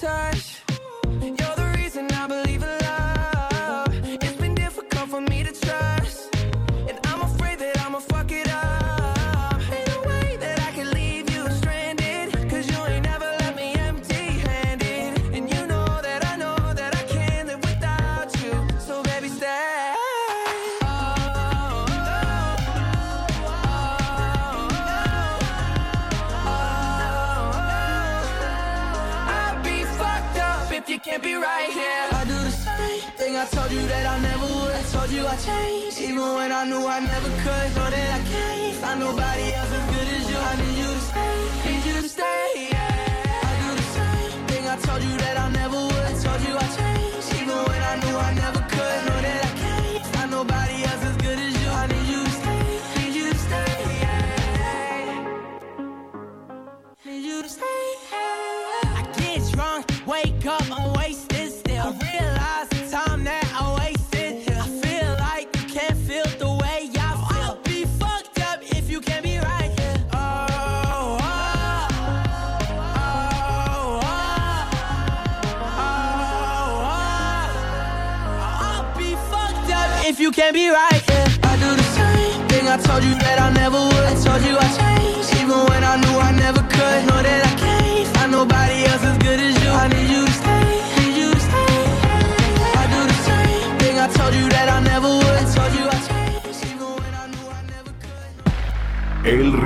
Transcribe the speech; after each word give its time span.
Touch. 0.00 0.71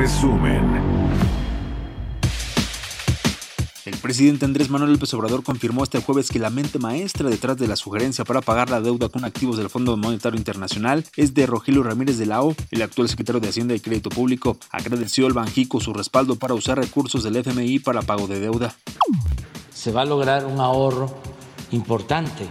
Resumen. 0.07 0.63
El 3.85 3.97
presidente 3.97 4.45
Andrés 4.45 4.71
Manuel 4.71 4.93
López 4.93 5.13
Obrador 5.15 5.43
confirmó 5.43 5.83
este 5.83 6.01
jueves 6.01 6.31
que 6.31 6.39
la 6.39 6.49
mente 6.49 6.79
maestra 6.79 7.29
detrás 7.29 7.57
de 7.57 7.67
la 7.67 7.75
sugerencia 7.75 8.25
para 8.25 8.41
pagar 8.41 8.71
la 8.71 8.81
deuda 8.81 9.09
con 9.09 9.25
activos 9.25 9.57
del 9.57 9.69
Fondo 9.69 9.97
Monetario 9.97 10.39
Internacional 10.39 11.05
es 11.17 11.35
de 11.35 11.47
Rogelio 11.47 11.83
Ramírez 11.83 12.19
de 12.19 12.27
la 12.27 12.41
O, 12.41 12.55
el 12.71 12.83
actual 12.83 13.09
secretario 13.09 13.41
de 13.41 13.49
Hacienda 13.49 13.75
y 13.75 13.81
Crédito 13.81 14.11
Público. 14.11 14.57
Agradeció 14.71 15.27
al 15.27 15.33
Banjico 15.33 15.81
su 15.81 15.93
respaldo 15.93 16.37
para 16.37 16.55
usar 16.55 16.79
recursos 16.79 17.25
del 17.25 17.35
FMI 17.35 17.81
para 17.81 18.03
pago 18.03 18.29
de 18.29 18.39
deuda. 18.39 18.77
se 19.75 19.91
va 19.91 20.03
a 20.03 20.05
lograr 20.05 20.47
un 20.47 20.61
ahorro 20.61 21.13
importante 21.73 22.47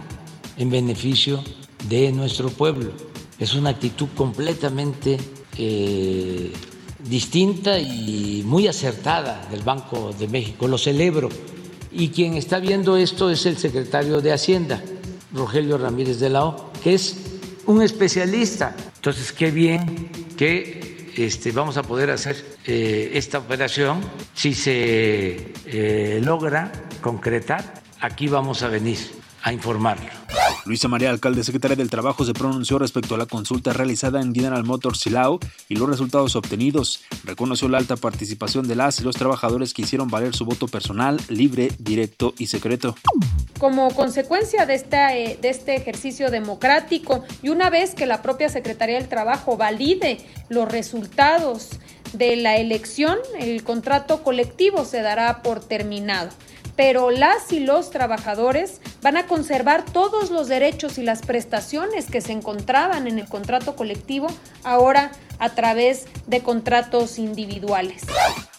en 0.58 0.68
beneficio 0.68 1.42
de 1.88 2.12
nuestro 2.12 2.50
pueblo. 2.50 2.92
Es 3.38 3.54
una 3.54 3.70
actitud 3.70 4.08
completamente 4.14 5.16
eh, 5.56 6.52
distinta 7.08 7.78
y 7.78 8.42
muy 8.44 8.68
acertada 8.68 9.46
del 9.50 9.62
Banco 9.62 10.12
de 10.18 10.28
México. 10.28 10.68
Lo 10.68 10.78
celebro. 10.78 11.28
Y 11.92 12.08
quien 12.08 12.34
está 12.34 12.58
viendo 12.58 12.96
esto 12.96 13.30
es 13.30 13.46
el 13.46 13.56
secretario 13.56 14.20
de 14.20 14.32
Hacienda, 14.32 14.82
Rogelio 15.32 15.78
Ramírez 15.78 16.20
de 16.20 16.28
la 16.28 16.44
O, 16.44 16.72
que 16.82 16.94
es 16.94 17.16
un 17.66 17.82
especialista. 17.82 18.76
Entonces, 18.96 19.32
qué 19.32 19.50
bien 19.50 20.10
que 20.36 21.12
este, 21.16 21.52
vamos 21.52 21.76
a 21.76 21.82
poder 21.82 22.10
hacer 22.10 22.44
eh, 22.66 23.12
esta 23.14 23.38
operación. 23.38 24.00
Si 24.34 24.52
se 24.52 25.52
eh, 25.66 26.20
logra 26.22 26.70
concretar, 27.00 27.82
aquí 28.00 28.28
vamos 28.28 28.62
a 28.62 28.68
venir 28.68 28.98
a 29.46 29.52
informarlo. 29.52 30.10
Luisa 30.64 30.88
María 30.88 31.10
Alcalde, 31.10 31.44
secretaria 31.44 31.76
del 31.76 31.88
Trabajo, 31.88 32.24
se 32.24 32.34
pronunció 32.34 32.80
respecto 32.80 33.14
a 33.14 33.18
la 33.18 33.26
consulta 33.26 33.72
realizada 33.72 34.20
en 34.20 34.34
General 34.34 34.64
Motors 34.64 34.98
Silao 34.98 35.38
y 35.68 35.76
los 35.76 35.88
resultados 35.88 36.34
obtenidos. 36.34 37.04
Reconoció 37.22 37.68
la 37.68 37.78
alta 37.78 37.94
participación 37.94 38.66
de 38.66 38.74
las 38.74 38.98
y 38.98 39.04
los 39.04 39.14
trabajadores 39.14 39.72
que 39.72 39.82
hicieron 39.82 40.08
valer 40.08 40.34
su 40.34 40.44
voto 40.44 40.66
personal, 40.66 41.20
libre, 41.28 41.70
directo 41.78 42.34
y 42.38 42.48
secreto. 42.48 42.96
Como 43.60 43.94
consecuencia 43.94 44.66
de, 44.66 44.74
esta, 44.74 45.16
eh, 45.16 45.38
de 45.40 45.48
este 45.48 45.76
ejercicio 45.76 46.32
democrático 46.32 47.22
y 47.40 47.50
una 47.50 47.70
vez 47.70 47.94
que 47.94 48.06
la 48.06 48.22
propia 48.22 48.48
Secretaría 48.48 48.96
del 48.96 49.08
Trabajo 49.08 49.56
valide 49.56 50.18
los 50.48 50.68
resultados 50.68 51.70
de 52.14 52.34
la 52.34 52.56
elección, 52.56 53.16
el 53.38 53.62
contrato 53.62 54.24
colectivo 54.24 54.84
se 54.84 55.02
dará 55.02 55.42
por 55.44 55.60
terminado 55.60 56.30
pero 56.76 57.10
las 57.10 57.52
y 57.52 57.60
los 57.60 57.90
trabajadores 57.90 58.80
van 59.02 59.16
a 59.16 59.26
conservar 59.26 59.84
todos 59.84 60.30
los 60.30 60.48
derechos 60.48 60.98
y 60.98 61.02
las 61.02 61.22
prestaciones 61.22 62.06
que 62.10 62.20
se 62.20 62.32
encontraban 62.32 63.06
en 63.06 63.18
el 63.18 63.28
contrato 63.28 63.74
colectivo 63.74 64.28
ahora 64.62 65.12
a 65.38 65.50
través 65.50 66.06
de 66.26 66.42
contratos 66.42 67.18
individuales. 67.18 68.02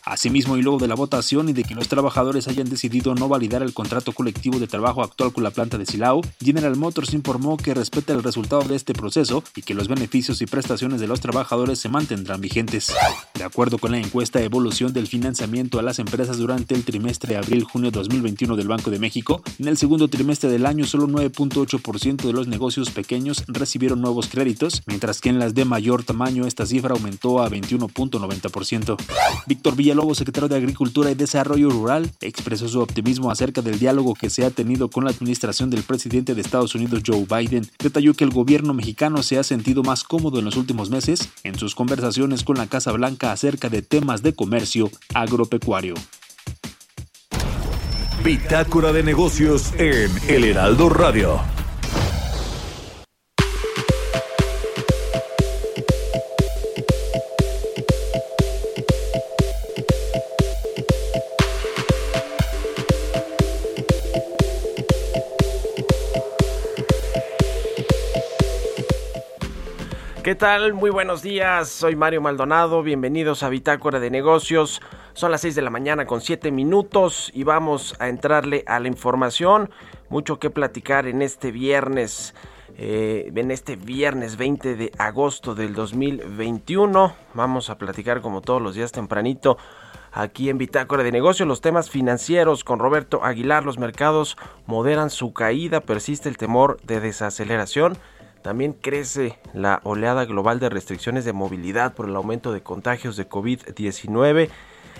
Asimismo, 0.09 0.55
y 0.55 0.61
luego 0.61 0.79
de 0.79 0.87
la 0.87 0.95
votación 0.95 1.49
y 1.49 1.53
de 1.53 1.65
que 1.65 1.75
los 1.75 1.89
trabajadores 1.89 2.47
hayan 2.47 2.69
decidido 2.69 3.13
no 3.13 3.27
validar 3.27 3.61
el 3.61 3.73
contrato 3.73 4.13
colectivo 4.13 4.57
de 4.57 4.65
trabajo 4.65 5.03
actual 5.03 5.33
con 5.33 5.43
la 5.43 5.51
planta 5.51 5.77
de 5.77 5.85
Silao, 5.85 6.21
General 6.39 6.77
Motors 6.77 7.13
informó 7.13 7.57
que 7.57 7.73
respeta 7.73 8.13
el 8.13 8.23
resultado 8.23 8.61
de 8.61 8.77
este 8.77 8.93
proceso 8.93 9.43
y 9.53 9.63
que 9.63 9.73
los 9.73 9.89
beneficios 9.89 10.41
y 10.41 10.45
prestaciones 10.45 11.01
de 11.01 11.07
los 11.07 11.19
trabajadores 11.19 11.79
se 11.79 11.89
mantendrán 11.89 12.39
vigentes. 12.39 12.93
De 13.33 13.43
acuerdo 13.43 13.79
con 13.79 13.91
la 13.91 13.97
encuesta 13.97 14.41
Evolución 14.41 14.93
del 14.93 15.07
financiamiento 15.07 15.77
a 15.77 15.83
las 15.83 15.99
empresas 15.99 16.37
durante 16.37 16.73
el 16.73 16.85
trimestre 16.85 17.35
abril-junio 17.35 17.91
2021 17.91 18.55
del 18.55 18.69
Banco 18.69 18.89
de 18.89 18.99
México, 18.99 19.41
en 19.59 19.67
el 19.67 19.75
segundo 19.75 20.07
trimestre 20.07 20.49
del 20.49 20.65
año 20.65 20.85
solo 20.85 21.07
9.8% 21.07 22.23
de 22.23 22.33
los 22.33 22.47
negocios 22.47 22.91
pequeños 22.91 23.43
recibieron 23.49 23.99
nuevos 23.99 24.27
créditos, 24.29 24.83
mientras 24.85 25.19
que 25.19 25.27
en 25.27 25.39
las 25.39 25.53
de 25.53 25.65
mayor 25.65 26.05
tamaño 26.05 26.47
esta 26.47 26.65
cifra 26.65 26.93
aumentó 26.93 27.41
a 27.41 27.49
21.90%. 27.49 28.95
Víctor 29.47 29.75
Villalobos 29.75 29.96
Lobo, 29.97 30.15
secretario 30.15 30.47
de 30.47 30.55
Agricultura 30.55 31.11
y 31.11 31.15
Desarrollo 31.15 31.69
Rural, 31.69 32.09
expresó 32.21 32.67
su 32.69 32.79
optimismo 32.79 33.31
acerca 33.31 33.61
del 33.61 33.79
diálogo 33.79 34.13
que 34.13 34.29
se 34.29 34.45
ha 34.45 34.51
tenido 34.51 34.89
con 34.89 35.03
la 35.03 35.09
administración 35.09 35.69
del 35.69 35.83
presidente 35.83 36.35
de 36.35 36.41
Estados 36.41 36.75
Unidos 36.75 37.01
Joe 37.05 37.25
Biden. 37.29 37.67
Detalló 37.79 38.13
que 38.13 38.23
el 38.23 38.29
gobierno 38.29 38.73
mexicano 38.73 39.23
se 39.23 39.37
ha 39.37 39.43
sentido 39.43 39.83
más 39.83 40.03
cómodo 40.03 40.39
en 40.39 40.45
los 40.45 40.55
últimos 40.55 40.89
meses 40.89 41.29
en 41.43 41.57
sus 41.57 41.75
conversaciones 41.75 42.43
con 42.43 42.57
la 42.57 42.67
Casa 42.67 42.91
Blanca 42.91 43.31
acerca 43.31 43.69
de 43.69 43.81
temas 43.81 44.21
de 44.21 44.33
comercio 44.33 44.91
agropecuario. 45.13 45.95
Bitácora 48.23 48.93
de 48.93 49.03
negocios 49.03 49.73
en 49.77 50.11
El 50.27 50.43
Heraldo 50.43 50.89
Radio. 50.89 51.39
¿Qué 70.27 70.35
tal? 70.35 70.73
Muy 70.73 70.89
buenos 70.89 71.21
días, 71.21 71.69
soy 71.69 71.95
Mario 71.95 72.19
Maldonado, 72.19 72.83
bienvenidos 72.83 73.43
a 73.43 73.49
Bitácora 73.49 74.01
de 74.01 74.09
Negocios. 74.09 74.81
Son 75.13 75.31
las 75.31 75.39
6 75.39 75.55
de 75.55 75.61
la 75.61 75.69
mañana 75.69 76.05
con 76.05 76.19
7 76.19 76.51
minutos 76.51 77.31
y 77.33 77.45
vamos 77.45 77.95
a 77.99 78.09
entrarle 78.09 78.65
a 78.67 78.81
la 78.81 78.89
información. 78.89 79.69
Mucho 80.09 80.37
que 80.37 80.49
platicar 80.49 81.07
en 81.07 81.21
este 81.21 81.51
viernes, 81.51 82.35
eh, 82.77 83.31
en 83.33 83.51
este 83.51 83.77
viernes 83.77 84.35
20 84.35 84.75
de 84.75 84.91
agosto 84.97 85.55
del 85.55 85.73
2021. 85.73 87.15
Vamos 87.33 87.69
a 87.69 87.77
platicar 87.77 88.19
como 88.19 88.41
todos 88.41 88.61
los 88.61 88.75
días 88.75 88.91
tempranito 88.91 89.57
aquí 90.11 90.49
en 90.49 90.57
Bitácora 90.57 91.03
de 91.03 91.11
Negocios 91.13 91.47
los 91.47 91.61
temas 91.61 91.89
financieros 91.89 92.65
con 92.65 92.79
Roberto 92.79 93.23
Aguilar. 93.23 93.63
Los 93.63 93.77
mercados 93.77 94.35
moderan 94.65 95.09
su 95.09 95.31
caída, 95.31 95.79
persiste 95.79 96.27
el 96.27 96.35
temor 96.35 96.81
de 96.83 96.99
desaceleración 96.99 97.97
también 98.41 98.73
crece 98.73 99.37
la 99.53 99.81
oleada 99.83 100.25
global 100.25 100.59
de 100.59 100.69
restricciones 100.69 101.25
de 101.25 101.33
movilidad 101.33 101.93
por 101.93 102.07
el 102.07 102.15
aumento 102.15 102.51
de 102.51 102.61
contagios 102.61 103.17
de 103.17 103.27
COVID-19. 103.27 104.49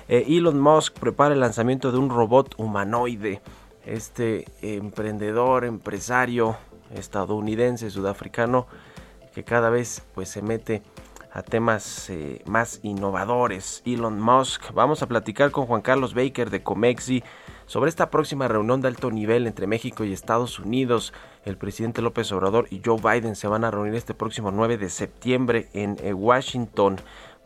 Eh, 0.10 0.26
Elon 0.28 0.60
Musk 0.60 1.00
prepara 1.00 1.34
el 1.34 1.40
lanzamiento 1.40 1.92
de 1.92 1.98
un 1.98 2.10
robot 2.10 2.56
humanoide. 2.58 3.42
Este 3.86 4.46
emprendedor, 4.62 5.66
empresario 5.66 6.58
estadounidense, 6.94 7.90
sudafricano, 7.90 8.68
que 9.34 9.44
cada 9.44 9.70
vez 9.70 10.04
pues 10.14 10.30
se 10.30 10.42
mete 10.42 10.82
a 11.32 11.44
temas 11.44 12.10
eh, 12.10 12.42
más 12.46 12.80
innovadores. 12.84 13.84
Elon 13.86 14.20
Musk. 14.20 14.72
Vamos 14.74 15.04
a 15.04 15.08
platicar 15.08 15.52
con 15.52 15.68
Juan 15.68 15.82
Carlos 15.82 16.14
Baker 16.14 16.50
de 16.50 16.64
Comexi 16.64 17.24
sobre 17.68 17.90
esta 17.90 18.10
próxima 18.10 18.48
reunión 18.48 18.82
de 18.82 18.88
alto 18.88 19.12
nivel 19.12 19.46
entre 19.46 19.68
México 19.68 20.04
y 20.04 20.14
Estados 20.14 20.58
Unidos. 20.58 21.14
El 21.46 21.58
presidente 21.58 22.02
López 22.02 22.32
Obrador 22.32 22.68
y 22.72 22.82
Joe 22.84 23.00
Biden 23.00 23.36
se 23.36 23.48
van 23.48 23.64
a 23.64 23.72
reunir 23.72 23.94
este 23.94 24.14
próximo 24.14 24.52
9 24.52 24.78
de 24.78 24.90
septiembre 24.90 25.70
en 25.74 25.98
eh, 26.02 26.14
Washington. 26.14 26.98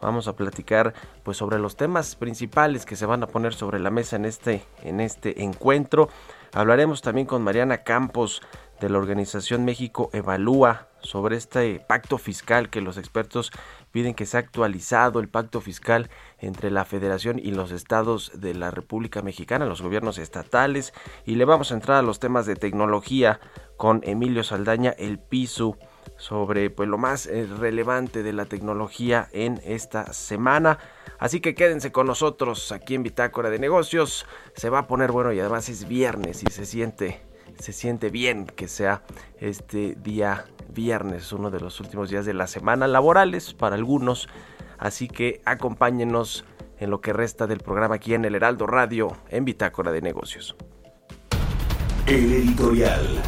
Vamos 0.01 0.27
a 0.27 0.35
platicar 0.35 0.93
pues 1.23 1.37
sobre 1.37 1.59
los 1.59 1.75
temas 1.75 2.15
principales 2.15 2.85
que 2.85 2.95
se 2.95 3.05
van 3.05 3.21
a 3.21 3.27
poner 3.27 3.53
sobre 3.53 3.79
la 3.79 3.91
mesa 3.91 4.15
en 4.15 4.25
este 4.25 4.65
en 4.83 4.99
este 4.99 5.43
encuentro. 5.43 6.09
Hablaremos 6.53 7.01
también 7.01 7.27
con 7.27 7.43
Mariana 7.43 7.79
Campos 7.79 8.41
de 8.79 8.89
la 8.89 8.97
organización 8.97 9.63
México 9.63 10.09
Evalúa 10.11 10.87
sobre 11.01 11.37
este 11.37 11.79
pacto 11.79 12.17
fiscal 12.17 12.69
que 12.69 12.81
los 12.81 12.97
expertos 12.97 13.51
piden 13.91 14.13
que 14.13 14.25
sea 14.25 14.39
actualizado 14.39 15.19
el 15.19 15.29
pacto 15.29 15.61
fiscal 15.61 16.09
entre 16.39 16.71
la 16.71 16.85
Federación 16.85 17.39
y 17.39 17.51
los 17.51 17.71
estados 17.71 18.31
de 18.35 18.53
la 18.53 18.71
República 18.71 19.21
Mexicana, 19.21 19.65
los 19.65 19.81
gobiernos 19.81 20.17
estatales, 20.17 20.93
y 21.25 21.35
le 21.35 21.45
vamos 21.45 21.71
a 21.71 21.75
entrar 21.75 21.97
a 21.97 22.01
los 22.01 22.19
temas 22.19 22.45
de 22.45 22.55
tecnología 22.55 23.39
con 23.77 24.01
Emilio 24.03 24.43
Saldaña, 24.43 24.91
el 24.91 25.19
piso 25.19 25.77
sobre 26.17 26.69
pues 26.69 26.87
lo 26.87 26.97
más 26.97 27.25
eh, 27.27 27.47
relevante 27.59 28.23
de 28.23 28.33
la 28.33 28.45
tecnología 28.45 29.27
en 29.31 29.61
esta 29.65 30.13
semana. 30.13 30.77
Así 31.19 31.39
que 31.39 31.55
quédense 31.55 31.91
con 31.91 32.07
nosotros 32.07 32.71
aquí 32.71 32.95
en 32.95 33.03
Bitácora 33.03 33.49
de 33.49 33.59
Negocios. 33.59 34.25
Se 34.55 34.69
va 34.69 34.79
a 34.79 34.87
poner 34.87 35.11
bueno 35.11 35.33
y 35.33 35.39
además 35.39 35.69
es 35.69 35.87
viernes 35.87 36.43
y 36.43 36.51
se 36.51 36.65
siente 36.65 37.30
se 37.61 37.73
siente 37.73 38.09
bien 38.09 38.45
que 38.45 38.67
sea 38.67 39.03
este 39.39 39.95
día 39.95 40.45
viernes, 40.73 41.31
uno 41.31 41.51
de 41.51 41.59
los 41.59 41.79
últimos 41.79 42.09
días 42.09 42.25
de 42.25 42.33
la 42.33 42.47
semana 42.47 42.87
laborales 42.87 43.53
para 43.53 43.75
algunos. 43.75 44.27
Así 44.77 45.07
que 45.07 45.41
acompáñenos 45.45 46.45
en 46.79 46.89
lo 46.89 47.01
que 47.01 47.13
resta 47.13 47.47
del 47.47 47.59
programa 47.59 47.95
aquí 47.95 48.13
en 48.13 48.25
el 48.25 48.35
Heraldo 48.35 48.65
Radio 48.65 49.15
en 49.29 49.45
Bitácora 49.45 49.91
de 49.91 50.01
Negocios. 50.01 50.55
El 52.07 52.31
editorial. 52.31 53.21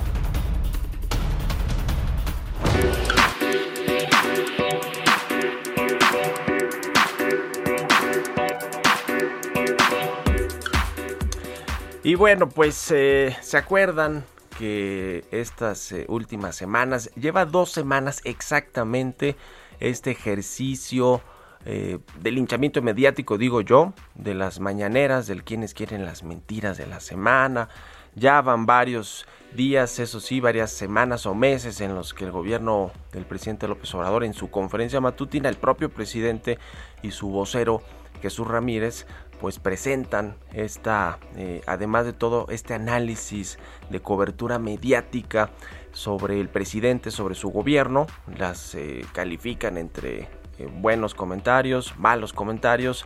Y 12.06 12.16
bueno, 12.16 12.50
pues 12.50 12.92
eh, 12.92 13.34
se 13.42 13.56
acuerdan 13.56 14.26
que 14.60 15.24
estas 15.32 15.94
eh, 15.94 16.06
últimas 16.10 16.54
semanas, 16.54 17.10
lleva 17.16 17.46
dos 17.46 17.72
semanas 17.72 18.20
exactamente 18.26 19.38
este 19.80 20.12
ejercicio 20.12 21.22
eh, 21.66 22.00
del 22.20 22.36
linchamiento 22.36 22.82
mediático, 22.82 23.38
digo 23.38 23.62
yo, 23.62 23.94
de 24.16 24.34
las 24.34 24.60
mañaneras, 24.60 25.28
del 25.28 25.46
quienes 25.46 25.74
quieren 25.74 26.04
las 26.04 26.24
mentiras 26.24 26.78
de 26.78 26.88
la 26.88 27.00
semana. 27.00 27.70
Ya 28.16 28.42
van 28.42 28.66
varios 28.66 29.26
días, 29.56 29.98
eso 30.00 30.20
sí, 30.20 30.42
varias 30.42 30.74
semanas 30.74 31.26
o 31.26 31.34
meses 31.34 31.80
en 31.80 31.96
los 31.96 32.14
que 32.14 32.26
el 32.26 32.32
gobierno 32.32 32.92
del 33.14 33.26
presidente 33.26 33.70
López 33.70 33.96
Obrador 33.96 34.26
en 34.26 34.34
su 34.34 34.52
conferencia 34.52 35.00
matutina, 35.00 35.48
el 35.48 35.56
propio 35.56 35.90
presidente 35.90 36.60
y 37.02 37.12
su 37.12 37.30
vocero 37.30 37.82
Jesús 38.22 38.48
Ramírez 38.48 39.06
pues 39.44 39.60
presentan 39.60 40.38
esta, 40.54 41.20
eh, 41.36 41.64
además 41.68 42.06
de 42.06 42.14
todo 42.14 42.48
este 42.48 42.76
análisis 42.76 43.60
de 43.90 44.00
cobertura 44.00 44.58
mediática 44.58 45.50
sobre 45.92 46.40
el 46.40 46.48
presidente, 46.48 47.12
sobre 47.12 47.36
su 47.36 47.50
gobierno, 47.50 48.08
las 48.38 48.74
eh, 48.74 49.06
califican 49.12 49.78
entre 49.78 50.30
eh, 50.60 50.70
buenos 50.78 51.14
comentarios, 51.14 51.94
malos 52.00 52.32
comentarios 52.32 53.06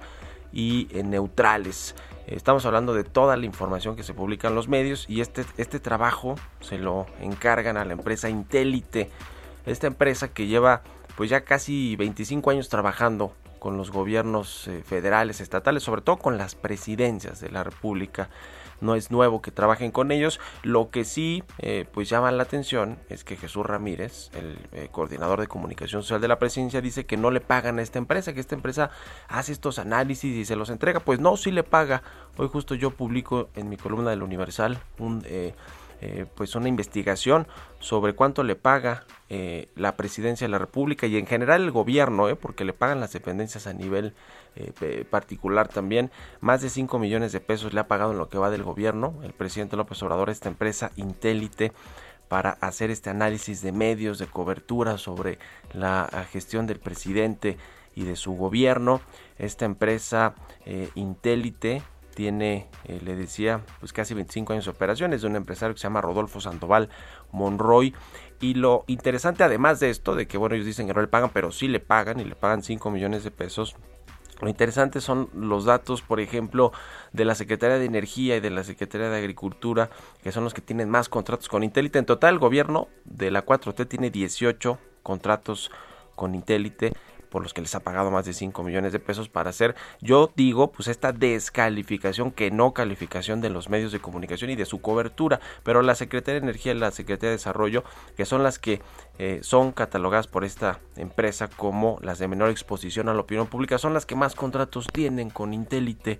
y 0.53 0.88
neutrales. 1.03 1.96
Estamos 2.27 2.67
hablando 2.67 2.94
de 2.94 3.03
toda 3.03 3.36
la 3.36 3.48
información 3.48 3.96
que 3.96 4.03
se 4.03 4.13
publica 4.13 4.48
en 4.48 4.53
los 4.53 4.67
medios 4.67 5.10
y 5.10 5.22
este, 5.22 5.44
este 5.58 5.79
trabajo 5.79 6.36
se 6.60 6.77
lo 6.77 7.08
encargan 7.20 7.77
a 7.77 7.84
la 7.84 7.94
empresa 7.94 8.29
Intelite, 8.29 9.10
esta 9.65 9.88
empresa 9.88 10.27
que 10.27 10.46
lleva 10.46 10.84
pues 11.15 11.32
ya 11.32 11.41
casi 11.41 11.96
25 11.96 12.51
años 12.51 12.70
trabajando 12.70 13.34
con 13.60 13.78
los 13.78 13.92
gobiernos 13.92 14.68
eh, 14.68 14.84
federales, 14.86 15.42
estatales, 15.42 15.84
sobre 15.84 16.02
todo 16.02 16.18
con 16.18 16.38
las 16.38 16.56
presidencias 16.56 17.40
de 17.40 17.50
la 17.50 17.64
República. 17.64 18.30
No 18.80 18.96
es 18.96 19.10
nuevo 19.10 19.42
que 19.42 19.52
trabajen 19.52 19.92
con 19.92 20.12
ellos. 20.12 20.40
Lo 20.62 20.90
que 20.92 21.04
sí, 21.04 21.44
eh, 21.58 21.86
pues 21.92 22.10
llama 22.10 22.32
la 22.32 22.44
atención 22.44 23.00
es 23.10 23.24
que 23.24 23.36
Jesús 23.36 23.66
Ramírez, 23.66 24.30
el 24.36 24.60
eh, 24.72 24.90
coordinador 24.92 25.42
de 25.42 25.48
comunicación 25.48 26.04
social 26.04 26.22
de 26.22 26.28
la 26.28 26.38
presidencia, 26.38 26.80
dice 26.80 27.06
que 27.06 27.18
no 27.18 27.32
le 27.32 27.42
pagan 27.42 27.80
a 27.80 27.82
esta 27.82 27.98
empresa, 27.98 28.34
que 28.34 28.40
esta 28.40 28.56
empresa 28.56 28.92
hace 29.28 29.52
estos 29.52 29.80
análisis 29.80 30.36
y 30.36 30.46
se 30.46 30.56
los 30.56 30.70
entrega. 30.70 31.00
Pues 31.00 31.20
no, 31.20 31.38
sí 31.38 31.52
le 31.52 31.64
paga. 31.64 32.04
Hoy 32.38 32.50
justo 32.50 32.76
yo 32.76 32.92
publico 32.92 33.50
en 33.56 33.70
mi 33.70 33.78
columna 33.78 34.12
del 34.12 34.22
Universal 34.22 34.80
un 35.00 35.24
eh, 36.01 36.25
pues 36.36 36.56
una 36.56 36.68
investigación 36.68 37.48
sobre 37.80 38.13
cuánto 38.13 38.44
le 38.44 38.56
paga 38.56 39.06
eh, 39.30 39.70
la 39.75 39.96
presidencia 39.96 40.46
de 40.46 40.51
la 40.51 40.60
República 40.60 41.08
y 41.08 41.18
en 41.18 41.25
general 41.25 41.63
el 41.63 41.72
gobierno, 41.72 42.30
eh, 42.30 42.36
porque 42.36 42.66
le 42.66 42.74
pagan 42.74 43.00
las 43.00 43.13
dependencias 43.13 43.68
a 43.68 43.74
nivel 43.74 44.13
particular 45.12 45.68
también. 45.68 46.10
Más 46.42 46.63
de 46.63 46.72
5 46.72 46.98
millones 46.98 47.32
de 47.32 47.39
pesos 47.39 47.75
le 47.75 47.80
ha 47.80 47.88
pagado 47.88 48.12
en 48.12 48.18
lo 48.18 48.27
que 48.27 48.39
va 48.39 48.50
del 48.50 48.63
gobierno 48.63 49.13
el 49.24 49.32
presidente 49.32 49.77
López 49.77 50.01
Obrador, 50.01 50.32
esta 50.32 50.50
empresa 50.50 50.92
Intélite 50.96 51.74
para 52.27 52.51
hacer 52.62 52.89
este 52.89 53.12
análisis 53.12 53.62
de 53.62 53.72
medios 53.72 54.18
de 54.18 54.25
cobertura 54.25 54.98
sobre 54.98 55.38
la 55.74 56.10
gestión 56.32 56.66
del 56.66 56.80
presidente 56.80 57.58
y 57.98 58.04
de 58.04 58.16
su 58.16 58.34
gobierno. 58.34 59.01
Esta 59.39 59.66
empresa 59.66 60.36
eh, 60.66 60.89
Intelite 60.94 61.82
tiene, 62.18 62.68
eh, 62.86 63.00
le 63.06 63.16
decía, 63.16 63.62
pues 63.80 63.94
casi 63.94 64.16
25 64.16 64.52
años 64.52 64.66
de 64.66 64.72
operaciones 64.72 65.22
de 65.22 65.28
un 65.28 65.36
empresario 65.36 65.76
que 65.76 65.80
se 65.80 65.84
llama 65.84 66.02
Rodolfo 66.02 66.42
Sandoval 66.42 66.90
Monroy. 67.32 67.94
Y 68.42 68.56
lo 68.56 68.86
interesante 68.88 69.44
además 69.44 69.80
de 69.80 69.92
esto, 69.92 70.16
de 70.16 70.28
que 70.28 70.40
bueno, 70.40 70.56
ellos 70.56 70.66
dicen 70.66 70.88
que 70.88 70.96
no 70.96 71.02
le 71.02 71.10
pagan, 71.10 71.30
pero 71.32 71.52
sí 71.52 71.68
le 71.68 71.80
pagan 71.80 72.20
y 72.20 72.24
le 72.24 72.34
pagan 72.34 72.64
5 72.64 72.90
millones 72.90 73.24
de 73.24 73.30
pesos. 73.30 73.76
Lo 74.42 74.50
interesante 74.50 75.00
son 75.00 75.30
los 75.36 75.66
datos, 75.66 76.02
por 76.02 76.20
ejemplo, 76.20 76.72
de 77.14 77.24
la 77.24 77.36
Secretaría 77.36 77.78
de 77.78 77.86
Energía 77.86 78.36
y 78.36 78.40
de 78.40 78.50
la 78.50 78.64
Secretaría 78.64 79.12
de 79.12 79.18
Agricultura, 79.20 79.92
que 80.24 80.32
son 80.32 80.44
los 80.44 80.56
que 80.56 80.62
tienen 80.62 80.90
más 80.90 81.10
contratos 81.10 81.48
con 81.50 81.64
Intelite. 81.64 82.00
En 82.00 82.08
total, 82.08 82.34
el 82.34 82.40
gobierno 82.40 82.88
de 83.06 83.30
la 83.30 83.46
4T 83.46 83.88
tiene 83.88 84.10
18 84.10 84.80
contratos 85.04 85.70
con 86.16 86.34
Intelite 86.34 86.94
por 87.29 87.43
los 87.43 87.53
que 87.53 87.62
les 87.62 87.75
ha 87.75 87.81
pagado 87.81 88.12
más 88.12 88.25
de 88.25 88.34
5 88.34 88.63
millones 88.63 88.93
de 88.93 89.00
pesos 89.00 89.29
para 89.29 89.50
hacer, 89.50 89.75
yo 90.01 90.31
digo, 90.36 90.72
pues 90.72 90.88
esta 90.88 91.12
descalificación, 91.12 92.31
que 92.31 92.51
no 92.51 92.74
calificación 92.74 93.41
de 93.41 93.50
los 93.50 93.69
medios 93.69 93.91
de 93.91 94.00
comunicación 94.00 94.50
y 94.50 94.55
de 94.55 94.65
su 94.65 94.81
cobertura, 94.81 95.39
pero 95.63 95.81
la 95.81 95.96
Secretaría 95.96 96.39
de 96.39 96.46
Energía 96.46 96.74
y 96.74 96.77
la 96.77 96.91
Secretaría 96.91 97.29
de 97.29 97.38
Desarrollo, 97.38 97.84
que 98.15 98.25
son 98.25 98.43
las 98.43 98.60
que 98.60 98.81
eh, 99.19 99.39
son 99.41 99.72
catalogadas 99.72 100.27
por 100.27 100.43
esta 100.43 100.79
empresa 100.96 101.48
como 101.48 102.00
las 102.01 102.19
de 102.19 102.27
menor 102.27 102.50
exposición 102.50 103.10
a 103.10 103.13
la 103.13 103.22
opinión 103.22 103.48
pública, 103.48 103.77
son 103.77 103.93
las 103.93 104.05
que 104.05 104.15
más 104.15 104.36
contratos 104.36 104.88
tienen 104.91 105.29
con 105.29 105.53
Intelite, 105.53 106.19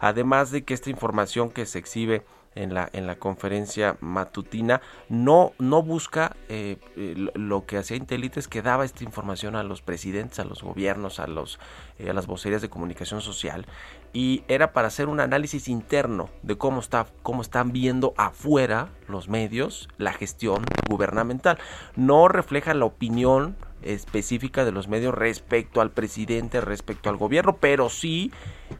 además 0.00 0.50
de 0.50 0.64
que 0.64 0.74
esta 0.74 0.90
información 0.90 1.50
que 1.50 1.66
se 1.66 1.78
exhibe 1.78 2.24
en 2.54 2.74
la, 2.74 2.88
en 2.92 3.06
la 3.06 3.16
conferencia 3.16 3.96
matutina, 4.00 4.80
no, 5.08 5.52
no 5.58 5.82
busca 5.82 6.36
eh, 6.48 6.78
eh, 6.96 7.14
lo 7.34 7.66
que 7.66 7.78
hacía 7.78 7.96
Intelite 7.96 8.40
es 8.40 8.48
que 8.48 8.62
daba 8.62 8.84
esta 8.84 9.04
información 9.04 9.56
a 9.56 9.62
los 9.62 9.82
presidentes, 9.82 10.38
a 10.38 10.44
los 10.44 10.62
gobiernos, 10.62 11.20
a, 11.20 11.26
los, 11.26 11.58
eh, 11.98 12.10
a 12.10 12.12
las 12.12 12.26
vocerías 12.26 12.62
de 12.62 12.68
comunicación 12.68 13.20
social 13.20 13.66
y 14.12 14.44
era 14.48 14.72
para 14.72 14.88
hacer 14.88 15.08
un 15.08 15.20
análisis 15.20 15.68
interno 15.68 16.28
de 16.42 16.56
cómo, 16.56 16.80
está, 16.80 17.06
cómo 17.22 17.42
están 17.42 17.72
viendo 17.72 18.12
afuera 18.16 18.88
los 19.08 19.28
medios 19.28 19.88
la 19.96 20.12
gestión 20.12 20.64
gubernamental. 20.88 21.58
No 21.96 22.28
refleja 22.28 22.74
la 22.74 22.84
opinión 22.84 23.56
específica 23.82 24.64
de 24.64 24.72
los 24.72 24.86
medios 24.88 25.14
respecto 25.14 25.80
al 25.80 25.90
presidente, 25.90 26.60
respecto 26.60 27.08
al 27.08 27.16
gobierno, 27.16 27.56
pero 27.56 27.88
sí 27.88 28.30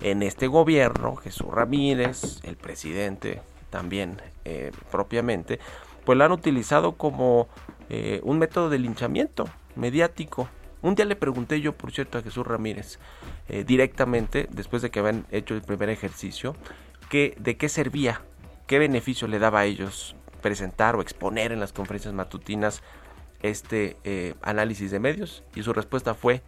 en 0.00 0.22
este 0.22 0.46
gobierno, 0.46 1.16
Jesús 1.16 1.48
Ramírez, 1.48 2.40
el 2.44 2.56
presidente 2.56 3.40
también 3.72 4.20
eh, 4.44 4.70
propiamente, 4.90 5.58
pues 6.04 6.16
lo 6.16 6.24
han 6.24 6.30
utilizado 6.30 6.92
como 6.92 7.48
eh, 7.88 8.20
un 8.22 8.38
método 8.38 8.68
de 8.70 8.78
linchamiento 8.78 9.48
mediático. 9.74 10.48
Un 10.82 10.94
día 10.94 11.06
le 11.06 11.16
pregunté 11.16 11.60
yo, 11.60 11.72
por 11.72 11.90
cierto, 11.90 12.18
a 12.18 12.22
Jesús 12.22 12.46
Ramírez, 12.46 12.98
eh, 13.48 13.64
directamente, 13.64 14.46
después 14.50 14.82
de 14.82 14.90
que 14.90 15.00
habían 15.00 15.26
hecho 15.30 15.54
el 15.54 15.62
primer 15.62 15.88
ejercicio, 15.88 16.54
que, 17.08 17.34
de 17.38 17.56
qué 17.56 17.68
servía, 17.68 18.20
qué 18.66 18.78
beneficio 18.78 19.26
le 19.26 19.38
daba 19.38 19.60
a 19.60 19.64
ellos 19.64 20.14
presentar 20.42 20.94
o 20.96 21.00
exponer 21.00 21.50
en 21.50 21.60
las 21.60 21.72
conferencias 21.72 22.12
matutinas 22.12 22.82
este 23.42 23.96
análisis 24.42 24.90
de 24.92 25.00
medios 25.00 25.42
y 25.54 25.62
su 25.62 25.72
respuesta 25.72 26.14
fue 26.14 26.42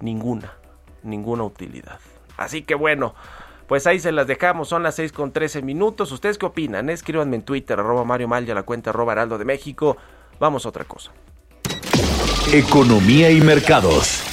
ninguna, 0.00 0.54
ninguna 1.02 1.44
utilidad. 1.44 2.00
Así 2.36 2.62
que 2.62 2.74
bueno, 2.74 3.14
pues 3.70 3.86
ahí 3.86 4.00
se 4.00 4.10
las 4.10 4.26
dejamos, 4.26 4.68
son 4.68 4.82
las 4.82 4.96
6 4.96 5.12
con 5.12 5.30
13 5.30 5.62
minutos. 5.62 6.10
¿Ustedes 6.10 6.38
qué 6.38 6.46
opinan? 6.46 6.90
Escríbanme 6.90 7.36
en 7.36 7.42
Twitter, 7.42 7.78
arroba 7.78 8.04
Mario 8.04 8.26
Mal 8.26 8.44
la 8.44 8.64
cuenta 8.64 8.90
arroba 8.90 9.12
Heraldo 9.12 9.38
de 9.38 9.44
México. 9.44 9.96
Vamos 10.40 10.66
a 10.66 10.70
otra 10.70 10.82
cosa. 10.82 11.12
Economía 12.52 13.30
y 13.30 13.40
mercados. 13.40 14.24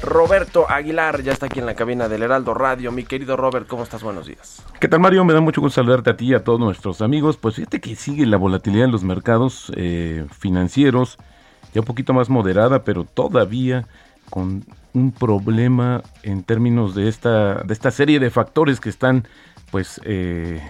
Roberto 0.00 0.70
Aguilar 0.70 1.24
ya 1.24 1.32
está 1.32 1.46
aquí 1.46 1.58
en 1.58 1.66
la 1.66 1.74
cabina 1.74 2.08
del 2.08 2.22
Heraldo 2.22 2.54
Radio. 2.54 2.92
Mi 2.92 3.02
querido 3.02 3.36
Robert, 3.36 3.66
¿cómo 3.66 3.82
estás? 3.82 4.04
Buenos 4.04 4.28
días. 4.28 4.64
¿Qué 4.78 4.86
tal, 4.86 5.00
Mario? 5.00 5.24
Me 5.24 5.32
da 5.32 5.40
mucho 5.40 5.60
gusto 5.60 5.82
saludarte 5.82 6.10
a 6.10 6.16
ti 6.16 6.26
y 6.26 6.34
a 6.34 6.44
todos 6.44 6.60
nuestros 6.60 7.02
amigos. 7.02 7.36
Pues 7.36 7.56
fíjate 7.56 7.80
que 7.80 7.96
sigue 7.96 8.26
la 8.26 8.36
volatilidad 8.36 8.84
en 8.84 8.92
los 8.92 9.02
mercados 9.02 9.72
eh, 9.74 10.24
financieros, 10.38 11.18
ya 11.72 11.80
un 11.80 11.84
poquito 11.84 12.12
más 12.12 12.30
moderada, 12.30 12.84
pero 12.84 13.02
todavía 13.02 13.88
con 14.30 14.64
un 14.94 15.12
problema 15.12 16.02
en 16.22 16.42
términos 16.44 16.94
de 16.94 17.08
esta, 17.08 17.62
de 17.62 17.74
esta 17.74 17.90
serie 17.90 18.20
de 18.20 18.30
factores 18.30 18.80
que 18.80 18.88
están 18.88 19.26
pues 19.70 20.00
eh, 20.04 20.62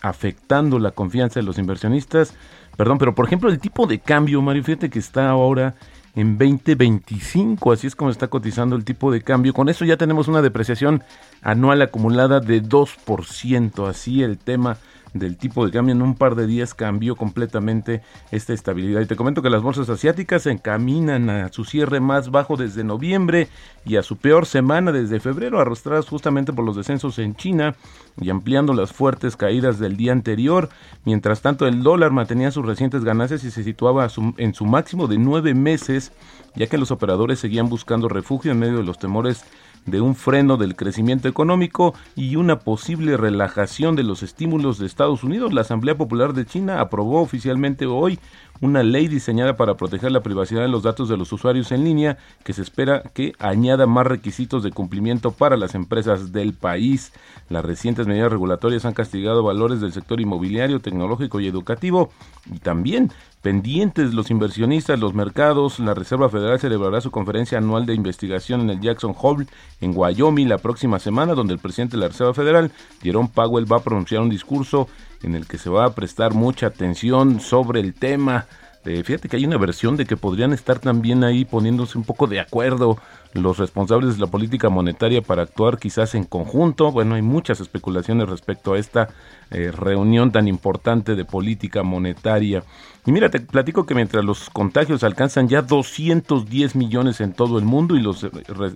afectando 0.00 0.78
la 0.78 0.92
confianza 0.92 1.40
de 1.40 1.44
los 1.44 1.58
inversionistas. 1.58 2.34
Perdón, 2.76 2.98
pero 2.98 3.14
por 3.14 3.26
ejemplo 3.26 3.50
el 3.50 3.58
tipo 3.58 3.86
de 3.86 3.98
cambio, 3.98 4.40
Mario, 4.42 4.64
fíjate 4.64 4.90
que 4.90 4.98
está 4.98 5.28
ahora 5.28 5.74
en 6.14 6.38
2025, 6.38 7.72
así 7.72 7.86
es 7.86 7.94
como 7.94 8.10
está 8.10 8.28
cotizando 8.28 8.76
el 8.76 8.84
tipo 8.84 9.10
de 9.10 9.22
cambio. 9.22 9.52
Con 9.52 9.68
eso 9.68 9.84
ya 9.84 9.96
tenemos 9.96 10.28
una 10.28 10.40
depreciación 10.40 11.02
anual 11.42 11.82
acumulada 11.82 12.40
de 12.40 12.62
2%, 12.62 13.88
así 13.88 14.22
el 14.22 14.38
tema 14.38 14.78
del 15.18 15.36
tipo 15.36 15.64
de 15.64 15.72
cambio 15.72 15.94
en 15.94 16.02
un 16.02 16.14
par 16.14 16.34
de 16.34 16.46
días 16.46 16.74
cambió 16.74 17.16
completamente 17.16 18.02
esta 18.30 18.52
estabilidad. 18.52 19.00
Y 19.00 19.06
te 19.06 19.16
comento 19.16 19.42
que 19.42 19.50
las 19.50 19.62
bolsas 19.62 19.88
asiáticas 19.88 20.42
se 20.42 20.50
encaminan 20.50 21.30
a 21.30 21.52
su 21.52 21.64
cierre 21.64 22.00
más 22.00 22.30
bajo 22.30 22.56
desde 22.56 22.84
noviembre 22.84 23.48
y 23.84 23.96
a 23.96 24.02
su 24.02 24.16
peor 24.16 24.46
semana 24.46 24.92
desde 24.92 25.20
febrero, 25.20 25.60
arrastradas 25.60 26.08
justamente 26.08 26.52
por 26.52 26.64
los 26.64 26.76
descensos 26.76 27.18
en 27.18 27.36
China 27.36 27.74
y 28.20 28.30
ampliando 28.30 28.72
las 28.74 28.92
fuertes 28.92 29.36
caídas 29.36 29.78
del 29.78 29.96
día 29.96 30.12
anterior. 30.12 30.68
Mientras 31.04 31.42
tanto, 31.42 31.66
el 31.66 31.82
dólar 31.82 32.12
mantenía 32.12 32.50
sus 32.50 32.66
recientes 32.66 33.04
ganancias 33.04 33.44
y 33.44 33.50
se 33.50 33.62
situaba 33.62 34.08
en 34.38 34.54
su 34.54 34.64
máximo 34.64 35.06
de 35.06 35.18
nueve 35.18 35.54
meses, 35.54 36.12
ya 36.54 36.66
que 36.66 36.78
los 36.78 36.90
operadores 36.90 37.38
seguían 37.38 37.68
buscando 37.68 38.08
refugio 38.08 38.52
en 38.52 38.58
medio 38.58 38.78
de 38.78 38.84
los 38.84 38.98
temores 38.98 39.44
de 39.86 40.00
un 40.00 40.14
freno 40.14 40.56
del 40.56 40.76
crecimiento 40.76 41.28
económico 41.28 41.94
y 42.14 42.36
una 42.36 42.58
posible 42.58 43.16
relajación 43.16 43.96
de 43.96 44.02
los 44.02 44.22
estímulos 44.22 44.78
de 44.78 44.86
Estados 44.86 45.24
Unidos. 45.24 45.52
La 45.52 45.62
Asamblea 45.62 45.96
Popular 45.96 46.34
de 46.34 46.44
China 46.44 46.80
aprobó 46.80 47.22
oficialmente 47.22 47.86
hoy 47.86 48.18
una 48.60 48.82
ley 48.82 49.08
diseñada 49.08 49.56
para 49.56 49.76
proteger 49.76 50.12
la 50.12 50.22
privacidad 50.22 50.62
de 50.62 50.68
los 50.68 50.82
datos 50.82 51.08
de 51.08 51.16
los 51.16 51.32
usuarios 51.32 51.72
en 51.72 51.84
línea 51.84 52.18
que 52.42 52.52
se 52.52 52.62
espera 52.62 53.02
que 53.14 53.34
añada 53.38 53.86
más 53.86 54.06
requisitos 54.06 54.62
de 54.62 54.70
cumplimiento 54.70 55.30
para 55.30 55.56
las 55.56 55.74
empresas 55.74 56.32
del 56.32 56.54
país. 56.54 57.12
Las 57.48 57.64
recientes 57.64 58.06
medidas 58.06 58.30
regulatorias 58.30 58.84
han 58.84 58.94
castigado 58.94 59.42
valores 59.42 59.80
del 59.80 59.92
sector 59.92 60.20
inmobiliario, 60.20 60.80
tecnológico 60.80 61.40
y 61.40 61.46
educativo 61.46 62.10
y 62.52 62.58
también 62.58 63.12
pendientes 63.46 64.12
los 64.12 64.32
inversionistas, 64.32 64.98
los 64.98 65.14
mercados. 65.14 65.78
La 65.78 65.94
Reserva 65.94 66.28
Federal 66.28 66.58
celebrará 66.58 67.00
su 67.00 67.12
conferencia 67.12 67.58
anual 67.58 67.86
de 67.86 67.94
investigación 67.94 68.62
en 68.62 68.70
el 68.70 68.80
Jackson 68.80 69.14
Hole 69.16 69.46
en 69.80 69.92
Wyoming 69.94 70.48
la 70.48 70.58
próxima 70.58 70.98
semana, 70.98 71.34
donde 71.34 71.54
el 71.54 71.60
presidente 71.60 71.96
de 71.96 72.00
la 72.00 72.08
Reserva 72.08 72.34
Federal, 72.34 72.72
Jerome 73.04 73.30
Powell, 73.32 73.72
va 73.72 73.76
a 73.76 73.84
pronunciar 73.84 74.22
un 74.22 74.30
discurso 74.30 74.88
en 75.22 75.36
el 75.36 75.46
que 75.46 75.58
se 75.58 75.70
va 75.70 75.84
a 75.84 75.94
prestar 75.94 76.34
mucha 76.34 76.66
atención 76.66 77.38
sobre 77.38 77.78
el 77.78 77.94
tema. 77.94 78.46
fíjate 78.82 79.28
que 79.28 79.36
hay 79.36 79.44
una 79.44 79.58
versión 79.58 79.96
de 79.96 80.06
que 80.06 80.16
podrían 80.16 80.52
estar 80.52 80.80
también 80.80 81.22
ahí 81.22 81.44
poniéndose 81.44 81.98
un 81.98 82.04
poco 82.04 82.26
de 82.26 82.40
acuerdo 82.40 82.98
los 83.36 83.58
responsables 83.58 84.14
de 84.14 84.20
la 84.20 84.30
política 84.30 84.68
monetaria 84.68 85.22
para 85.22 85.42
actuar 85.42 85.78
quizás 85.78 86.14
en 86.14 86.24
conjunto. 86.24 86.92
Bueno, 86.92 87.14
hay 87.14 87.22
muchas 87.22 87.60
especulaciones 87.60 88.28
respecto 88.28 88.74
a 88.74 88.78
esta 88.78 89.08
eh, 89.50 89.70
reunión 89.70 90.32
tan 90.32 90.48
importante 90.48 91.14
de 91.14 91.24
política 91.24 91.82
monetaria. 91.82 92.62
Y 93.04 93.12
mira, 93.12 93.30
te 93.30 93.40
platico 93.40 93.86
que 93.86 93.94
mientras 93.94 94.24
los 94.24 94.50
contagios 94.50 95.04
alcanzan 95.04 95.48
ya 95.48 95.62
210 95.62 96.76
millones 96.76 97.20
en 97.20 97.32
todo 97.32 97.58
el 97.58 97.64
mundo 97.64 97.96
y 97.96 98.00
los 98.00 98.24
eh, 98.24 98.30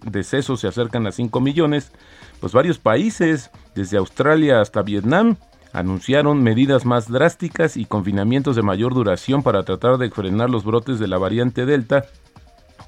decesos 0.05 0.61
se 0.61 0.69
acercan 0.69 1.07
a 1.07 1.13
5 1.13 1.41
millones, 1.41 1.93
pues 2.41 2.53
varios 2.53 2.79
países, 2.79 3.51
desde 3.75 3.99
Australia 3.99 4.61
hasta 4.61 4.83
Vietnam, 4.83 5.37
anunciaron 5.73 6.43
medidas 6.43 6.85
más 6.85 7.09
drásticas 7.09 7.77
y 7.77 7.85
confinamientos 7.85 8.57
de 8.57 8.63
mayor 8.63 8.95
duración 8.95 9.43
para 9.43 9.63
tratar 9.63 9.99
de 9.99 10.11
frenar 10.11 10.51
los 10.51 10.65
brotes 10.65 10.99
de 10.99 11.09
la 11.09 11.19
variante 11.19 11.67
Delta 11.67 12.07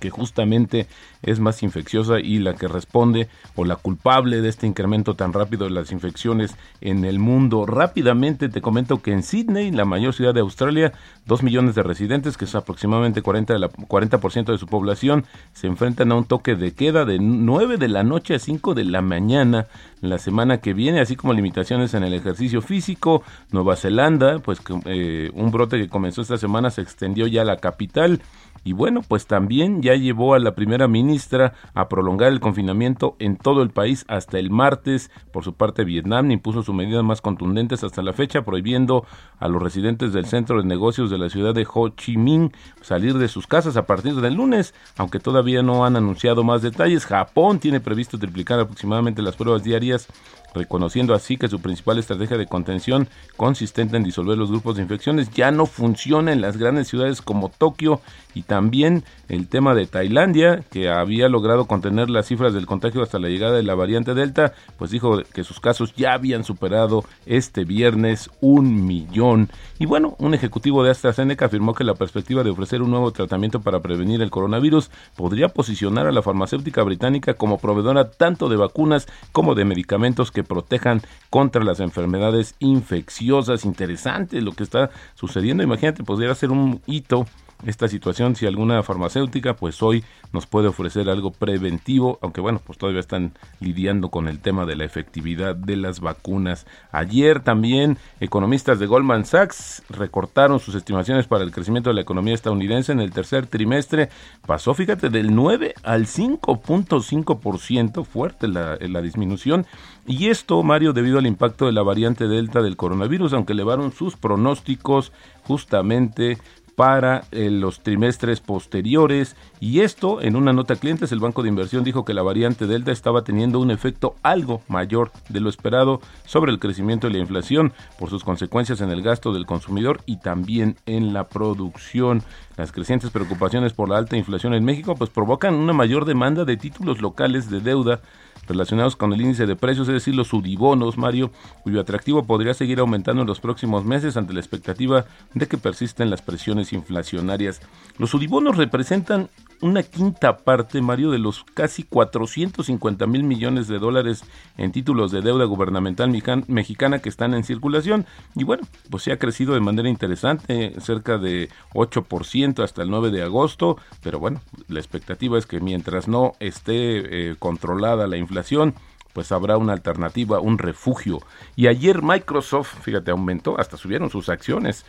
que 0.03 0.11
justamente 0.11 0.89
es 1.23 1.39
más 1.39 1.63
infecciosa 1.63 2.19
y 2.19 2.41
la 2.41 2.55
que 2.55 2.67
responde 2.67 3.29
o 3.55 3.65
la 3.65 3.77
culpable 3.77 4.41
de 4.41 4.49
este 4.49 4.67
incremento 4.67 5.15
tan 5.15 5.33
rápido 5.33 5.67
de 5.67 5.71
las 5.71 5.93
infecciones 5.93 6.57
en 6.81 7.05
el 7.05 7.21
mundo. 7.21 7.67
Rápidamente 7.67 8.49
te 8.49 8.61
comento 8.61 9.01
que 9.01 9.13
en 9.13 9.23
Sydney, 9.23 9.71
la 9.71 9.85
mayor 9.85 10.13
ciudad 10.13 10.35
de 10.35 10.41
Australia, 10.41 10.93
dos 11.25 11.45
millones 11.45 11.77
de 11.77 11.85
residentes, 11.85 12.37
que 12.37 12.47
es 12.47 12.55
aproximadamente 12.57 13.23
40%, 13.23 13.47
de 13.47 13.59
la, 13.61 13.69
40 13.69 14.19
de 14.51 14.59
su 14.59 14.67
población, 14.67 15.25
se 15.53 15.69
enfrentan 15.69 16.11
a 16.11 16.17
un 16.17 16.25
toque 16.25 16.57
de 16.57 16.73
queda 16.73 17.05
de 17.05 17.21
9 17.21 17.77
de 17.77 17.89
la 17.89 18.03
noche 18.03 18.35
a 18.35 18.41
5 18.41 18.75
de 18.75 18.85
la 18.85 19.03
mañana 19.03 19.69
la 20.01 20.19
semana 20.19 20.59
que 20.59 20.75
viene, 20.75 21.01
así 21.01 21.15
como 21.15 21.33
limitaciones 21.33 21.95
en 21.95 22.03
el 22.03 22.13
ejercicio 22.13 22.61
físico. 22.61 23.23
Nueva 23.53 23.77
Zelanda, 23.77 24.41
pues 24.41 24.61
eh, 24.87 25.31
un 25.35 25.53
brote 25.53 25.79
que 25.79 25.89
comenzó 25.89 26.23
esta 26.23 26.39
semana 26.39 26.71
se 26.71 26.83
extendió 26.83 27.29
ya 27.29 27.43
a 27.43 27.45
la 27.45 27.59
capital 27.59 28.21
y 28.65 28.73
bueno, 28.73 29.03
pues 29.07 29.27
también 29.27 29.83
ya 29.83 29.95
llevó 29.95 30.35
a 30.35 30.39
la 30.39 30.55
primera 30.55 30.87
ministra 30.87 31.55
a 31.75 31.89
prolongar 31.89 32.33
el 32.33 32.41
confinamiento 32.41 33.17
en 33.19 33.37
todo 33.37 33.63
el 33.63 33.71
país 33.71 34.05
hasta 34.09 34.39
el 34.39 34.51
martes. 34.51 35.11
Por 35.33 35.43
su 35.43 35.55
parte, 35.55 35.85
Vietnam 35.85 36.31
impuso 36.31 36.63
sus 36.63 36.75
medidas 36.75 37.03
más 37.03 37.21
contundentes 37.21 37.83
hasta 37.83 38.03
la 38.03 38.13
fecha, 38.13 38.43
prohibiendo 38.43 39.05
a 39.41 39.49
los 39.49 39.63
residentes 39.63 40.13
del 40.13 40.27
centro 40.27 40.63
de 40.63 40.69
negocios 40.69 41.11
de 41.11 41.19
la 41.19 41.29
ciudad 41.29 41.55
de 41.55 41.67
Ho 41.73 41.89
Chi 41.91 42.17
Minh 42.17 42.53
salir 42.81 43.19
de 43.19 43.29
sus 43.29 43.47
casas 43.47 43.77
a 43.77 43.87
partir 43.87 44.15
del 44.15 44.35
lunes, 44.35 44.75
aunque 44.97 45.19
todavía 45.19 45.63
no 45.63 45.85
han 45.85 45.97
anunciado 45.97 46.45
más 46.45 46.63
detalles. 46.63 47.07
Japón 47.07 47.59
tiene 47.59 47.81
previsto 47.81 48.19
triplicar 48.19 48.61
aproximadamente 48.61 49.23
las 49.23 49.37
pruebas 49.37 49.65
diarias 49.65 50.09
reconociendo 50.55 51.15
así 51.15 51.37
que 51.37 51.49
su 51.49 51.61
principal 51.61 51.99
estrategia 51.99 52.37
de 52.37 52.47
contención 52.47 53.09
consistente 53.37 53.97
en 53.97 54.05
disolver 54.05 54.39
los 54.39 54.51
grupos 54.51 54.77
de 54.77 54.83
infecciones 54.83 55.31
ya 55.31 55.51
no 55.51 55.67
funciona 55.67 56.33
en 56.33 56.41
las 56.41 56.57
grandes 56.57 56.89
ciudades 56.89 57.23
como 57.23 57.49
Tokio 57.49 58.01
y 58.35 58.43
también 58.43 59.05
el 59.29 59.49
tema 59.49 59.75
de 59.75 59.87
Tailandia, 59.87 60.63
que 60.71 60.91
había 60.91 61.29
logrado 61.29 61.67
contener 61.67 62.11
las 62.11 62.27
cifras 62.27 62.53
del 62.55 62.67
contagio 62.67 63.03
hasta 63.03 63.19
la 63.19 63.29
llegada 63.29 63.57
de 63.57 63.63
la 63.63 63.75
variante 63.75 64.15
Delta, 64.15 64.53
pues 64.79 64.91
dijo 64.91 65.23
que 65.33 65.45
sus 65.45 65.61
casos 65.61 65.95
ya 65.97 66.13
habían 66.13 66.45
superado 66.45 67.05
este 67.27 67.65
viernes 67.65 68.31
un 68.41 68.87
millón. 68.87 69.49
Y 69.79 69.87
bueno, 69.87 70.17
un 70.19 70.35
ejecutivo 70.35 70.85
de 70.85 70.91
AstraZeneca 70.91 71.47
afirmó 71.47 71.75
que 71.75 71.85
la 71.85 71.95
perspectiva 71.95 72.43
de 72.43 72.51
ofrecer 72.51 72.83
un 72.83 72.91
nuevo 72.91 73.11
tratamiento 73.11 73.61
para 73.61 73.81
prevenir 73.81 74.23
el 74.23 74.31
coronavirus 74.31 74.91
podría 75.17 75.49
posicionar 75.49 76.07
a 76.07 76.13
la 76.13 76.23
farmacéutica 76.23 76.83
británica 76.83 77.35
como 77.35 77.59
proveedora 77.59 78.11
tanto 78.11 78.49
de 78.49 78.57
vacunas 78.57 79.09
como 79.33 79.55
de 79.55 79.65
medicamentos 79.65 80.31
que 80.31 80.42
protejan 80.43 81.03
contra 81.31 81.65
las 81.65 81.81
enfermedades 81.81 82.55
infecciosas. 82.59 83.65
Interesante 83.65 84.41
lo 84.41 84.53
que 84.53 84.63
está 84.63 84.91
sucediendo. 85.15 85.63
Imagínate, 85.63 86.05
podría 86.05 86.35
ser 86.35 86.51
un 86.51 86.81
hito 86.87 87.27
esta 87.67 87.89
situación 87.89 88.37
si 88.37 88.47
alguna 88.47 88.83
farmacéutica 88.83 89.55
pues 89.55 89.83
hoy 89.83 90.05
nos 90.33 90.47
puede 90.47 90.69
ofrecer 90.69 91.09
algo 91.09 91.31
preventivo 91.31 92.19
aunque 92.23 92.41
bueno 92.41 92.61
pues 92.65 92.79
todavía 92.79 93.01
están 93.01 93.33
lidiando 93.61 94.11
con 94.11 94.29
el 94.29 94.41
tema 94.41 94.67
de 94.67 94.77
la 94.77 94.85
efectividad 94.85 95.55
de 95.55 95.77
las 95.77 96.01
vacunas. 96.01 96.67
Ayer 96.91 97.41
también 97.41 97.99
economistas 98.21 98.79
de 98.79 98.87
Goldman 98.87 99.25
Sachs 99.25 99.83
recortaron 99.89 100.61
sus 100.61 100.75
estimaciones 100.75 101.27
para 101.27 101.45
el 101.45 101.53
crecimiento 101.53 101.91
de 101.91 101.95
la 101.95 102.01
economía 102.03 102.35
estadounidense 102.35 102.93
en 102.93 103.01
el 103.01 103.13
tercer 103.13 103.47
trimestre. 103.47 104.09
Pasó 104.47 104.75
fíjate 104.75 105.11
del 105.11 105.35
9 105.35 105.75
al 105.83 106.07
5.5% 106.07 108.05
fuerte 108.05 108.49
la, 108.49 108.77
la 108.81 109.03
disminución. 109.03 109.67
Y 110.07 110.29
esto 110.29 110.63
Mario 110.63 110.93
debido 110.93 111.19
al 111.19 111.27
impacto 111.27 111.67
de 111.67 111.73
la 111.73 111.83
variante 111.83 112.27
delta 112.27 112.61
del 112.61 112.77
coronavirus 112.77 113.33
aunque 113.33 113.53
elevaron 113.53 113.93
sus 113.93 114.17
pronósticos 114.17 115.13
justamente 115.45 116.39
para 116.83 117.23
eh, 117.31 117.49
los 117.49 117.85
trimestres 117.85 118.41
posteriores. 118.41 119.37
Y 119.61 119.83
esto 119.83 120.21
en 120.21 120.35
una 120.35 120.53
nota 120.53 120.75
a 120.75 120.77
clientes 120.79 121.13
el 121.13 121.21
banco 121.21 121.45
de 121.45 121.49
inversión 121.49 121.85
dijo 121.85 122.05
que 122.05 122.13
la 122.13 122.23
variante 122.23 122.67
delta 122.67 122.91
estaba 122.91 123.23
teniendo 123.23 123.61
un 123.61 123.71
efecto 123.71 124.17
algo 124.25 124.63
mayor 124.67 125.13
de 125.29 125.39
lo 125.39 125.49
esperado 125.49 126.01
sobre 126.25 126.51
el 126.51 126.59
crecimiento 126.59 127.07
de 127.07 127.13
la 127.13 127.21
inflación 127.21 127.73
por 128.01 128.11
sus 128.11 128.25
consecuencias 128.25 128.81
en 128.81 128.91
el 128.91 129.01
gasto 129.01 129.33
del 129.33 129.47
consumidor 129.47 130.01
y 130.07 130.17
también 130.17 130.75
en 130.85 131.13
la 131.13 131.29
producción 131.29 132.25
las 132.57 132.73
crecientes 132.73 133.11
preocupaciones 133.11 133.73
por 133.73 133.89
la 133.89 133.99
alta 133.99 134.17
inflación 134.17 134.55
en 134.55 134.65
México 134.65 134.95
pues 134.95 135.11
provocan 135.11 135.55
una 135.55 135.73
mayor 135.73 136.05
demanda 136.05 136.45
de 136.45 136.57
títulos 136.57 137.01
locales 137.01 137.51
de 137.51 137.61
deuda 137.61 138.01
relacionados 138.47 138.97
con 138.97 139.13
el 139.13 139.21
índice 139.21 139.47
de 139.47 139.57
precios, 139.57 139.89
es 139.89 139.95
decir, 139.95 140.15
los 140.15 140.29
sudibonos, 140.29 140.99
Mario, 140.99 141.31
cuyo 141.63 141.81
atractivo 141.81 142.25
podría 142.25 142.55
seguir 142.55 142.81
aumentando 142.81 143.23
en 143.23 143.29
los 143.29 143.41
próximos 143.41 143.85
meses 143.85 144.17
ante 144.17 144.33
la 144.33 144.41
expectativa 144.41 145.05
de 145.35 145.47
que 145.47 145.59
persisten 145.59 146.11
las 146.11 146.23
presiones 146.23 146.73
inflacionarias. 146.73 147.61
Los 147.99 148.11
sudibonos 148.11 148.57
representan 148.57 149.29
una 149.63 149.83
quinta 149.83 150.39
parte, 150.39 150.83
Mario, 150.83 151.11
de 151.11 151.19
los 151.19 151.45
casi 151.45 151.85
450 151.85 153.07
mil 153.07 153.23
millones 153.23 153.69
de 153.69 153.79
dólares 153.79 154.25
en 154.59 154.73
títulos 154.73 155.13
de 155.13 155.23
deuda 155.23 155.45
gubernamental 155.45 156.11
mexicana 156.49 156.99
que 156.99 157.09
están 157.09 157.33
en 157.33 157.45
circulación. 157.45 158.05
Y 158.35 158.45
bueno, 158.45 158.65
pues 158.91 159.05
se 159.05 159.13
ha 159.13 159.19
crecido 159.19 159.55
de 159.55 159.61
manera 159.61 159.89
interesante, 159.89 160.75
cerca 160.81 161.17
de 161.17 161.49
8% 161.75 162.63
hasta 162.63 162.83
el 162.83 162.91
9 162.91 163.11
de 163.11 163.23
agosto. 163.23 163.79
Pero 164.03 164.19
bueno, 164.19 164.41
la 164.69 164.81
expectativa 164.81 165.39
es 165.39 165.47
que 165.47 165.61
mientras 165.61 166.09
no 166.09 166.33
esté 166.41 167.31
eh, 167.31 167.37
controlada 167.39 168.07
la 168.07 168.17
inflación, 168.17 168.75
pues 169.13 169.33
habrá 169.33 169.57
una 169.57 169.73
alternativa, 169.73 170.41
un 170.41 170.59
refugio. 170.59 171.21
Y 171.57 171.67
ayer 171.67 172.03
Microsoft, 172.03 172.83
fíjate, 172.83 173.11
aumentó, 173.11 173.59
hasta 173.59 173.77
subieron 173.77 174.11
sus 174.11 174.29
acciones, 174.29 174.85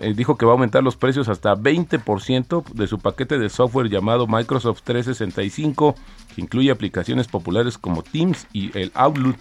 eh, 0.00 0.14
dijo 0.14 0.36
que 0.36 0.46
va 0.46 0.52
a 0.52 0.54
aumentar 0.54 0.82
los 0.82 0.96
precios 0.96 1.28
hasta 1.28 1.54
20% 1.54 2.64
de 2.72 2.86
su 2.86 2.98
paquete 2.98 3.38
de 3.38 3.48
software 3.48 3.88
llamado 3.88 4.26
Microsoft 4.26 4.82
365, 4.82 5.94
que 6.34 6.40
incluye 6.40 6.70
aplicaciones 6.70 7.28
populares 7.28 7.78
como 7.78 8.02
Teams 8.02 8.46
y 8.52 8.76
el 8.78 8.90
Outlook. 8.94 9.36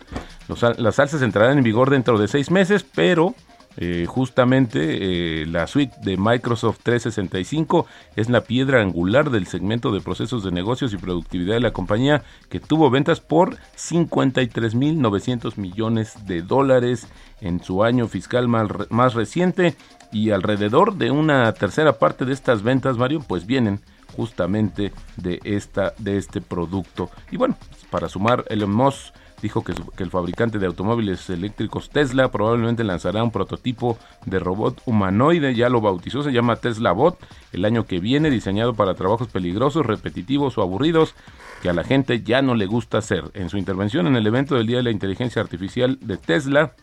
las 0.77 0.99
alzas 0.99 1.21
entrarán 1.21 1.57
en 1.57 1.63
vigor 1.63 1.89
dentro 1.89 2.17
de 2.17 2.27
seis 2.27 2.51
meses, 2.51 2.83
pero 2.83 3.35
eh, 3.77 4.05
justamente 4.07 5.41
eh, 5.41 5.45
la 5.45 5.67
suite 5.67 5.95
de 6.01 6.15
Microsoft 6.17 6.79
365 6.83 7.85
es 8.15 8.29
la 8.29 8.41
piedra 8.41 8.81
angular 8.81 9.29
del 9.29 9.47
segmento 9.47 9.91
de 9.91 10.01
procesos 10.01 10.43
de 10.43 10.51
negocios 10.51 10.93
y 10.93 10.97
productividad 10.97 11.55
de 11.55 11.59
la 11.61 11.73
compañía 11.73 12.23
que 12.49 12.59
tuvo 12.59 12.89
ventas 12.89 13.19
por 13.19 13.57
53.900 13.75 15.57
millones 15.57 16.25
de 16.25 16.41
dólares 16.41 17.07
en 17.41 17.61
su 17.61 17.83
año 17.83 18.07
fiscal 18.07 18.47
más, 18.47 18.69
más 18.89 19.13
reciente 19.13 19.75
y 20.11 20.31
alrededor 20.31 20.95
de 20.95 21.11
una 21.11 21.51
tercera 21.53 21.99
parte 21.99 22.23
de 22.23 22.33
estas 22.33 22.63
ventas, 22.63 22.97
Mario, 22.97 23.23
pues 23.27 23.45
vienen 23.45 23.81
justamente 24.15 24.93
de 25.17 25.39
esta 25.43 25.93
de 25.97 26.17
este 26.17 26.39
producto. 26.39 27.09
Y 27.31 27.37
bueno, 27.37 27.57
para 27.89 28.07
sumar 28.07 28.45
Elon 28.49 28.73
Musk 28.73 29.13
dijo 29.45 29.63
que, 29.63 29.73
el 30.03 30.09
fabricante 30.09 30.57
de 30.57 30.65
automóviles 30.65 31.29
eléctricos 31.29 31.91
Tesla 31.91 32.31
probablemente 32.31 32.83
lanzará 32.83 33.23
un 33.23 33.29
prototipo 33.29 33.99
de 34.25 34.39
robot 34.39 34.81
humanoide, 34.87 35.53
ya 35.53 35.69
lo 35.69 35.81
bautizó, 35.81 36.23
se 36.23 36.31
llama 36.31 36.55
Tesla 36.55 36.93
Bot, 36.93 37.19
el 37.53 37.63
año 37.63 37.85
que 37.85 37.99
viene, 37.99 38.31
diseñado 38.31 38.73
para 38.73 38.95
trabajos 38.95 39.27
peligrosos, 39.27 39.85
repetitivos 39.85 40.57
o 40.57 40.63
aburridos 40.63 41.13
que 41.61 41.69
a 41.69 41.73
la 41.73 41.83
gente 41.83 42.23
ya 42.23 42.41
no 42.41 42.55
le 42.55 42.65
gusta 42.65 42.97
hacer. 42.97 43.25
En 43.35 43.49
su 43.49 43.59
intervención 43.59 44.07
en 44.07 44.15
el 44.15 44.25
evento 44.25 44.55
del 44.55 44.65
Día 44.65 44.77
de 44.77 44.83
la 44.83 44.91
Inteligencia 44.91 45.43
Artificial 45.43 45.99
de 46.01 46.17
Tesla, 46.17 46.73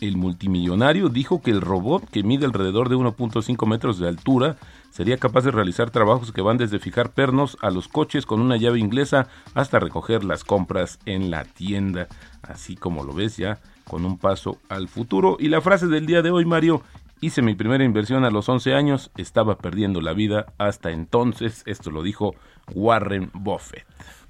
el 0.00 0.16
multimillonario 0.16 1.08
dijo 1.08 1.42
que 1.42 1.50
el 1.50 1.60
robot, 1.60 2.08
que 2.10 2.22
mide 2.22 2.46
alrededor 2.46 2.88
de 2.88 2.94
1.5 2.94 3.66
metros 3.66 3.98
de 3.98 4.06
altura, 4.06 4.56
sería 4.94 5.16
capaz 5.16 5.42
de 5.42 5.50
realizar 5.50 5.90
trabajos 5.90 6.30
que 6.30 6.40
van 6.40 6.56
desde 6.56 6.78
fijar 6.78 7.10
pernos 7.10 7.58
a 7.60 7.70
los 7.70 7.88
coches 7.88 8.26
con 8.26 8.40
una 8.40 8.56
llave 8.56 8.78
inglesa 8.78 9.26
hasta 9.52 9.80
recoger 9.80 10.22
las 10.22 10.44
compras 10.44 11.00
en 11.04 11.32
la 11.32 11.42
tienda, 11.42 12.06
así 12.42 12.76
como 12.76 13.02
lo 13.02 13.12
ves 13.12 13.36
ya 13.36 13.58
con 13.82 14.04
un 14.04 14.18
paso 14.18 14.58
al 14.68 14.86
futuro. 14.86 15.36
Y 15.40 15.48
la 15.48 15.60
frase 15.60 15.88
del 15.88 16.06
día 16.06 16.22
de 16.22 16.30
hoy, 16.30 16.44
Mario, 16.44 16.80
hice 17.20 17.42
mi 17.42 17.56
primera 17.56 17.82
inversión 17.82 18.24
a 18.24 18.30
los 18.30 18.48
11 18.48 18.72
años, 18.74 19.10
estaba 19.16 19.58
perdiendo 19.58 20.00
la 20.00 20.12
vida 20.12 20.52
hasta 20.58 20.92
entonces, 20.92 21.64
esto 21.66 21.90
lo 21.90 22.04
dijo 22.04 22.36
Warren 22.72 23.32
Buffett. 23.34 23.84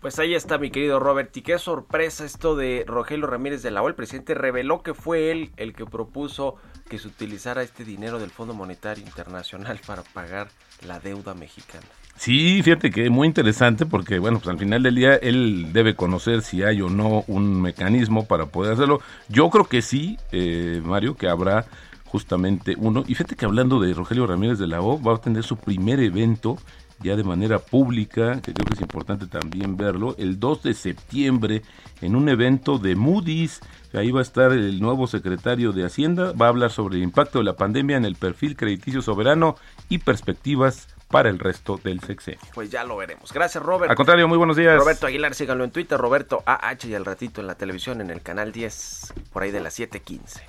Pues 0.04 0.18
ahí 0.18 0.34
está 0.34 0.58
mi 0.58 0.68
querido 0.68 1.00
Robert 1.00 1.34
y 1.34 1.40
qué 1.40 1.58
sorpresa 1.58 2.26
esto 2.26 2.56
de 2.56 2.84
Rogelio 2.86 3.26
Ramírez 3.26 3.62
de 3.62 3.70
la 3.70 3.80
O. 3.82 3.88
El 3.88 3.94
presidente 3.94 4.34
reveló 4.34 4.82
que 4.82 4.92
fue 4.92 5.30
él 5.30 5.50
el 5.56 5.72
que 5.72 5.86
propuso 5.86 6.56
que 6.90 6.98
se 6.98 7.08
utilizara 7.08 7.62
este 7.62 7.86
dinero 7.86 8.18
del 8.18 8.28
Fondo 8.28 8.52
Monetario 8.52 9.02
Internacional 9.02 9.80
para 9.86 10.02
pagar 10.02 10.48
la 10.86 11.00
deuda 11.00 11.32
mexicana. 11.32 11.86
Sí, 12.18 12.60
fíjate 12.62 12.90
que 12.90 13.06
es 13.06 13.10
muy 13.10 13.26
interesante 13.26 13.86
porque, 13.86 14.18
bueno, 14.18 14.40
pues 14.40 14.50
al 14.50 14.58
final 14.58 14.82
del 14.82 14.94
día 14.94 15.14
él 15.14 15.72
debe 15.72 15.96
conocer 15.96 16.42
si 16.42 16.62
hay 16.62 16.82
o 16.82 16.90
no 16.90 17.24
un 17.26 17.62
mecanismo 17.62 18.26
para 18.26 18.44
poder 18.44 18.74
hacerlo. 18.74 19.00
Yo 19.30 19.48
creo 19.48 19.64
que 19.64 19.80
sí, 19.80 20.18
eh, 20.32 20.82
Mario, 20.84 21.16
que 21.16 21.28
habrá 21.30 21.64
justamente 22.04 22.74
uno. 22.76 23.04
Y 23.08 23.14
fíjate 23.14 23.36
que 23.36 23.46
hablando 23.46 23.80
de 23.80 23.94
Rogelio 23.94 24.26
Ramírez 24.26 24.58
de 24.58 24.66
la 24.66 24.82
O, 24.82 25.02
va 25.02 25.14
a 25.14 25.18
tener 25.22 25.44
su 25.44 25.56
primer 25.56 25.98
evento 26.00 26.58
ya 27.00 27.16
de 27.16 27.24
manera 27.24 27.58
pública, 27.58 28.40
que 28.40 28.52
creo 28.52 28.66
que 28.66 28.74
es 28.74 28.80
importante 28.80 29.26
también 29.26 29.76
verlo, 29.76 30.14
el 30.18 30.38
2 30.38 30.62
de 30.62 30.74
septiembre 30.74 31.62
en 32.00 32.16
un 32.16 32.28
evento 32.28 32.78
de 32.78 32.96
Moody's. 32.96 33.60
Ahí 33.92 34.10
va 34.10 34.20
a 34.20 34.22
estar 34.22 34.52
el 34.52 34.80
nuevo 34.80 35.06
secretario 35.06 35.72
de 35.72 35.84
Hacienda, 35.84 36.32
va 36.32 36.46
a 36.46 36.48
hablar 36.48 36.70
sobre 36.70 36.96
el 36.96 37.02
impacto 37.02 37.38
de 37.38 37.44
la 37.44 37.56
pandemia 37.56 37.96
en 37.96 38.04
el 38.04 38.16
perfil 38.16 38.56
crediticio 38.56 39.02
soberano 39.02 39.56
y 39.88 39.98
perspectivas 39.98 40.88
para 41.08 41.28
el 41.28 41.38
resto 41.38 41.78
del 41.82 42.00
sexenio. 42.00 42.40
Pues 42.54 42.70
ya 42.70 42.82
lo 42.82 42.96
veremos. 42.96 43.32
Gracias, 43.32 43.62
Robert. 43.62 43.90
Al 43.90 43.96
contrario, 43.96 44.26
muy 44.26 44.38
buenos 44.38 44.56
días. 44.56 44.76
Roberto 44.76 45.06
Aguilar, 45.06 45.34
síganlo 45.34 45.62
en 45.62 45.70
Twitter, 45.70 45.98
Roberto 45.98 46.42
AH 46.44 46.88
y 46.88 46.94
al 46.94 47.04
ratito 47.04 47.40
en 47.40 47.46
la 47.46 47.54
televisión 47.54 48.00
en 48.00 48.10
el 48.10 48.20
canal 48.20 48.50
10, 48.50 49.14
por 49.32 49.44
ahí 49.44 49.52
de 49.52 49.60
las 49.60 49.78
7:15. 49.78 50.42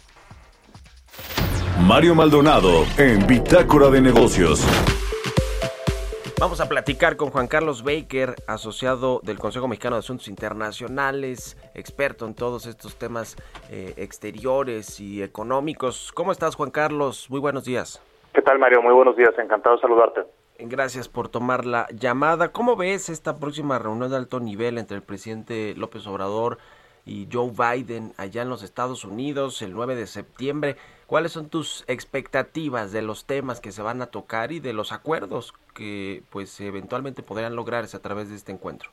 Mario 1.82 2.16
Maldonado 2.16 2.86
en 2.98 3.28
Bitácora 3.28 3.90
de 3.90 4.02
Negocios. 4.02 4.66
Vamos 6.38 6.60
a 6.60 6.68
platicar 6.68 7.16
con 7.16 7.30
Juan 7.30 7.48
Carlos 7.48 7.82
Baker, 7.82 8.36
asociado 8.46 9.22
del 9.24 9.40
Consejo 9.40 9.70
Mexicano 9.70 9.96
de 9.96 10.02
Asuntos 10.02 10.28
Internacionales, 10.28 11.56
experto 11.74 12.26
en 12.26 12.36
todos 12.36 12.66
estos 12.66 12.98
temas 12.98 13.38
eh, 13.72 13.94
exteriores 13.96 15.00
y 15.00 15.24
económicos. 15.24 16.12
¿Cómo 16.14 16.34
estás, 16.34 16.56
Juan 16.56 16.72
Carlos? 16.72 17.28
Muy 17.30 17.40
buenos 17.40 17.64
días. 17.64 18.02
¿Qué 18.34 18.42
tal, 18.42 18.60
Mario? 18.60 18.82
Muy 18.82 18.94
buenos 18.94 19.16
días. 19.16 19.32
Encantado 19.40 19.78
de 19.78 19.82
saludarte. 19.82 20.22
Gracias 20.60 21.08
por 21.08 21.30
tomar 21.30 21.66
la 21.66 21.88
llamada. 21.94 22.52
¿Cómo 22.52 22.76
ves 22.76 23.08
esta 23.08 23.40
próxima 23.40 23.80
reunión 23.80 24.12
de 24.12 24.18
alto 24.18 24.42
nivel 24.42 24.78
entre 24.78 24.98
el 24.98 25.04
presidente 25.04 25.74
López 25.78 26.06
Obrador 26.06 26.58
y 27.06 27.30
Joe 27.32 27.52
Biden 27.52 28.12
allá 28.18 28.42
en 28.42 28.50
los 28.50 28.62
Estados 28.62 29.06
Unidos 29.06 29.62
el 29.62 29.72
9 29.72 29.96
de 29.96 30.06
septiembre? 30.06 30.76
¿Cuáles 31.08 31.34
son 31.34 31.50
tus 31.50 31.86
expectativas 31.88 32.92
de 32.92 33.04
los 33.04 33.26
temas 33.28 33.62
que 33.62 33.72
se 33.72 33.84
van 33.84 34.02
a 34.02 34.08
tocar 34.08 34.52
y 34.52 34.60
de 34.60 34.74
los 34.74 34.92
acuerdos 34.92 35.54
que 35.76 36.24
pues 36.32 36.60
eventualmente 36.60 37.22
podrían 37.22 37.56
lograrse 37.56 37.96
a 37.98 38.02
través 38.02 38.30
de 38.30 38.36
este 38.36 38.52
encuentro? 38.52 38.90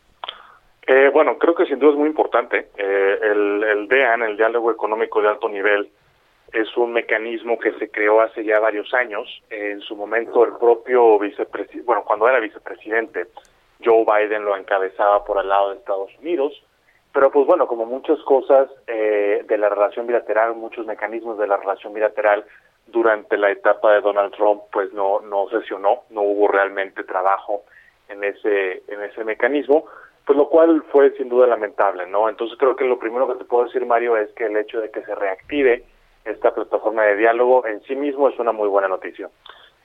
Eh, 0.86 1.10
bueno, 1.12 1.38
creo 1.38 1.54
que 1.54 1.64
sin 1.64 1.78
duda 1.78 1.92
es 1.92 1.96
muy 1.96 2.08
importante. 2.08 2.68
Eh, 2.76 3.18
el, 3.22 3.64
el 3.64 3.88
DEAN, 3.88 4.22
el 4.22 4.36
Diálogo 4.36 4.70
Económico 4.70 5.22
de 5.22 5.28
Alto 5.28 5.48
Nivel, 5.48 5.88
es 6.52 6.76
un 6.76 6.92
mecanismo 6.92 7.58
que 7.58 7.72
se 7.78 7.90
creó 7.90 8.20
hace 8.20 8.44
ya 8.44 8.60
varios 8.60 8.92
años. 8.92 9.26
En 9.48 9.80
su 9.80 9.96
momento 9.96 10.44
el 10.44 10.52
propio 10.58 11.18
vicepresidente, 11.18 11.86
bueno, 11.86 12.04
cuando 12.04 12.28
era 12.28 12.40
vicepresidente, 12.40 13.28
Joe 13.82 14.04
Biden 14.04 14.44
lo 14.44 14.56
encabezaba 14.56 15.24
por 15.24 15.40
el 15.40 15.48
lado 15.48 15.70
de 15.70 15.78
Estados 15.78 16.10
Unidos. 16.20 16.62
Pero 17.12 17.30
pues 17.30 17.46
bueno, 17.46 17.66
como 17.66 17.84
muchas 17.84 18.18
cosas 18.20 18.70
eh, 18.86 19.44
de 19.46 19.58
la 19.58 19.68
relación 19.68 20.06
bilateral, 20.06 20.54
muchos 20.54 20.86
mecanismos 20.86 21.38
de 21.38 21.46
la 21.46 21.58
relación 21.58 21.92
bilateral 21.92 22.44
durante 22.86 23.36
la 23.36 23.50
etapa 23.50 23.92
de 23.92 24.00
Donald 24.00 24.34
Trump, 24.34 24.62
pues 24.72 24.92
no 24.92 25.20
no 25.20 25.48
sesionó, 25.50 26.02
no 26.10 26.22
hubo 26.22 26.48
realmente 26.48 27.04
trabajo 27.04 27.64
en 28.08 28.24
ese 28.24 28.82
en 28.88 29.02
ese 29.02 29.24
mecanismo, 29.24 29.84
pues 30.26 30.38
lo 30.38 30.48
cual 30.48 30.82
fue 30.90 31.10
sin 31.16 31.28
duda 31.28 31.46
lamentable, 31.46 32.06
¿no? 32.06 32.28
Entonces 32.28 32.56
creo 32.58 32.76
que 32.76 32.84
lo 32.84 32.98
primero 32.98 33.28
que 33.28 33.38
te 33.38 33.44
puedo 33.44 33.64
decir 33.64 33.84
Mario 33.84 34.16
es 34.16 34.30
que 34.32 34.46
el 34.46 34.56
hecho 34.56 34.80
de 34.80 34.90
que 34.90 35.02
se 35.02 35.14
reactive 35.14 35.84
esta 36.24 36.54
plataforma 36.54 37.02
de 37.02 37.16
diálogo 37.16 37.66
en 37.66 37.82
sí 37.82 37.96
mismo 37.96 38.28
es 38.28 38.38
una 38.38 38.52
muy 38.52 38.68
buena 38.68 38.88
noticia. 38.88 39.28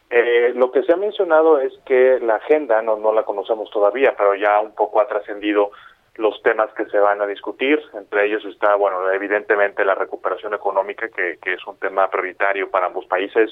Eh, 0.09 0.53
lo 0.55 0.71
que 0.71 0.83
se 0.83 0.93
ha 0.93 0.97
mencionado 0.97 1.59
es 1.59 1.73
que 1.85 2.19
la 2.21 2.35
agenda, 2.35 2.81
no, 2.81 2.95
no 2.95 3.11
la 3.11 3.23
conocemos 3.23 3.69
todavía, 3.71 4.15
pero 4.17 4.35
ya 4.35 4.59
un 4.61 4.73
poco 4.73 5.01
ha 5.01 5.07
trascendido 5.07 5.71
los 6.17 6.41
temas 6.41 6.71
que 6.73 6.85
se 6.85 6.99
van 6.99 7.21
a 7.21 7.27
discutir. 7.27 7.81
Entre 7.93 8.25
ellos 8.25 8.43
está, 8.45 8.75
bueno, 8.75 9.09
evidentemente 9.11 9.85
la 9.85 9.95
recuperación 9.95 10.53
económica, 10.53 11.07
que, 11.09 11.37
que 11.41 11.53
es 11.53 11.67
un 11.67 11.77
tema 11.77 12.09
prioritario 12.09 12.69
para 12.69 12.87
ambos 12.87 13.05
países, 13.05 13.51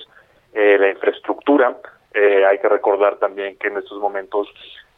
eh, 0.53 0.77
la 0.79 0.89
infraestructura. 0.89 1.77
Eh, 2.13 2.45
hay 2.45 2.59
que 2.59 2.69
recordar 2.69 3.17
también 3.17 3.57
que 3.57 3.67
en 3.67 3.77
estos 3.77 3.99
momentos 3.99 4.47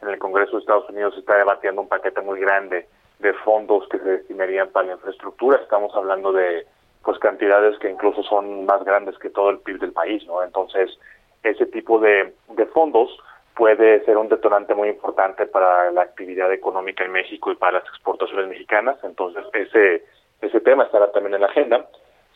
en 0.02 0.10
el 0.10 0.20
Congreso 0.20 0.54
de 0.54 0.60
Estados 0.60 0.90
Unidos 0.90 1.14
se 1.16 1.22
está 1.22 1.36
debatiendo 1.36 1.82
un 1.82 1.88
paquete 1.88 2.22
muy 2.22 2.40
grande 2.40 2.88
de 3.20 3.34
fondos 3.34 3.88
que 3.90 3.98
se 3.98 4.06
destinarían 4.06 4.70
para 4.70 4.88
la 4.88 4.94
infraestructura. 4.94 5.58
Estamos 5.58 5.94
hablando 5.96 6.32
de 6.32 6.66
pues 7.04 7.20
cantidades 7.20 7.78
que 7.80 7.90
incluso 7.90 8.22
son 8.24 8.66
más 8.66 8.84
grandes 8.84 9.18
que 9.18 9.30
todo 9.30 9.50
el 9.50 9.60
PIB 9.60 9.80
del 9.80 9.94
país, 9.94 10.26
¿no? 10.28 10.44
Entonces, 10.44 11.00
ese 11.42 11.66
tipo 11.68 12.00
de, 12.00 12.34
de 12.50 12.66
fondos 12.68 13.10
puede 13.58 14.06
ser 14.06 14.18
un 14.18 14.30
detonante 14.30 14.76
muy 14.76 14.90
importante 14.90 15.48
para 15.48 15.92
la 15.92 16.04
actividad 16.04 16.54
económica 16.54 17.04
en 17.04 17.12
México 17.12 17.52
y 17.52 17.56
para 17.56 17.80
las 17.80 17.88
exportaciones 17.88 18.48
mexicanas. 18.48 18.98
Entonces, 19.04 19.44
ese, 19.54 20.04
ese 20.42 20.60
tema 20.62 20.84
estará 20.84 21.12
también 21.12 21.34
en 21.34 21.42
la 21.42 21.48
agenda. 21.48 21.88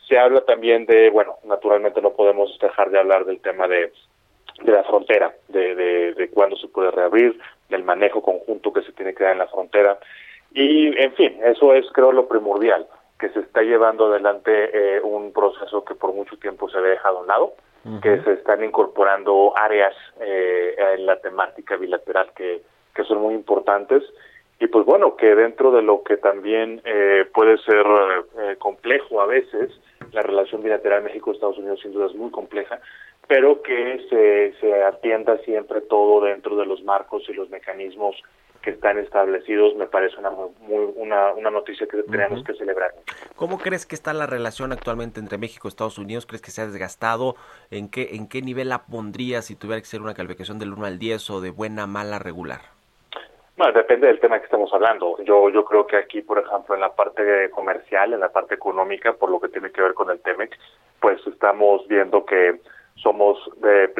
Se 0.08 0.18
habla 0.18 0.40
también 0.40 0.84
de, 0.84 1.10
bueno, 1.10 1.36
naturalmente 1.44 2.02
no 2.02 2.10
podemos 2.10 2.58
dejar 2.60 2.90
de 2.90 2.98
hablar 2.98 3.24
del 3.24 3.40
tema 3.40 3.68
de, 3.68 3.92
de 4.62 4.72
la 4.72 4.82
frontera, 4.82 5.32
de, 5.46 5.76
de, 5.76 6.14
de 6.14 6.28
cuándo 6.30 6.56
se 6.56 6.66
puede 6.66 6.90
reabrir, 6.90 7.38
del 7.68 7.84
manejo 7.84 8.20
conjunto 8.20 8.72
que 8.72 8.82
se 8.82 8.92
tiene 8.92 9.14
que 9.14 9.22
dar 9.22 9.34
en 9.34 9.38
la 9.38 9.46
frontera. 9.46 9.98
Y, 10.52 10.88
en 11.00 11.12
fin, 11.14 11.38
eso 11.44 11.72
es, 11.72 11.86
creo, 11.92 12.10
lo 12.10 12.26
primordial 12.26 12.86
que 13.18 13.28
se 13.30 13.38
está 13.38 13.62
llevando 13.62 14.06
adelante 14.06 14.50
eh, 14.74 15.00
un 15.00 15.32
proceso 15.32 15.84
que 15.84 15.94
por 15.94 16.12
mucho 16.12 16.36
tiempo 16.38 16.68
se 16.68 16.78
había 16.78 16.90
dejado 16.90 17.18
a 17.18 17.20
un 17.20 17.28
lado, 17.28 17.54
que 18.00 18.22
se 18.22 18.32
están 18.34 18.62
incorporando 18.62 19.56
áreas 19.56 19.94
eh, 20.20 20.76
en 20.96 21.06
la 21.06 21.20
temática 21.20 21.76
bilateral 21.76 22.30
que, 22.36 22.62
que 22.94 23.04
son 23.04 23.20
muy 23.20 23.34
importantes. 23.34 24.02
Y 24.60 24.68
pues 24.68 24.86
bueno, 24.86 25.16
que 25.16 25.34
dentro 25.34 25.72
de 25.72 25.82
lo 25.82 26.04
que 26.04 26.16
también 26.16 26.80
eh, 26.84 27.26
puede 27.34 27.58
ser 27.58 27.84
eh, 28.38 28.56
complejo 28.58 29.20
a 29.20 29.26
veces, 29.26 29.72
la 30.12 30.22
relación 30.22 30.62
bilateral 30.62 31.02
México-Estados 31.02 31.58
Unidos 31.58 31.80
sin 31.82 31.92
duda 31.92 32.06
es 32.06 32.14
muy 32.14 32.30
compleja, 32.30 32.80
pero 33.26 33.62
que 33.62 34.06
se, 34.08 34.54
se 34.60 34.84
atienda 34.84 35.38
siempre 35.38 35.80
todo 35.80 36.24
dentro 36.24 36.54
de 36.54 36.66
los 36.66 36.84
marcos 36.84 37.24
y 37.28 37.32
los 37.32 37.50
mecanismos 37.50 38.14
que 38.62 38.70
están 38.70 38.98
establecidos 38.98 39.74
me 39.76 39.86
parece 39.86 40.16
una 40.18 40.30
muy, 40.30 40.92
una, 40.96 41.32
una 41.32 41.50
noticia 41.50 41.86
que 41.86 42.02
tenemos 42.04 42.42
que 42.44 42.54
celebrar. 42.54 42.92
¿Cómo 43.36 43.58
crees 43.58 43.86
que 43.86 43.94
está 43.94 44.12
la 44.14 44.26
relación 44.26 44.72
actualmente 44.72 45.20
entre 45.20 45.38
México 45.38 45.66
y 45.66 45.70
Estados 45.70 45.98
Unidos? 45.98 46.26
¿Crees 46.26 46.42
que 46.42 46.50
se 46.50 46.62
ha 46.62 46.66
desgastado? 46.66 47.34
¿En 47.70 47.90
qué, 47.90 48.10
¿En 48.12 48.28
qué 48.28 48.40
nivel 48.40 48.68
la 48.68 48.84
pondrías 48.84 49.46
si 49.46 49.56
tuviera 49.56 49.80
que 49.80 49.86
ser 49.86 50.00
una 50.00 50.14
calificación 50.14 50.58
del 50.58 50.72
1 50.72 50.86
al 50.86 50.98
10 50.98 51.30
o 51.30 51.40
de 51.40 51.50
buena, 51.50 51.86
mala, 51.86 52.18
regular? 52.18 52.60
Bueno, 53.56 53.72
depende 53.74 54.06
del 54.06 54.18
tema 54.18 54.38
que 54.38 54.46
estemos 54.46 54.72
hablando. 54.72 55.16
Yo 55.24 55.50
yo 55.50 55.64
creo 55.64 55.86
que 55.86 55.96
aquí, 55.96 56.22
por 56.22 56.38
ejemplo, 56.38 56.74
en 56.74 56.80
la 56.80 56.94
parte 56.94 57.50
comercial, 57.50 58.14
en 58.14 58.20
la 58.20 58.30
parte 58.30 58.54
económica, 58.54 59.12
por 59.12 59.30
lo 59.30 59.40
que 59.40 59.48
tiene 59.48 59.70
que 59.70 59.82
ver 59.82 59.94
con 59.94 60.10
el 60.10 60.20
TEMEC, 60.20 60.58
pues 61.00 61.24
estamos 61.26 61.86
viendo 61.86 62.24
que 62.24 62.60
somos 63.02 63.38
de 63.56 63.90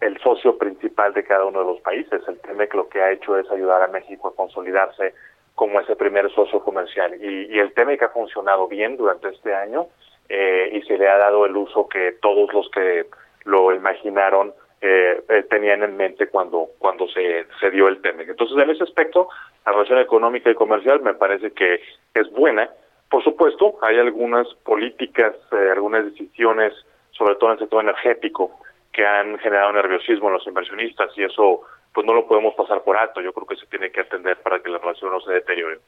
el 0.00 0.18
socio 0.20 0.58
principal 0.58 1.14
de 1.14 1.24
cada 1.24 1.46
uno 1.46 1.60
de 1.60 1.66
los 1.66 1.80
países. 1.80 2.22
El 2.28 2.38
TEMEC 2.40 2.74
lo 2.74 2.88
que 2.88 3.00
ha 3.00 3.12
hecho 3.12 3.38
es 3.38 3.50
ayudar 3.50 3.82
a 3.82 3.88
México 3.88 4.28
a 4.28 4.34
consolidarse 4.34 5.14
como 5.54 5.80
ese 5.80 5.96
primer 5.96 6.30
socio 6.32 6.60
comercial. 6.60 7.14
Y, 7.22 7.54
y 7.54 7.58
el 7.58 7.72
TEMEC 7.72 8.02
ha 8.02 8.08
funcionado 8.10 8.68
bien 8.68 8.96
durante 8.96 9.28
este 9.28 9.54
año 9.54 9.86
eh, 10.28 10.70
y 10.72 10.82
se 10.82 10.98
le 10.98 11.08
ha 11.08 11.16
dado 11.16 11.46
el 11.46 11.56
uso 11.56 11.88
que 11.88 12.12
todos 12.20 12.52
los 12.52 12.70
que 12.70 13.06
lo 13.44 13.74
imaginaron 13.74 14.52
eh, 14.82 15.22
eh, 15.28 15.42
tenían 15.50 15.82
en 15.82 15.96
mente 15.96 16.28
cuando 16.28 16.68
cuando 16.78 17.06
se, 17.08 17.46
se 17.60 17.70
dio 17.70 17.88
el 17.88 18.00
TEMEC. 18.00 18.30
Entonces, 18.30 18.56
en 18.62 18.70
ese 18.70 18.84
aspecto, 18.84 19.28
la 19.66 19.72
relación 19.72 19.98
económica 19.98 20.50
y 20.50 20.54
comercial 20.54 21.00
me 21.00 21.14
parece 21.14 21.52
que 21.52 21.80
es 22.14 22.30
buena. 22.32 22.70
Por 23.10 23.22
supuesto, 23.24 23.78
hay 23.82 23.98
algunas 23.98 24.46
políticas, 24.64 25.34
eh, 25.52 25.70
algunas 25.72 26.04
decisiones 26.06 26.72
sobre 27.20 27.34
todo 27.34 27.50
en 27.50 27.52
el 27.52 27.58
sector 27.58 27.84
energético, 27.84 28.50
que 28.90 29.06
han 29.06 29.38
generado 29.38 29.72
nerviosismo 29.74 30.28
en 30.28 30.34
los 30.34 30.46
inversionistas 30.46 31.10
y 31.16 31.22
eso 31.22 31.60
pues 31.92 32.06
no 32.06 32.14
lo 32.14 32.26
podemos 32.26 32.54
pasar 32.54 32.82
por 32.82 32.96
alto, 32.96 33.20
yo 33.20 33.32
creo 33.32 33.46
que 33.46 33.56
se 33.56 33.66
tiene 33.66 33.90
que 33.90 34.00
atender 34.00 34.36
para 34.38 34.60
que 34.60 34.70
la 34.70 34.78
relación 34.78 35.10
no 35.10 35.20
se 35.20 35.32
deteriore. 35.32 35.80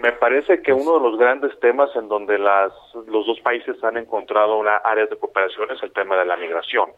Me 0.00 0.12
parece 0.12 0.62
que 0.62 0.72
uno 0.72 0.98
de 0.98 1.10
los 1.10 1.18
grandes 1.18 1.58
temas 1.60 1.90
en 1.96 2.08
donde 2.08 2.38
las 2.38 2.72
los 3.06 3.26
dos 3.26 3.40
países 3.40 3.82
han 3.84 3.96
encontrado 3.98 4.56
una 4.56 4.76
área 4.76 5.04
de 5.06 5.16
cooperación 5.16 5.70
es 5.72 5.82
el 5.82 5.92
tema 5.92 6.16
de 6.16 6.24
la 6.24 6.36
migración. 6.36 6.90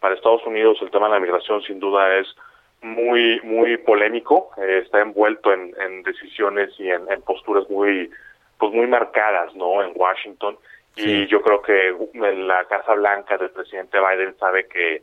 Para 0.00 0.14
Estados 0.14 0.44
Unidos 0.44 0.78
el 0.82 0.90
tema 0.90 1.06
de 1.06 1.14
la 1.14 1.20
migración 1.20 1.62
sin 1.62 1.80
duda 1.80 2.18
es 2.18 2.26
muy 2.82 3.40
muy 3.44 3.78
polémico, 3.78 4.50
eh, 4.58 4.82
está 4.84 5.00
envuelto 5.00 5.52
en, 5.52 5.72
en 5.80 6.02
decisiones 6.02 6.70
y 6.78 6.90
en, 6.90 7.10
en 7.10 7.22
posturas 7.22 7.70
muy 7.70 8.10
pues 8.58 8.72
muy 8.72 8.88
marcadas, 8.88 9.54
¿no? 9.54 9.82
En 9.82 9.92
Washington 9.94 10.58
y 10.96 11.26
yo 11.26 11.40
creo 11.40 11.62
que 11.62 11.94
la 12.14 12.64
Casa 12.66 12.94
Blanca 12.94 13.38
del 13.38 13.50
presidente 13.50 13.98
Biden 13.98 14.36
sabe 14.38 14.66
que, 14.66 15.02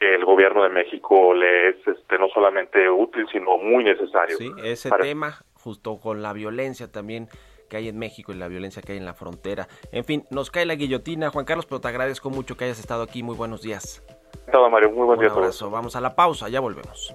el 0.00 0.24
gobierno 0.24 0.62
de 0.62 0.70
México 0.70 1.34
le 1.34 1.68
es 1.68 1.76
este, 1.86 2.18
no 2.18 2.26
solamente 2.28 2.88
útil, 2.88 3.26
sino 3.30 3.58
muy 3.58 3.84
necesario. 3.84 4.34
Sí, 4.38 4.50
ese 4.64 4.90
tema, 4.92 5.42
justo 5.52 6.00
con 6.00 6.22
la 6.22 6.32
violencia 6.32 6.90
también 6.90 7.28
que 7.68 7.76
hay 7.76 7.88
en 7.88 7.98
México 7.98 8.32
y 8.32 8.36
la 8.36 8.48
violencia 8.48 8.80
que 8.80 8.92
hay 8.92 8.98
en 8.98 9.04
la 9.04 9.12
frontera. 9.12 9.68
En 9.92 10.06
fin, 10.06 10.24
nos 10.30 10.50
cae 10.50 10.64
la 10.64 10.74
guillotina. 10.74 11.28
Juan 11.28 11.44
Carlos, 11.44 11.66
pero 11.66 11.82
te 11.82 11.88
agradezco 11.88 12.30
mucho 12.30 12.56
que 12.56 12.64
hayas 12.64 12.80
estado 12.80 13.02
aquí. 13.02 13.22
Muy 13.22 13.36
buenos 13.36 13.60
días. 13.60 14.02
Todo, 14.50 14.70
Mario. 14.70 14.90
Muy 14.90 15.04
buen 15.04 15.18
Un 15.18 15.24
día 15.26 15.34
abrazo. 15.34 15.70
Vamos 15.70 15.94
a 15.96 16.00
la 16.00 16.16
pausa, 16.16 16.48
ya 16.48 16.60
volvemos. 16.60 17.14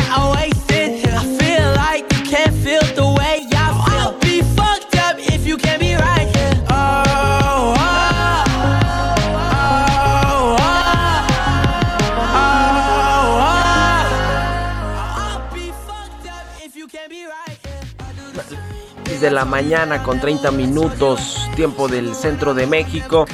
de 19.21 19.29
la 19.29 19.45
mañana 19.45 20.01
con 20.01 20.19
30 20.19 20.49
minutos, 20.49 21.37
tiempo 21.55 21.87
del 21.87 22.15
centro 22.15 22.55
de 22.55 22.65
México. 22.65 23.27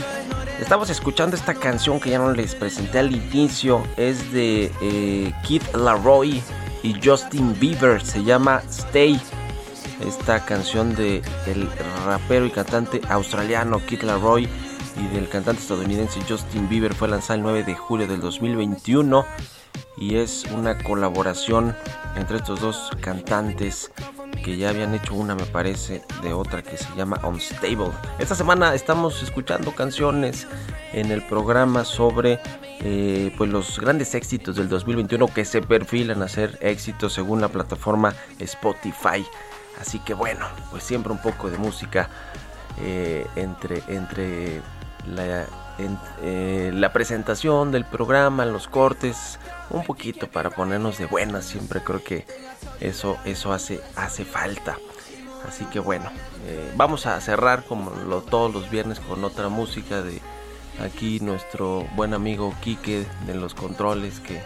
Estamos 0.59 0.89
escuchando 0.89 1.37
esta 1.37 1.53
canción 1.53 2.01
que 2.01 2.09
ya 2.09 2.19
no 2.19 2.33
les 2.33 2.55
presenté 2.55 2.99
al 2.99 3.15
inicio, 3.15 3.81
es 3.95 4.33
de 4.33 4.69
eh, 4.81 5.33
Kid 5.43 5.61
y 6.83 6.95
Justin 7.01 7.57
Bieber, 7.57 8.03
se 8.05 8.21
llama 8.23 8.61
Stay. 8.69 9.19
Esta 10.05 10.43
canción 10.43 10.93
de 10.93 11.21
rapero 12.05 12.45
y 12.45 12.51
cantante 12.51 13.01
australiano 13.07 13.79
Kid 13.85 14.03
Laroi 14.03 14.43
y 14.43 15.15
del 15.15 15.29
cantante 15.29 15.61
estadounidense 15.61 16.19
Justin 16.27 16.67
Bieber 16.67 16.93
fue 16.93 17.07
lanzada 17.07 17.35
el 17.35 17.43
9 17.43 17.63
de 17.63 17.75
julio 17.75 18.07
del 18.07 18.19
2021 18.19 19.25
y 19.97 20.17
es 20.17 20.45
una 20.53 20.77
colaboración 20.77 21.75
entre 22.15 22.37
estos 22.37 22.61
dos 22.61 22.91
cantantes 23.01 23.91
que 24.43 24.57
ya 24.57 24.69
habían 24.69 24.93
hecho 24.93 25.15
una 25.15 25.35
me 25.35 25.45
parece 25.45 26.03
de 26.21 26.33
otra 26.33 26.61
que 26.61 26.77
se 26.77 26.87
llama 26.95 27.19
Unstable. 27.23 27.91
Esta 28.19 28.35
semana 28.35 28.73
estamos 28.75 29.21
escuchando 29.23 29.73
canciones 29.73 30.47
en 30.93 31.11
el 31.11 31.21
programa 31.23 31.83
sobre 31.83 32.39
eh, 32.81 33.33
pues 33.37 33.49
los 33.49 33.79
grandes 33.79 34.13
éxitos 34.15 34.55
del 34.55 34.69
2021 34.69 35.27
que 35.33 35.45
se 35.45 35.61
perfilan 35.61 36.21
a 36.21 36.27
ser 36.27 36.57
éxitos 36.61 37.13
según 37.13 37.41
la 37.41 37.49
plataforma 37.49 38.13
Spotify. 38.39 39.25
Así 39.81 39.99
que 39.99 40.13
bueno, 40.13 40.45
pues 40.71 40.83
siempre 40.83 41.11
un 41.11 41.21
poco 41.21 41.49
de 41.49 41.57
música 41.57 42.09
eh, 42.81 43.25
entre, 43.35 43.83
entre 43.87 44.61
la, 45.07 45.45
eh, 46.21 46.71
la 46.73 46.91
presentación 46.93 47.71
del 47.71 47.85
programa, 47.85 48.45
los 48.45 48.67
cortes, 48.67 49.39
un 49.69 49.83
poquito 49.83 50.27
para 50.27 50.49
ponernos 50.49 50.97
de 50.97 51.05
buenas. 51.05 51.45
Siempre 51.45 51.81
creo 51.83 52.03
que 52.03 52.25
eso, 52.79 53.17
eso 53.25 53.53
hace, 53.53 53.81
hace 53.95 54.25
falta. 54.25 54.77
Así 55.47 55.65
que 55.65 55.79
bueno, 55.79 56.09
eh, 56.45 56.71
vamos 56.75 57.05
a 57.05 57.19
cerrar 57.21 57.63
como 57.63 57.91
lo, 57.91 58.21
todos 58.21 58.53
los 58.53 58.69
viernes 58.69 58.99
con 58.99 59.23
otra 59.23 59.49
música 59.49 60.01
de 60.01 60.19
aquí 60.83 61.19
nuestro 61.19 61.87
buen 61.95 62.13
amigo 62.13 62.53
Quique 62.61 63.05
de 63.25 63.33
los 63.33 63.53
controles 63.53 64.19
que 64.19 64.41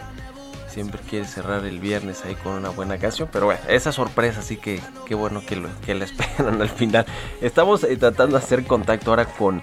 siempre 0.68 1.00
quiere 1.08 1.26
cerrar 1.26 1.64
el 1.66 1.80
viernes 1.80 2.24
ahí 2.24 2.34
con 2.34 2.52
una 2.52 2.70
buena 2.70 2.98
canción. 2.98 3.28
Pero 3.32 3.46
bueno, 3.46 3.60
esa 3.68 3.92
sorpresa, 3.92 4.40
así 4.40 4.56
que 4.56 4.80
qué 5.06 5.14
bueno 5.14 5.42
que, 5.46 5.56
lo, 5.56 5.68
que 5.84 5.94
la 5.94 6.04
esperan 6.06 6.60
al 6.60 6.70
final. 6.70 7.06
Estamos 7.40 7.84
eh, 7.84 7.96
tratando 7.96 8.38
de 8.38 8.44
hacer 8.44 8.64
contacto 8.64 9.10
ahora 9.10 9.26
con 9.26 9.62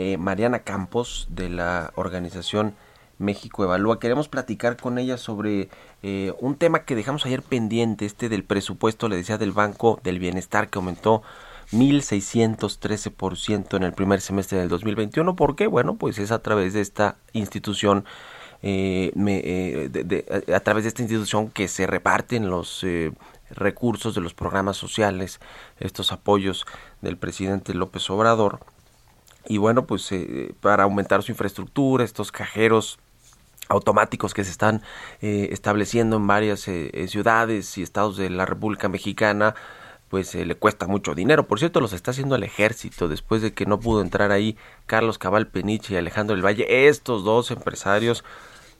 eh, 0.00 0.16
Mariana 0.16 0.60
Campos 0.60 1.28
de 1.28 1.50
la 1.50 1.92
organización 1.94 2.74
México 3.18 3.64
Evalúa. 3.64 4.00
Queremos 4.00 4.30
platicar 4.30 4.78
con 4.78 4.96
ella 4.96 5.18
sobre 5.18 5.68
eh, 6.02 6.32
un 6.40 6.56
tema 6.56 6.84
que 6.84 6.94
dejamos 6.94 7.26
ayer 7.26 7.42
pendiente, 7.42 8.06
este 8.06 8.30
del 8.30 8.42
presupuesto, 8.42 9.10
le 9.10 9.16
decía, 9.16 9.36
del 9.36 9.52
Banco 9.52 10.00
del 10.02 10.18
Bienestar 10.18 10.70
que 10.70 10.78
aumentó 10.78 11.22
1.613% 11.72 13.76
en 13.76 13.82
el 13.82 13.92
primer 13.92 14.22
semestre 14.22 14.56
del 14.56 14.70
2021. 14.70 15.36
¿Por 15.36 15.54
qué? 15.54 15.66
Bueno, 15.66 15.96
pues 15.96 16.18
es 16.18 16.30
a 16.30 16.38
través 16.38 16.72
de 16.72 16.80
esta 16.80 17.16
institución 17.34 18.06
eh, 18.62 19.12
eh, 19.16 20.54
a 20.54 20.60
través 20.60 20.84
de 20.84 20.88
esta 20.88 21.02
institución 21.02 21.50
que 21.50 21.66
se 21.66 21.86
reparten 21.86 22.50
los 22.50 22.84
eh, 22.84 23.12
recursos 23.50 24.14
de 24.14 24.20
los 24.20 24.34
programas 24.34 24.76
sociales, 24.76 25.40
estos 25.78 26.12
apoyos 26.12 26.66
del 27.00 27.16
presidente 27.16 27.74
López 27.74 28.08
Obrador. 28.10 28.60
Y 29.46 29.58
bueno, 29.58 29.86
pues 29.86 30.10
para 30.60 30.84
aumentar 30.84 31.22
su 31.22 31.32
infraestructura, 31.32 32.04
estos 32.04 32.30
cajeros 32.32 32.98
automáticos 33.68 34.34
que 34.34 34.44
se 34.44 34.50
están 34.50 34.82
estableciendo 35.20 36.16
en 36.16 36.26
varias 36.26 36.68
ciudades 37.08 37.78
y 37.78 37.82
estados 37.82 38.16
de 38.16 38.30
la 38.30 38.46
República 38.46 38.88
Mexicana, 38.88 39.54
pues 40.08 40.34
le 40.34 40.54
cuesta 40.56 40.88
mucho 40.88 41.14
dinero. 41.14 41.46
Por 41.46 41.60
cierto, 41.60 41.80
los 41.80 41.92
está 41.92 42.10
haciendo 42.10 42.34
el 42.34 42.42
ejército 42.42 43.06
después 43.06 43.42
de 43.42 43.52
que 43.52 43.66
no 43.66 43.78
pudo 43.78 44.02
entrar 44.02 44.32
ahí 44.32 44.56
Carlos 44.86 45.18
Cabal 45.18 45.46
Peniche 45.46 45.94
y 45.94 45.96
Alejandro 45.96 46.34
del 46.34 46.44
Valle. 46.44 46.88
Estos 46.88 47.22
dos 47.22 47.52
empresarios 47.52 48.24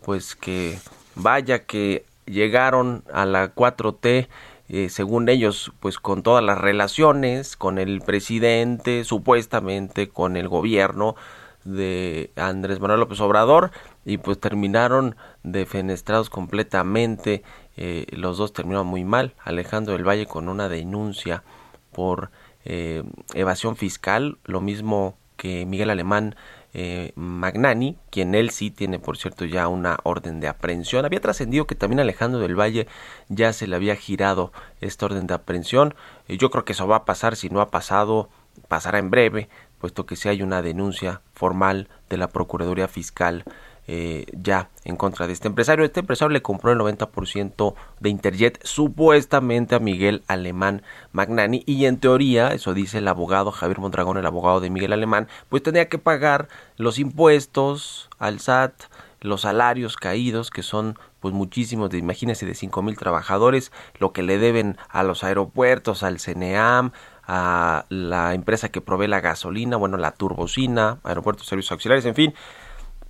pues 0.05 0.35
que 0.35 0.79
vaya 1.14 1.61
que 1.61 2.05
llegaron 2.27 3.05
a 3.12 3.27
la 3.27 3.55
4T 3.55 4.29
eh, 4.72 4.88
según 4.88 5.28
ellos, 5.28 5.72
pues 5.80 5.98
con 5.98 6.22
todas 6.22 6.44
las 6.44 6.56
relaciones 6.56 7.56
con 7.56 7.76
el 7.78 8.00
presidente, 8.02 9.02
supuestamente 9.02 10.09
con 10.09 10.37
el 10.37 10.48
gobierno 10.48 11.16
de 11.64 12.30
Andrés 12.37 12.78
Manuel 12.78 13.00
López 13.00 13.20
Obrador, 13.20 13.72
y 14.04 14.18
pues 14.18 14.38
terminaron 14.38 15.16
defenestrados 15.42 16.30
completamente. 16.30 17.42
Eh, 17.76 18.06
los 18.12 18.38
dos 18.38 18.52
terminaron 18.52 18.87
muy 18.87 19.02
mal. 19.02 19.35
Alejandro 19.42 19.94
del 19.94 20.06
Valle 20.06 20.26
con 20.26 20.48
una 20.48 20.68
denuncia 20.68 21.42
por 21.90 22.30
eh, 22.64 23.02
evasión 23.35 23.74
fiscal, 23.74 24.38
lo 24.44 24.61
mismo 24.61 25.16
que 25.37 25.66
Miguel 25.66 25.90
Alemán 25.90 26.37
eh, 26.72 27.12
Magnani, 27.16 27.96
quien 28.11 28.35
él 28.35 28.50
sí 28.50 28.70
tiene, 28.70 28.98
por 28.98 29.16
cierto, 29.16 29.44
ya 29.44 29.68
una 29.68 29.98
orden 30.04 30.40
de 30.40 30.48
aprehensión. 30.48 31.04
Había 31.04 31.20
trascendido 31.20 31.66
que 31.66 31.74
también 31.74 32.00
Alejandro 32.00 32.40
del 32.40 32.59
Valle 32.59 32.87
ya 33.28 33.52
se 33.52 33.66
le 33.66 33.76
había 33.76 33.96
girado 33.96 34.52
esta 34.80 35.06
orden 35.06 35.26
de 35.26 35.35
aprehensión. 35.35 35.94
Eh, 36.28 36.37
yo 36.37 36.50
creo 36.50 36.64
que 36.64 36.72
eso 36.72 36.87
va 36.87 36.96
a 36.96 37.04
pasar, 37.04 37.37
si 37.37 37.48
no 37.48 37.61
ha 37.61 37.70
pasado, 37.70 38.28
pasará 38.68 38.98
en 38.98 39.11
breve, 39.11 39.48
puesto 39.78 40.06
que 40.06 40.16
si 40.16 40.28
hay 40.28 40.42
una 40.42 40.62
denuncia 40.62 41.22
formal 41.33 41.88
de 42.09 42.18
la 42.18 42.28
Procuraduría 42.28 42.88
Fiscal 42.88 43.44
eh, 43.92 44.24
ya 44.40 44.70
en 44.85 44.94
contra 44.94 45.26
de 45.26 45.33
este 45.33 45.48
empresario. 45.48 45.85
Este 45.85 45.98
empresario 45.98 46.33
le 46.33 46.42
compró 46.42 46.70
el 46.70 46.79
90% 46.79 47.74
de 47.98 48.09
Interjet 48.09 48.64
supuestamente 48.64 49.74
a 49.74 49.81
Miguel 49.81 50.22
Alemán 50.29 50.83
Magnani 51.11 51.64
y 51.66 51.87
en 51.87 51.98
teoría, 51.98 52.55
eso 52.55 52.72
dice 52.72 52.98
el 52.98 53.09
abogado 53.09 53.50
Javier 53.50 53.81
Mondragón, 53.81 54.16
el 54.16 54.26
abogado 54.26 54.61
de 54.61 54.70
Miguel 54.70 54.92
Alemán, 54.92 55.26
pues 55.48 55.64
tenía 55.64 55.88
que 55.88 55.98
pagar 55.98 56.48
los 56.76 57.00
impuestos 57.00 58.09
al 58.20 58.38
SAT, 58.38 58.74
los 59.22 59.40
salarios 59.40 59.96
caídos 59.96 60.50
que 60.50 60.62
son 60.62 60.96
pues 61.18 61.35
muchísimos, 61.35 61.90
de, 61.90 61.98
imagínense, 61.98 62.46
de 62.46 62.55
cinco 62.55 62.83
mil 62.83 62.96
trabajadores, 62.96 63.72
lo 63.98 64.12
que 64.12 64.22
le 64.22 64.38
deben 64.38 64.79
a 64.88 65.03
los 65.03 65.24
aeropuertos, 65.24 66.05
al 66.05 66.20
CNEAM, 66.20 66.92
a 67.26 67.87
la 67.88 68.35
empresa 68.35 68.68
que 68.68 68.81
provee 68.81 69.09
la 69.09 69.20
gasolina, 69.20 69.76
bueno, 69.76 69.96
la 69.96 70.12
turbocina, 70.12 70.98
aeropuertos, 71.03 71.48
servicios 71.48 71.72
auxiliares, 71.72 72.07
en 72.07 72.14
fin, 72.14 72.35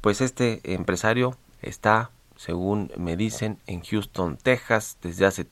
pues 0.00 0.20
este 0.20 0.60
empresario 0.64 1.36
está, 1.62 2.10
según 2.36 2.90
me 2.96 3.16
dicen, 3.16 3.58
en 3.66 3.82
Houston, 3.82 4.36
Texas, 4.36 4.98
desde 5.02 5.26
hace 5.26 5.46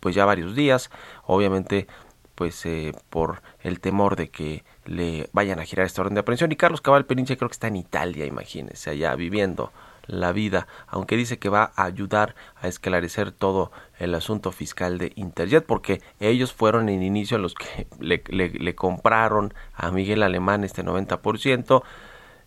pues 0.00 0.14
ya 0.14 0.24
varios 0.26 0.54
días, 0.54 0.90
obviamente 1.24 1.86
pues 2.34 2.66
eh, 2.66 2.92
por 3.10 3.42
el 3.60 3.80
temor 3.80 4.16
de 4.16 4.28
que 4.28 4.64
le 4.84 5.28
vayan 5.32 5.60
a 5.60 5.64
girar 5.64 5.86
esta 5.86 6.02
orden 6.02 6.14
de 6.14 6.20
aprehensión. 6.20 6.52
Y 6.52 6.56
Carlos 6.56 6.80
Cabal 6.80 7.06
Perinche 7.06 7.36
creo 7.36 7.48
que 7.48 7.54
está 7.54 7.68
en 7.68 7.76
Italia, 7.76 8.26
imagínense, 8.26 8.90
allá 8.90 9.14
viviendo 9.14 9.72
la 10.06 10.32
vida, 10.32 10.66
aunque 10.86 11.16
dice 11.16 11.38
que 11.38 11.48
va 11.48 11.72
a 11.76 11.84
ayudar 11.84 12.34
a 12.60 12.68
esclarecer 12.68 13.32
todo 13.32 13.72
el 13.98 14.14
asunto 14.14 14.52
fiscal 14.52 14.98
de 14.98 15.12
Interjet, 15.16 15.64
porque 15.64 16.02
ellos 16.20 16.52
fueron 16.52 16.88
en 16.88 17.02
inicio 17.02 17.38
los 17.38 17.54
que 17.54 17.86
le, 18.00 18.22
le, 18.28 18.50
le 18.50 18.74
compraron 18.74 19.54
a 19.74 19.90
Miguel 19.90 20.22
Alemán 20.22 20.64
este 20.64 20.84
90%, 20.84 21.82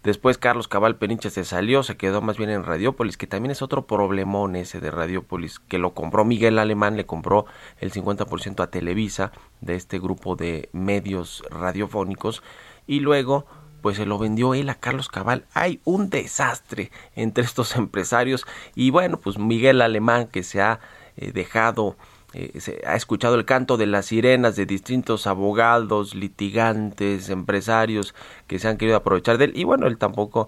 Después 0.08 0.38
Carlos 0.38 0.70
Cabal 0.70 0.96
Peniche 0.96 1.30
se 1.30 1.44
salió, 1.44 1.84
se 1.84 1.98
quedó 1.98 2.22
más 2.22 2.38
bien 2.38 2.50
en 2.50 2.64
Radiópolis, 2.64 3.18
que 3.18 3.28
también 3.28 3.52
es 3.52 3.62
otro 3.62 3.88
problemón 3.88 4.56
ese 4.56 4.80
de 4.80 4.90
Radiópolis, 4.90 5.60
que 5.60 5.80
lo 5.80 5.94
compró 5.94 6.24
Miguel 6.24 6.60
Alemán, 6.60 6.96
le 6.96 7.06
compró 7.06 7.46
el 7.82 7.92
50% 7.92 8.64
a 8.64 8.72
Televisa 8.72 9.34
de 9.60 9.76
este 9.76 10.00
grupo 10.00 10.38
de 10.38 10.70
medios 10.72 11.44
radiofónicos 11.50 12.42
y 12.88 13.02
luego 13.02 13.48
pues 13.82 13.98
se 13.98 14.06
lo 14.06 14.18
vendió 14.18 14.54
él 14.54 14.70
a 14.70 14.76
Carlos 14.76 15.10
Cabal. 15.10 15.44
Hay 15.54 15.82
un 15.84 16.10
desastre 16.10 16.90
entre 17.18 17.44
estos 17.44 17.76
empresarios 17.76 18.46
y 18.76 18.92
bueno, 18.92 19.20
pues 19.20 19.38
Miguel 19.38 19.82
Alemán 19.82 20.28
que 20.28 20.44
se 20.44 20.62
ha 20.62 20.80
eh, 21.18 21.34
dejado 21.34 21.98
eh, 22.40 22.60
se 22.60 22.84
ha 22.86 22.96
escuchado 22.96 23.34
el 23.34 23.46
canto 23.46 23.78
de 23.78 23.88
las 23.88 24.06
sirenas 24.06 24.56
de 24.56 24.68
distintos 24.68 25.26
abogados, 25.26 26.14
litigantes, 26.14 27.30
empresarios 27.30 28.14
que 28.46 28.60
se 28.60 28.68
han 28.68 28.78
querido 28.78 28.98
aprovechar 28.98 29.40
de 29.40 29.46
él. 29.46 29.54
Y 29.56 29.64
bueno, 29.64 29.88
él 29.88 29.98
tampoco 29.98 30.48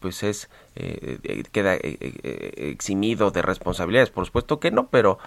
pues 0.00 0.22
es 0.22 0.48
eh, 0.76 1.18
eh, 1.24 1.42
queda 1.52 1.74
eximido 1.74 3.30
de 3.32 3.42
responsabilidades, 3.42 4.08
por 4.08 4.24
supuesto 4.24 4.60
que 4.60 4.70
no, 4.70 4.88
pero 4.88 5.18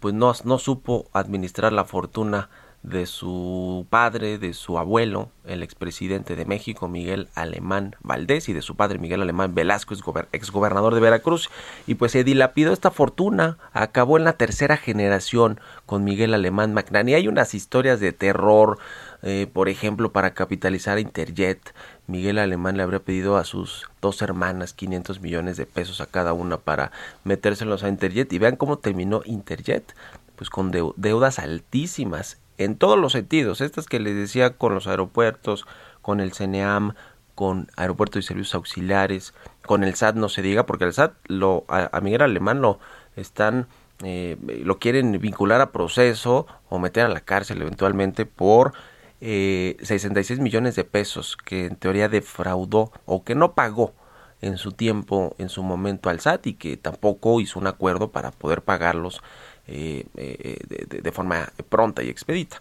pues 0.00 0.14
no, 0.14 0.32
no 0.44 0.58
supo 0.58 1.06
administrar 1.12 1.72
la 1.72 1.84
fortuna 1.84 2.50
de 2.82 3.06
su 3.06 3.86
padre, 3.90 4.38
de 4.38 4.54
su 4.54 4.76
abuelo, 4.76 5.30
el 5.44 5.62
expresidente 5.62 6.34
de 6.34 6.44
México, 6.44 6.88
Miguel 6.88 7.28
Alemán 7.34 7.94
Valdés, 8.00 8.48
y 8.48 8.52
de 8.52 8.62
su 8.62 8.74
padre, 8.74 8.98
Miguel 8.98 9.22
Alemán 9.22 9.54
Velasco, 9.54 9.94
exgobernador 10.32 10.94
de 10.94 11.00
Veracruz, 11.00 11.48
y 11.86 11.94
pues 11.94 12.12
se 12.12 12.24
dilapidó 12.24 12.72
esta 12.72 12.90
fortuna, 12.90 13.58
acabó 13.72 14.16
en 14.16 14.24
la 14.24 14.32
tercera 14.32 14.76
generación 14.76 15.60
con 15.86 16.02
Miguel 16.02 16.34
Alemán 16.34 16.74
Magnani. 16.74 17.14
Hay 17.14 17.28
unas 17.28 17.54
historias 17.54 18.00
de 18.00 18.12
terror, 18.12 18.78
eh, 19.22 19.46
por 19.52 19.68
ejemplo, 19.68 20.10
para 20.10 20.34
capitalizar 20.34 20.98
Interjet, 20.98 21.74
Miguel 22.08 22.38
Alemán 22.38 22.76
le 22.76 22.82
habría 22.82 22.98
pedido 22.98 23.36
a 23.36 23.44
sus 23.44 23.88
dos 24.00 24.20
hermanas 24.22 24.72
500 24.72 25.20
millones 25.20 25.56
de 25.56 25.66
pesos 25.66 26.00
a 26.00 26.06
cada 26.06 26.32
una 26.32 26.56
para 26.56 26.90
metérselos 27.22 27.84
a 27.84 27.88
Interjet, 27.88 28.32
y 28.32 28.38
vean 28.38 28.56
cómo 28.56 28.78
terminó 28.78 29.22
Interjet, 29.24 29.94
pues 30.34 30.50
con 30.50 30.72
deudas 30.72 31.38
altísimas 31.38 32.41
en 32.64 32.76
todos 32.76 32.98
los 32.98 33.12
sentidos, 33.12 33.60
estas 33.60 33.86
que 33.86 34.00
les 34.00 34.14
decía 34.14 34.56
con 34.56 34.74
los 34.74 34.86
aeropuertos, 34.86 35.66
con 36.00 36.20
el 36.20 36.32
CNEAM, 36.32 36.94
con 37.34 37.70
aeropuertos 37.76 38.24
y 38.24 38.26
servicios 38.26 38.54
auxiliares, 38.54 39.34
con 39.64 39.84
el 39.84 39.94
SAT 39.94 40.16
no 40.16 40.28
se 40.28 40.42
diga, 40.42 40.66
porque 40.66 40.84
el 40.84 40.92
SAT 40.92 41.14
lo, 41.26 41.64
a, 41.68 42.00
Miguel 42.00 42.22
Alemán 42.22 42.60
lo 42.60 42.78
están 43.16 43.66
eh, 44.04 44.36
lo 44.64 44.78
quieren 44.78 45.12
vincular 45.20 45.60
a 45.60 45.70
proceso 45.70 46.46
o 46.68 46.78
meter 46.80 47.04
a 47.04 47.08
la 47.08 47.20
cárcel 47.20 47.62
eventualmente 47.62 48.26
por 48.26 48.72
eh, 49.20 49.76
66 49.80 50.40
millones 50.40 50.74
de 50.74 50.82
pesos 50.82 51.36
que 51.36 51.66
en 51.66 51.76
teoría 51.76 52.08
defraudó 52.08 52.90
o 53.04 53.22
que 53.22 53.36
no 53.36 53.54
pagó 53.54 53.94
en 54.40 54.56
su 54.56 54.72
tiempo, 54.72 55.36
en 55.38 55.48
su 55.48 55.62
momento 55.62 56.10
al 56.10 56.18
SAT 56.18 56.48
y 56.48 56.54
que 56.54 56.76
tampoco 56.76 57.40
hizo 57.40 57.60
un 57.60 57.68
acuerdo 57.68 58.10
para 58.10 58.32
poder 58.32 58.62
pagarlos 58.62 59.22
eh, 59.66 60.04
eh, 60.16 60.58
de, 60.88 61.12
forma 61.12 61.52
pronta 61.68 62.02
y 62.02 62.08
expedita. 62.08 62.60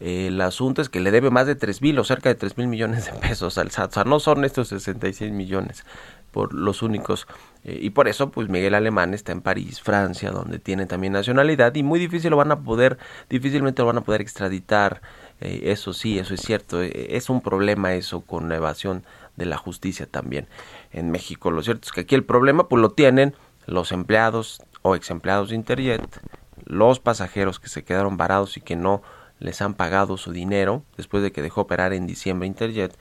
El 0.00 0.40
asunto 0.40 0.80
es 0.80 0.88
que 0.88 1.00
le 1.00 1.10
debe 1.10 1.30
más 1.30 1.46
de 1.46 1.56
3 1.56 1.82
mil 1.82 1.98
o 1.98 2.04
cerca 2.04 2.28
de 2.28 2.36
3 2.36 2.56
mil 2.56 2.68
millones 2.68 3.06
de 3.06 3.12
pesos 3.12 3.58
al 3.58 3.70
SAT. 3.70 3.90
O 3.90 3.94
sea, 3.94 4.04
no 4.04 4.20
son 4.20 4.44
estos 4.44 4.68
66 4.68 5.32
millones 5.32 5.84
por 6.30 6.54
los 6.54 6.82
únicos. 6.82 7.26
Eh, 7.64 7.78
y 7.82 7.90
por 7.90 8.08
eso, 8.08 8.30
pues 8.30 8.48
Miguel 8.48 8.74
Alemán 8.74 9.14
está 9.14 9.32
en 9.32 9.40
París, 9.40 9.80
Francia, 9.80 10.30
donde 10.30 10.58
tiene 10.58 10.86
también 10.86 11.12
nacionalidad 11.12 11.74
y 11.74 11.82
muy 11.82 11.98
difícil 11.98 12.30
lo 12.30 12.36
van 12.36 12.52
a 12.52 12.60
poder, 12.60 12.98
difícilmente 13.28 13.82
lo 13.82 13.86
van 13.86 13.98
a 13.98 14.02
poder 14.02 14.20
extraditar. 14.20 15.02
Eh, 15.40 15.62
eso 15.64 15.92
sí, 15.92 16.18
eso 16.18 16.34
es 16.34 16.40
cierto. 16.40 16.82
Eh, 16.82 17.16
es 17.16 17.30
un 17.30 17.40
problema 17.40 17.94
eso 17.94 18.20
con 18.20 18.48
la 18.48 18.56
evasión 18.56 19.04
de 19.36 19.46
la 19.46 19.56
justicia 19.56 20.06
también 20.06 20.46
en 20.92 21.10
México. 21.10 21.50
Lo 21.50 21.62
cierto 21.62 21.86
es 21.86 21.92
que 21.92 22.02
aquí 22.02 22.14
el 22.14 22.24
problema, 22.24 22.68
pues 22.68 22.80
lo 22.80 22.90
tienen 22.90 23.34
los 23.66 23.92
empleados 23.92 24.62
o 24.88 25.46
de 25.46 25.54
Interjet, 25.54 26.20
los 26.64 27.00
pasajeros 27.00 27.60
que 27.60 27.68
se 27.68 27.84
quedaron 27.84 28.16
varados 28.16 28.56
y 28.56 28.60
que 28.60 28.76
no 28.76 29.02
les 29.38 29.62
han 29.62 29.74
pagado 29.74 30.16
su 30.16 30.32
dinero 30.32 30.82
después 30.96 31.22
de 31.22 31.32
que 31.32 31.42
dejó 31.42 31.62
operar 31.62 31.92
en 31.92 32.06
diciembre 32.06 32.46
Interjet 32.46 32.96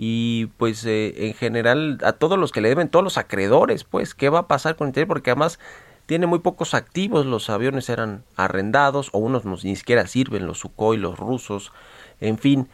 y 0.00 0.46
pues 0.56 0.84
eh, 0.86 1.26
en 1.26 1.34
general 1.34 1.98
a 2.04 2.12
todos 2.12 2.38
los 2.38 2.52
que 2.52 2.60
le 2.60 2.68
deben, 2.68 2.88
todos 2.88 3.02
los 3.02 3.18
acreedores, 3.18 3.82
pues, 3.82 4.14
¿qué 4.14 4.28
va 4.28 4.40
a 4.40 4.46
pasar 4.46 4.76
con 4.76 4.86
Interjet? 4.86 5.08
Porque 5.08 5.32
además 5.32 5.58
tiene 6.06 6.26
muy 6.26 6.38
pocos 6.38 6.72
activos, 6.72 7.26
los 7.26 7.50
aviones 7.50 7.88
eran 7.88 8.22
arrendados 8.36 9.10
o 9.12 9.18
unos 9.18 9.44
ni 9.44 9.76
siquiera 9.76 10.06
sirven, 10.06 10.46
los 10.46 10.60
Sukhoi, 10.60 10.96
los 10.96 11.18
rusos, 11.18 11.72
en 12.20 12.38
fin, 12.38 12.68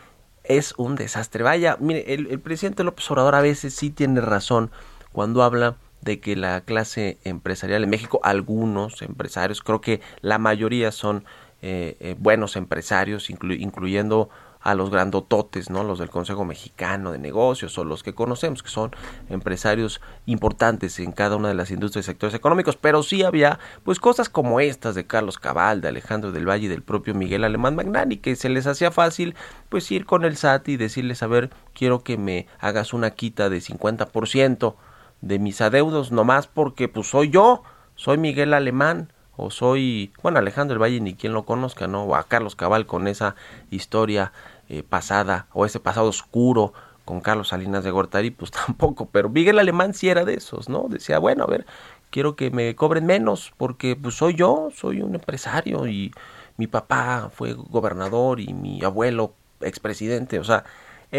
es 0.44 0.74
un 0.77 0.96
desastre. 0.96 1.42
Vaya, 1.42 1.79
mire, 1.81 2.12
el, 2.12 2.27
el 2.27 2.40
presidente 2.40 2.85
López 2.85 3.11
Obrador 3.11 3.35
a 3.35 3.40
veces 3.40 3.74
sí 3.74 3.88
tiene 3.88 4.20
razón 4.20 4.70
cuando 5.11 5.42
habla 5.42 5.77
de 6.04 6.20
que 6.20 6.36
la 6.36 6.60
clase 6.60 7.18
empresarial 7.24 7.82
en 7.82 7.90
México, 7.90 8.20
algunos 8.22 9.02
empresarios, 9.02 9.62
creo 9.62 9.80
que 9.80 10.00
la 10.20 10.38
mayoría 10.38 10.92
son 10.92 11.24
eh, 11.62 11.96
eh, 12.00 12.14
buenos 12.18 12.56
empresarios, 12.56 13.30
incluyendo 13.30 14.28
a 14.64 14.74
los 14.74 14.90
grandototes, 14.90 15.68
¿no? 15.68 15.84
Los 15.84 15.98
del 15.98 16.08
Consejo 16.08 16.44
Mexicano 16.44 17.12
de 17.12 17.18
Negocios 17.18 17.76
o 17.78 17.84
los 17.84 18.02
que 18.02 18.14
conocemos, 18.14 18.62
que 18.62 18.70
son 18.70 18.92
empresarios 19.28 20.00
importantes 20.24 20.98
en 21.00 21.12
cada 21.12 21.36
una 21.36 21.48
de 21.48 21.54
las 21.54 21.70
industrias 21.70 22.06
y 22.06 22.08
sectores 22.08 22.34
económicos, 22.34 22.76
pero 22.76 23.02
sí 23.02 23.22
había 23.22 23.58
pues 23.84 24.00
cosas 24.00 24.30
como 24.30 24.60
estas 24.60 24.94
de 24.94 25.06
Carlos 25.06 25.38
Cabal, 25.38 25.82
de 25.82 25.88
Alejandro 25.88 26.32
del 26.32 26.48
Valle 26.48 26.64
y 26.64 26.68
del 26.68 26.82
propio 26.82 27.14
Miguel 27.14 27.44
Alemán 27.44 27.76
Magnani, 27.76 28.16
que 28.16 28.36
se 28.36 28.48
les 28.48 28.66
hacía 28.66 28.90
fácil 28.90 29.34
pues 29.68 29.90
ir 29.90 30.06
con 30.06 30.24
el 30.24 30.36
SAT 30.38 30.68
y 30.68 30.76
decirles, 30.78 31.22
a 31.22 31.26
ver, 31.26 31.50
quiero 31.74 32.02
que 32.02 32.16
me 32.16 32.46
hagas 32.58 32.94
una 32.94 33.10
quita 33.10 33.50
de 33.50 33.58
50% 33.58 34.76
de 35.24 35.38
mis 35.38 35.60
adeudos, 35.60 36.12
nomás 36.12 36.46
porque 36.46 36.87
pues 36.88 37.08
soy 37.08 37.30
yo, 37.30 37.62
soy 37.96 38.18
Miguel 38.18 38.52
Alemán, 38.52 39.10
o 39.37 39.50
soy, 39.50 40.12
bueno, 40.22 40.38
Alejandro 40.38 40.74
el 40.74 40.82
Valle 40.82 41.00
ni 41.00 41.14
quien 41.14 41.32
lo 41.32 41.44
conozca, 41.44 41.88
¿no? 41.88 42.04
O 42.04 42.14
a 42.14 42.24
Carlos 42.24 42.54
Cabal 42.54 42.87
con 42.87 43.08
esa 43.08 43.34
historia 43.70 44.32
eh, 44.68 44.82
pasada 44.82 45.46
o 45.52 45.66
ese 45.66 45.80
pasado 45.80 46.08
oscuro 46.08 46.72
con 47.04 47.20
Carlos 47.20 47.48
Salinas 47.48 47.84
de 47.84 47.90
Gortari, 47.90 48.30
pues 48.30 48.50
tampoco, 48.66 49.08
pero 49.10 49.28
Miguel 49.28 49.58
Alemán 49.58 49.94
sí 49.94 50.08
era 50.08 50.24
de 50.24 50.34
esos, 50.34 50.68
¿no? 50.68 50.87
Decía, 50.88 51.18
bueno, 51.18 51.44
a 51.44 51.46
ver, 51.46 51.66
quiero 52.10 52.37
que 52.37 52.50
me 52.50 52.76
cobren 52.76 53.06
menos 53.06 53.52
porque 53.56 53.96
pues 53.96 54.14
soy 54.14 54.34
yo, 54.34 54.68
soy 54.74 55.00
un 55.00 55.14
empresario 55.14 55.88
y 55.88 56.12
mi 56.58 56.66
papá 56.66 57.30
fue 57.34 57.54
gobernador 57.54 58.40
y 58.40 58.52
mi 58.52 58.84
abuelo 58.84 59.34
expresidente, 59.60 60.38
o 60.38 60.44
sea, 60.44 60.64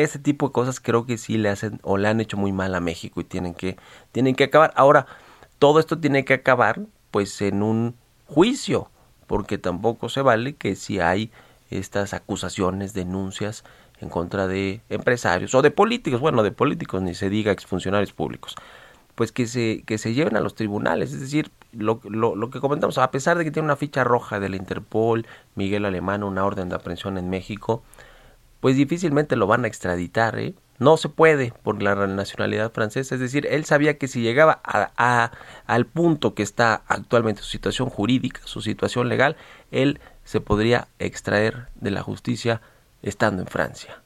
ese 0.04 0.20
tipo 0.20 0.48
de 0.48 0.52
cosas 0.52 0.80
creo 0.80 1.06
que 1.06 1.18
sí 1.18 1.38
le 1.38 1.50
hacen 1.50 1.80
o 1.84 1.98
le 1.98 2.10
han 2.10 2.20
hecho 2.20 2.36
muy 2.38 2.52
mal 2.52 2.76
a 2.76 2.82
México 2.82 3.22
y 3.22 3.24
tienen 3.24 3.54
que 3.54 3.78
tienen 4.12 4.36
que 4.36 4.46
acabar. 4.46 4.74
Ahora, 4.76 5.08
todo 5.58 5.80
esto 5.80 5.98
tiene 6.00 6.26
que 6.26 6.34
acabar 6.34 6.82
pues 7.12 7.42
en 7.42 7.64
un 7.64 7.96
juicio, 8.28 8.90
porque 9.26 9.58
tampoco 9.58 10.10
se 10.10 10.22
vale 10.22 10.56
que 10.56 10.76
si 10.76 11.00
hay 11.00 11.32
estas 11.70 12.14
acusaciones, 12.14 12.94
denuncias 12.94 13.64
en 14.02 14.10
contra 14.10 14.48
de 14.48 14.82
empresarios 14.90 15.56
o 15.56 15.62
de 15.62 15.72
políticos, 15.72 16.20
bueno, 16.20 16.44
de 16.44 16.52
políticos 16.52 17.02
ni 17.02 17.16
se 17.16 17.30
diga 17.30 17.54
exfuncionarios 17.54 18.12
públicos, 18.12 18.56
pues 19.16 19.32
que 19.32 19.48
se, 19.48 19.84
que 19.86 19.98
se 19.98 20.14
lleven 20.14 20.36
a 20.36 20.42
los 20.42 20.56
tribunales, 20.56 21.14
es 21.14 21.22
decir, 21.22 21.52
lo, 21.72 22.02
lo, 22.04 22.36
lo 22.36 22.50
que 22.50 22.60
comentamos, 22.60 22.98
a 22.98 23.12
pesar 23.12 23.38
de 23.38 23.46
que 23.46 23.52
tiene 23.52 23.68
una 23.68 23.78
ficha 23.78 24.04
roja 24.04 24.42
de 24.42 24.50
la 24.50 24.58
Interpol, 24.58 25.26
Miguel 25.56 25.86
Alemán, 25.86 26.24
una 26.24 26.44
orden 26.44 26.68
de 26.68 26.76
aprehensión 26.76 27.18
en 27.18 27.30
México, 27.30 27.82
pues 28.66 28.78
difícilmente 28.78 29.36
lo 29.36 29.46
van 29.46 29.64
a 29.64 29.68
extraditar, 29.68 30.40
¿eh? 30.40 30.56
No 30.80 30.98
se 30.98 31.08
puede 31.08 31.54
por 31.62 31.84
la 31.84 31.94
nacionalidad 32.08 32.72
francesa, 32.72 33.14
es 33.14 33.22
decir, 33.22 33.46
él 33.46 33.64
sabía 33.64 34.00
que 34.00 34.08
si 34.08 34.24
llegaba 34.24 34.60
a, 34.64 35.32
al 35.68 35.86
punto 35.86 36.34
que 36.34 36.42
está 36.42 36.82
actualmente 36.88 37.44
su 37.44 37.50
situación 37.50 37.92
jurídica, 37.92 38.42
su 38.46 38.64
situación 38.64 39.08
legal, 39.08 39.38
él 39.70 40.00
se 40.24 40.42
podría 40.42 40.88
extraer 40.98 41.68
de 41.76 41.92
la 41.92 42.02
justicia 42.02 42.60
estando 43.04 43.44
en 43.44 43.48
Francia. 43.48 44.02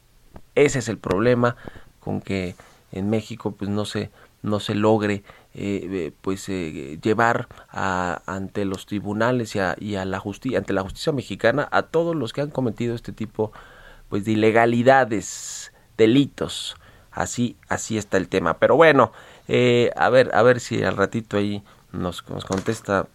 Ese 0.56 0.80
es 0.80 0.90
el 0.90 0.98
problema 0.98 1.56
con 2.02 2.20
que 2.20 2.56
en 2.92 3.10
México 3.10 3.54
pues 3.58 3.72
no 3.72 3.86
se 3.86 4.10
no 4.42 4.60
se 4.60 4.76
logre 4.76 5.24
eh, 5.54 5.88
eh, 5.90 6.12
pues 6.22 6.50
eh, 6.50 7.00
llevar 7.02 7.48
a, 7.70 8.24
ante 8.26 8.66
los 8.66 8.88
tribunales 8.88 9.56
y, 9.56 9.60
a, 9.60 9.78
y 9.80 9.96
a 9.96 10.04
la 10.04 10.20
justicia 10.20 10.58
ante 10.58 10.74
la 10.74 10.82
justicia 10.82 11.14
mexicana 11.14 11.70
a 11.72 11.84
todos 11.84 12.14
los 12.14 12.34
que 12.34 12.42
han 12.42 12.50
cometido 12.50 12.94
este 12.94 13.14
tipo 13.14 13.54
pues 14.10 14.26
de 14.26 14.32
ilegalidades 14.32 15.72
delitos. 15.98 16.76
Así, 17.12 17.58
así 17.68 17.98
está 17.98 18.18
el 18.18 18.28
tema. 18.28 18.58
Pero 18.58 18.76
bueno, 18.76 19.12
eh, 19.48 19.92
a 19.96 20.10
ver, 20.10 20.32
a 20.34 20.42
ver 20.42 20.60
si 20.60 20.84
al 20.84 20.98
ratito 20.98 21.38
ahí 21.38 21.64
nos, 21.92 22.28
nos 22.30 22.46
contesta 22.46 23.08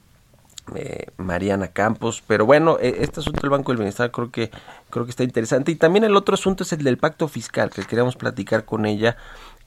eh, 0.75 1.07
Mariana 1.17 1.69
Campos. 1.69 2.23
Pero 2.27 2.47
bueno, 2.47 2.79
eh, 2.81 2.97
este 3.01 3.21
asunto 3.21 3.41
del 3.41 3.51
Banco 3.51 3.73
del 3.73 3.79
Bienestar 3.79 4.11
creo 4.11 4.31
que, 4.31 4.51
creo 4.91 5.05
que 5.05 5.11
está 5.11 5.25
interesante. 5.25 5.73
Y 5.73 5.77
también 5.77 6.05
el 6.05 6.17
otro 6.17 6.35
asunto 6.35 6.65
es 6.65 6.73
el 6.73 6.85
del 6.85 6.99
pacto 6.99 7.29
fiscal, 7.29 7.71
que 7.71 7.83
queríamos 7.85 8.17
platicar 8.17 8.65
con 8.65 8.87
ella, 8.87 9.17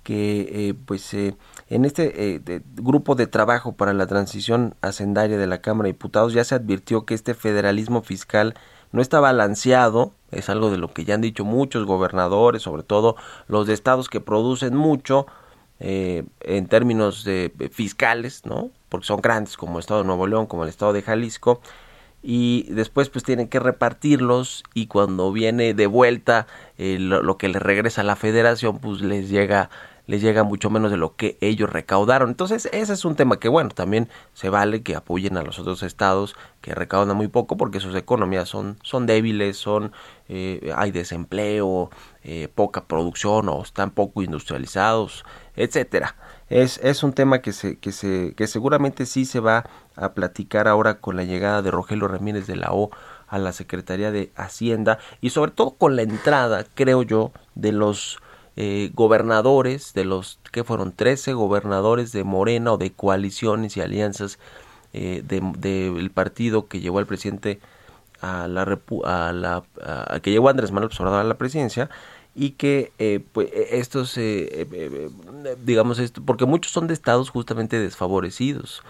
que 0.03 0.73
pues 0.85 1.13
en 1.13 1.83
este 1.83 2.41
grupo 2.75 3.15
de 3.15 3.27
trabajo 3.27 3.73
para 3.73 3.93
la 3.93 4.07
transición 4.07 4.73
hacendaria 4.81 5.37
de 5.37 5.47
la 5.47 5.59
Cámara 5.59 5.87
de 5.87 5.93
Diputados 5.93 6.31
ya 6.31 6.45
se 6.45 6.55
advirtió 6.55 7.05
que 7.05 7.13
este 7.13 7.33
federalismo 7.33 8.01
fiscal 8.01 8.53
no 8.91 9.01
está 9.01 9.19
balanceado, 9.19 10.11
es 10.31 10.49
algo 10.49 10.69
de 10.71 10.77
lo 10.77 10.93
que 10.93 11.05
ya 11.05 11.15
han 11.15 11.21
dicho 11.21 11.45
muchos 11.45 11.85
gobernadores, 11.85 12.61
sobre 12.61 12.83
todo 12.83 13.15
los 13.47 13.67
de 13.67 13.73
estados 13.73 14.09
que 14.09 14.21
producen 14.21 14.75
mucho 14.75 15.27
eh, 15.79 16.23
en 16.41 16.67
términos 16.67 17.23
de, 17.23 17.51
fiscales, 17.71 18.45
¿no? 18.45 18.71
Porque 18.89 19.05
son 19.05 19.21
grandes 19.21 19.57
como 19.57 19.77
el 19.77 19.81
estado 19.81 20.01
de 20.01 20.07
Nuevo 20.07 20.27
León, 20.27 20.47
como 20.47 20.63
el 20.63 20.69
estado 20.69 20.93
de 20.93 21.01
Jalisco, 21.01 21.61
y 22.23 22.63
después 22.69 23.09
pues 23.09 23.23
tienen 23.23 23.47
que 23.47 23.59
repartirlos 23.59 24.63
y 24.73 24.87
cuando 24.87 25.31
viene 25.31 25.73
de 25.73 25.87
vuelta 25.87 26.47
eh, 26.77 26.97
lo, 26.99 27.21
lo, 27.21 27.37
que 27.37 27.47
les 27.47 27.61
regresa 27.61 28.01
a 28.01 28.03
la 28.03 28.15
federación 28.15 28.79
pues 28.79 29.01
les 29.01 29.29
llega 29.29 29.69
les 30.07 30.21
llega 30.21 30.43
mucho 30.43 30.69
menos 30.69 30.89
de 30.89 30.97
lo 30.97 31.15
que 31.15 31.37
ellos 31.41 31.69
recaudaron. 31.69 32.29
Entonces, 32.29 32.67
ese 32.71 32.93
es 32.93 33.05
un 33.05 33.15
tema 33.15 33.39
que, 33.39 33.49
bueno, 33.49 33.69
también 33.69 34.09
se 34.33 34.49
vale 34.49 34.81
que 34.81 34.95
apoyen 34.95 35.37
a 35.37 35.43
los 35.43 35.59
otros 35.59 35.83
estados 35.83 36.35
que 36.61 36.73
recaudan 36.73 37.15
muy 37.15 37.27
poco 37.27 37.57
porque 37.57 37.79
sus 37.79 37.93
economías 37.95 38.49
son, 38.49 38.77
son 38.83 39.05
débiles, 39.05 39.57
son 39.57 39.91
eh, 40.29 40.73
hay 40.75 40.91
desempleo, 40.91 41.89
eh, 42.23 42.47
poca 42.53 42.85
producción 42.85 43.49
o 43.49 43.61
están 43.61 43.91
poco 43.91 44.21
industrializados, 44.21 45.25
etcétera. 45.55 46.15
Es, 46.49 46.79
es 46.81 47.03
un 47.03 47.13
tema 47.13 47.41
que, 47.41 47.51
se, 47.51 47.77
que, 47.77 47.91
se, 47.91 48.33
que 48.35 48.47
seguramente 48.47 49.05
sí 49.05 49.25
se 49.25 49.41
va 49.41 49.65
a 49.95 50.13
platicar 50.13 50.67
ahora 50.67 50.99
con 50.99 51.17
la 51.17 51.23
llegada 51.23 51.61
de 51.61 51.71
Rogelio 51.71 52.07
Ramírez 52.07 52.47
de 52.47 52.55
la 52.55 52.71
O 52.71 52.89
a 53.27 53.37
la 53.37 53.51
Secretaría 53.51 54.11
de 54.11 54.31
Hacienda 54.35 54.99
y 55.19 55.31
sobre 55.31 55.51
todo 55.51 55.71
con 55.71 55.97
la 55.97 56.03
entrada, 56.03 56.65
creo 56.75 57.03
yo, 57.03 57.31
de 57.55 57.73
los 57.73 58.19
eh, 58.57 58.91
gobernadores, 58.93 59.93
de 59.93 60.05
los 60.05 60.39
que 60.51 60.63
fueron 60.63 60.91
13 60.91 61.33
gobernadores 61.33 62.11
de 62.11 62.23
Morena 62.23 62.73
o 62.73 62.77
de 62.77 62.91
coaliciones 62.91 63.77
y 63.77 63.81
alianzas 63.81 64.39
eh, 64.93 65.23
del 65.25 65.53
de, 65.61 66.11
partido 66.13 66.67
que 66.67 66.79
llevó 66.79 66.99
al 66.99 67.05
presidente 67.05 67.59
a 68.21 68.47
la, 68.47 68.79
a 69.05 69.31
la 69.31 69.63
que 70.21 70.31
llevó 70.31 70.47
a 70.47 70.51
Andrés 70.51 70.71
Manuel 70.71 70.91
a 70.99 71.23
la 71.23 71.37
presidencia 71.37 71.89
y 72.37 72.51
que 72.51 72.91
eh, 72.99 73.19
pues 73.33 73.49
e, 73.51 73.79
estos 73.79 74.15
eh, 74.17 74.47
eh, 74.51 74.67
eh, 74.71 75.09
digamos 75.65 75.97
esto 75.97 76.21
porque 76.23 76.45
muchos 76.45 76.71
son 76.71 76.87
de 76.87 76.93
estados 76.93 77.31
justamente 77.31 77.79
desfavorecidos 77.79 78.83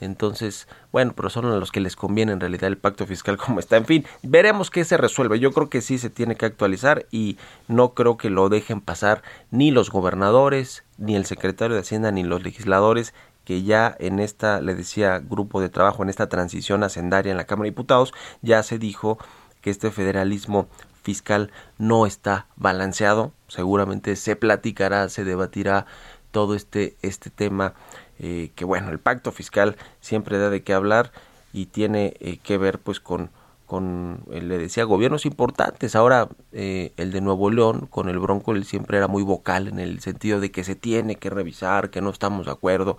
entonces, 0.00 0.68
bueno, 0.92 1.12
pero 1.16 1.30
son 1.30 1.46
a 1.46 1.56
los 1.56 1.72
que 1.72 1.80
les 1.80 1.96
conviene 1.96 2.32
en 2.32 2.40
realidad 2.40 2.64
el 2.64 2.78
pacto 2.78 3.06
fiscal 3.06 3.36
como 3.44 3.60
está. 3.60 3.76
En 3.76 3.86
fin, 3.86 4.04
veremos 4.22 4.70
qué 4.70 4.84
se 4.84 4.96
resuelve. 4.96 5.38
Yo 5.38 5.52
creo 5.52 5.68
que 5.68 5.80
sí 5.80 5.98
se 5.98 6.10
tiene 6.10 6.36
que 6.36 6.46
actualizar 6.46 7.06
y 7.10 7.38
no 7.68 7.94
creo 7.94 8.16
que 8.16 8.30
lo 8.30 8.48
dejen 8.48 8.80
pasar 8.80 9.22
ni 9.50 9.70
los 9.70 9.90
gobernadores, 9.90 10.84
ni 10.98 11.16
el 11.16 11.26
secretario 11.26 11.74
de 11.74 11.82
Hacienda, 11.82 12.10
ni 12.10 12.22
los 12.22 12.42
legisladores 12.42 13.14
que 13.44 13.62
ya 13.62 13.94
en 13.98 14.20
esta, 14.20 14.60
le 14.60 14.74
decía, 14.74 15.18
grupo 15.18 15.60
de 15.60 15.68
trabajo, 15.68 16.02
en 16.02 16.08
esta 16.08 16.28
transición 16.28 16.82
hacendaria 16.82 17.30
en 17.30 17.36
la 17.36 17.44
Cámara 17.44 17.64
de 17.64 17.70
Diputados, 17.72 18.14
ya 18.40 18.62
se 18.62 18.78
dijo 18.78 19.18
que 19.60 19.70
este 19.70 19.90
federalismo 19.90 20.66
fiscal 21.02 21.52
no 21.78 22.06
está 22.06 22.46
balanceado. 22.56 23.32
Seguramente 23.48 24.16
se 24.16 24.34
platicará, 24.34 25.08
se 25.10 25.24
debatirá 25.24 25.86
todo 26.30 26.54
este, 26.54 26.96
este 27.02 27.30
tema, 27.30 27.74
eh, 28.18 28.50
que 28.54 28.64
bueno, 28.64 28.90
el 28.90 28.98
pacto 28.98 29.32
fiscal 29.32 29.76
siempre 30.00 30.38
da 30.38 30.50
de 30.50 30.62
qué 30.62 30.74
hablar 30.74 31.12
y 31.52 31.66
tiene 31.66 32.14
eh, 32.20 32.38
que 32.42 32.58
ver 32.58 32.78
pues 32.78 33.00
con 33.00 33.30
con, 33.66 34.20
eh, 34.30 34.40
le 34.42 34.58
decía, 34.58 34.84
gobiernos 34.84 35.26
importantes. 35.26 35.96
Ahora, 35.96 36.28
eh, 36.52 36.92
el 36.96 37.12
de 37.12 37.20
Nuevo 37.20 37.50
León, 37.50 37.86
con 37.90 38.08
el 38.08 38.18
Bronco, 38.18 38.52
él 38.52 38.64
siempre 38.64 38.98
era 38.98 39.08
muy 39.08 39.22
vocal 39.22 39.68
en 39.68 39.78
el 39.78 40.00
sentido 40.00 40.40
de 40.40 40.50
que 40.50 40.64
se 40.64 40.74
tiene 40.74 41.16
que 41.16 41.30
revisar, 41.30 41.90
que 41.90 42.00
no 42.00 42.10
estamos 42.10 42.46
de 42.46 42.52
acuerdo 42.52 42.96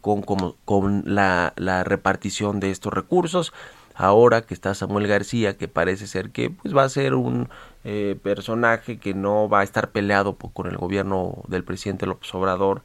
con, 0.00 0.22
con, 0.22 0.54
con 0.64 1.02
la, 1.06 1.52
la, 1.56 1.84
repartición 1.84 2.60
de 2.60 2.70
estos 2.70 2.92
recursos. 2.92 3.52
Ahora 3.94 4.42
que 4.42 4.54
está 4.54 4.74
Samuel 4.74 5.06
García, 5.06 5.58
que 5.58 5.68
parece 5.68 6.06
ser 6.06 6.30
que 6.30 6.50
pues, 6.50 6.74
va 6.74 6.84
a 6.84 6.88
ser 6.88 7.14
un 7.14 7.50
eh, 7.84 8.18
personaje 8.22 8.98
que 8.98 9.12
no 9.14 9.48
va 9.48 9.60
a 9.60 9.64
estar 9.64 9.90
peleado 9.90 10.36
con 10.36 10.66
el 10.66 10.78
gobierno 10.78 11.42
del 11.48 11.64
presidente 11.64 12.06
López 12.06 12.34
Obrador, 12.34 12.82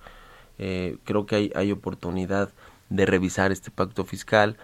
eh, 0.58 0.98
creo 1.04 1.26
que 1.26 1.36
hay, 1.36 1.52
hay 1.56 1.72
oportunidad 1.72 2.50
de 2.90 3.06
revisar 3.06 3.52
este 3.52 3.72
pacto 3.72 4.06
fiscal. 4.06 4.58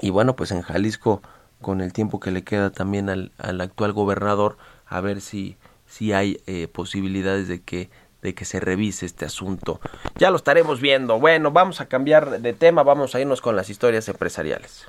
Y 0.00 0.10
bueno, 0.10 0.36
pues 0.36 0.50
en 0.50 0.62
Jalisco 0.62 1.22
con 1.60 1.80
el 1.80 1.92
tiempo 1.92 2.20
que 2.20 2.30
le 2.30 2.44
queda 2.44 2.70
también 2.70 3.08
al, 3.10 3.32
al 3.38 3.60
actual 3.60 3.92
gobernador, 3.92 4.56
a 4.86 5.00
ver 5.00 5.20
si, 5.20 5.56
si 5.86 6.12
hay 6.12 6.40
eh, 6.46 6.68
posibilidades 6.68 7.48
de 7.48 7.62
que, 7.62 7.90
de 8.22 8.34
que 8.34 8.44
se 8.44 8.60
revise 8.60 9.06
este 9.06 9.24
asunto. 9.24 9.80
Ya 10.16 10.30
lo 10.30 10.36
estaremos 10.36 10.80
viendo. 10.80 11.18
Bueno, 11.18 11.50
vamos 11.50 11.80
a 11.80 11.86
cambiar 11.86 12.40
de 12.40 12.52
tema, 12.52 12.82
vamos 12.82 13.14
a 13.14 13.20
irnos 13.20 13.40
con 13.40 13.56
las 13.56 13.70
historias 13.70 14.08
empresariales. 14.08 14.88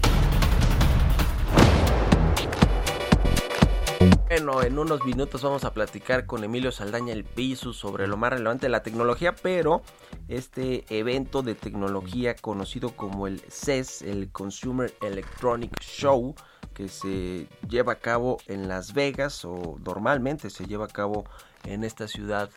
Bueno, 4.31 4.63
en 4.63 4.79
unos 4.79 5.03
minutos 5.03 5.41
vamos 5.41 5.65
a 5.65 5.73
platicar 5.73 6.25
con 6.25 6.45
Emilio 6.45 6.71
Saldaña 6.71 7.11
el 7.11 7.25
Piso 7.25 7.73
sobre 7.73 8.07
lo 8.07 8.15
más 8.15 8.31
relevante 8.31 8.67
de 8.67 8.69
la 8.69 8.81
tecnología, 8.81 9.35
pero 9.35 9.81
este 10.29 10.85
evento 10.87 11.41
de 11.41 11.53
tecnología 11.53 12.33
conocido 12.37 12.95
como 12.95 13.27
el 13.27 13.41
CES, 13.41 14.03
el 14.03 14.31
Consumer 14.31 14.93
Electronic 15.01 15.77
Show, 15.81 16.33
que 16.73 16.87
se 16.87 17.49
lleva 17.67 17.91
a 17.91 17.99
cabo 17.99 18.37
en 18.47 18.69
Las 18.69 18.93
Vegas 18.93 19.43
o 19.43 19.77
normalmente 19.83 20.49
se 20.49 20.65
lleva 20.65 20.85
a 20.85 20.87
cabo 20.87 21.25
en 21.65 21.83
esta 21.83 22.07
ciudad 22.07 22.49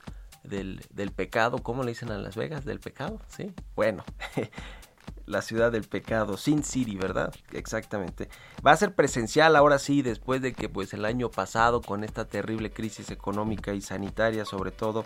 del, 0.45 0.81
del 0.91 1.11
pecado. 1.11 1.59
¿Cómo 1.59 1.83
le 1.83 1.91
dicen 1.91 2.13
a 2.13 2.19
Las 2.19 2.37
Vegas? 2.37 2.65
¿Del 2.65 2.79
pecado? 2.79 3.21
Sí. 3.27 3.53
Bueno. 3.75 4.05
la 5.27 5.43
ciudad 5.43 5.73
del 5.73 5.85
pecado, 5.85 6.37
Sin 6.37 6.65
City, 6.65 6.97
¿verdad? 6.97 7.35
Exactamente. 7.53 8.29
Va 8.67 8.73
a 8.73 8.77
ser 8.77 8.95
presencial 8.95 9.57
ahora 9.57 9.79
sí, 9.79 10.03
después 10.03 10.43
de 10.43 10.53
que 10.53 10.69
pues 10.69 10.93
el 10.95 11.05
año 11.05 11.31
pasado 11.31 11.81
con 11.81 12.05
esta 12.05 12.27
terrible 12.27 12.71
crisis 12.71 13.11
económica 13.11 13.73
y 13.73 13.81
sanitaria 13.81 14.45
sobre 14.45 14.71
todo, 14.71 15.05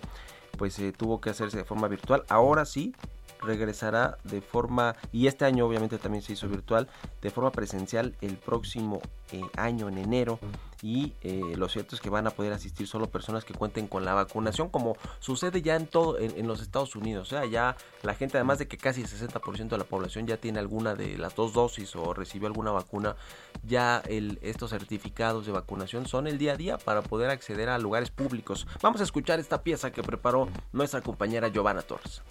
pues 0.57 0.73
se 0.73 0.91
tuvo 0.91 1.21
que 1.21 1.29
hacerse 1.29 1.57
de 1.57 1.65
forma 1.65 1.87
virtual. 1.87 2.23
Ahora 2.29 2.65
sí 2.65 2.93
regresará 3.41 4.17
de 4.23 4.41
forma, 4.41 4.95
y 5.11 5.27
este 5.27 5.45
año 5.45 5.65
obviamente 5.65 5.97
también 5.97 6.21
se 6.21 6.33
hizo 6.33 6.47
virtual, 6.47 6.89
de 7.21 7.29
forma 7.29 7.51
presencial 7.51 8.15
el 8.21 8.37
próximo 8.37 9.01
eh, 9.31 9.41
año, 9.55 9.87
en 9.87 9.97
enero. 9.97 10.39
Y 10.81 11.13
eh, 11.21 11.55
lo 11.57 11.67
cierto 11.67 11.95
es 11.95 12.01
que 12.01 12.09
van 12.09 12.27
a 12.27 12.31
poder 12.31 12.53
asistir 12.53 12.87
solo 12.87 13.07
personas 13.07 13.43
que 13.43 13.53
cuenten 13.53 13.87
con 13.87 14.05
la 14.05 14.13
vacunación, 14.13 14.69
como 14.69 14.95
sucede 15.19 15.61
ya 15.61 15.75
en 15.75 15.87
todo 15.87 16.17
en, 16.17 16.47
los 16.47 16.61
Estados 16.61 16.95
Unidos. 16.95 17.27
O 17.27 17.29
sea, 17.29 17.45
ya 17.45 17.75
la 18.03 18.15
gente, 18.15 18.37
además 18.37 18.59
de 18.59 18.67
que 18.67 18.77
casi 18.77 19.01
el 19.01 19.07
60% 19.07 19.69
de 19.69 19.77
la 19.77 19.83
población 19.83 20.25
ya 20.25 20.37
tiene 20.37 20.59
alguna 20.59 20.95
de 20.95 21.17
las 21.17 21.35
dos 21.35 21.53
dosis 21.53 21.95
o 21.95 22.13
recibió 22.13 22.47
alguna 22.47 22.71
vacuna, 22.71 23.15
ya 23.63 24.01
estos 24.41 24.69
certificados 24.69 25.45
de 25.45 25.51
vacunación 25.51 26.07
son 26.07 26.27
el 26.27 26.37
día 26.37 26.53
a 26.53 26.57
día 26.57 26.77
para 26.77 27.01
poder 27.01 27.29
acceder 27.29 27.69
a 27.69 27.77
lugares 27.77 28.09
públicos. 28.09 28.67
Vamos 28.81 29.01
a 29.01 29.03
escuchar 29.03 29.39
esta 29.39 29.63
pieza 29.63 29.91
que 29.91 30.01
preparó 30.01 30.47
nuestra 30.71 31.01
compañera 31.01 31.49
Giovanna 31.49 31.81
Torres. 31.81 32.21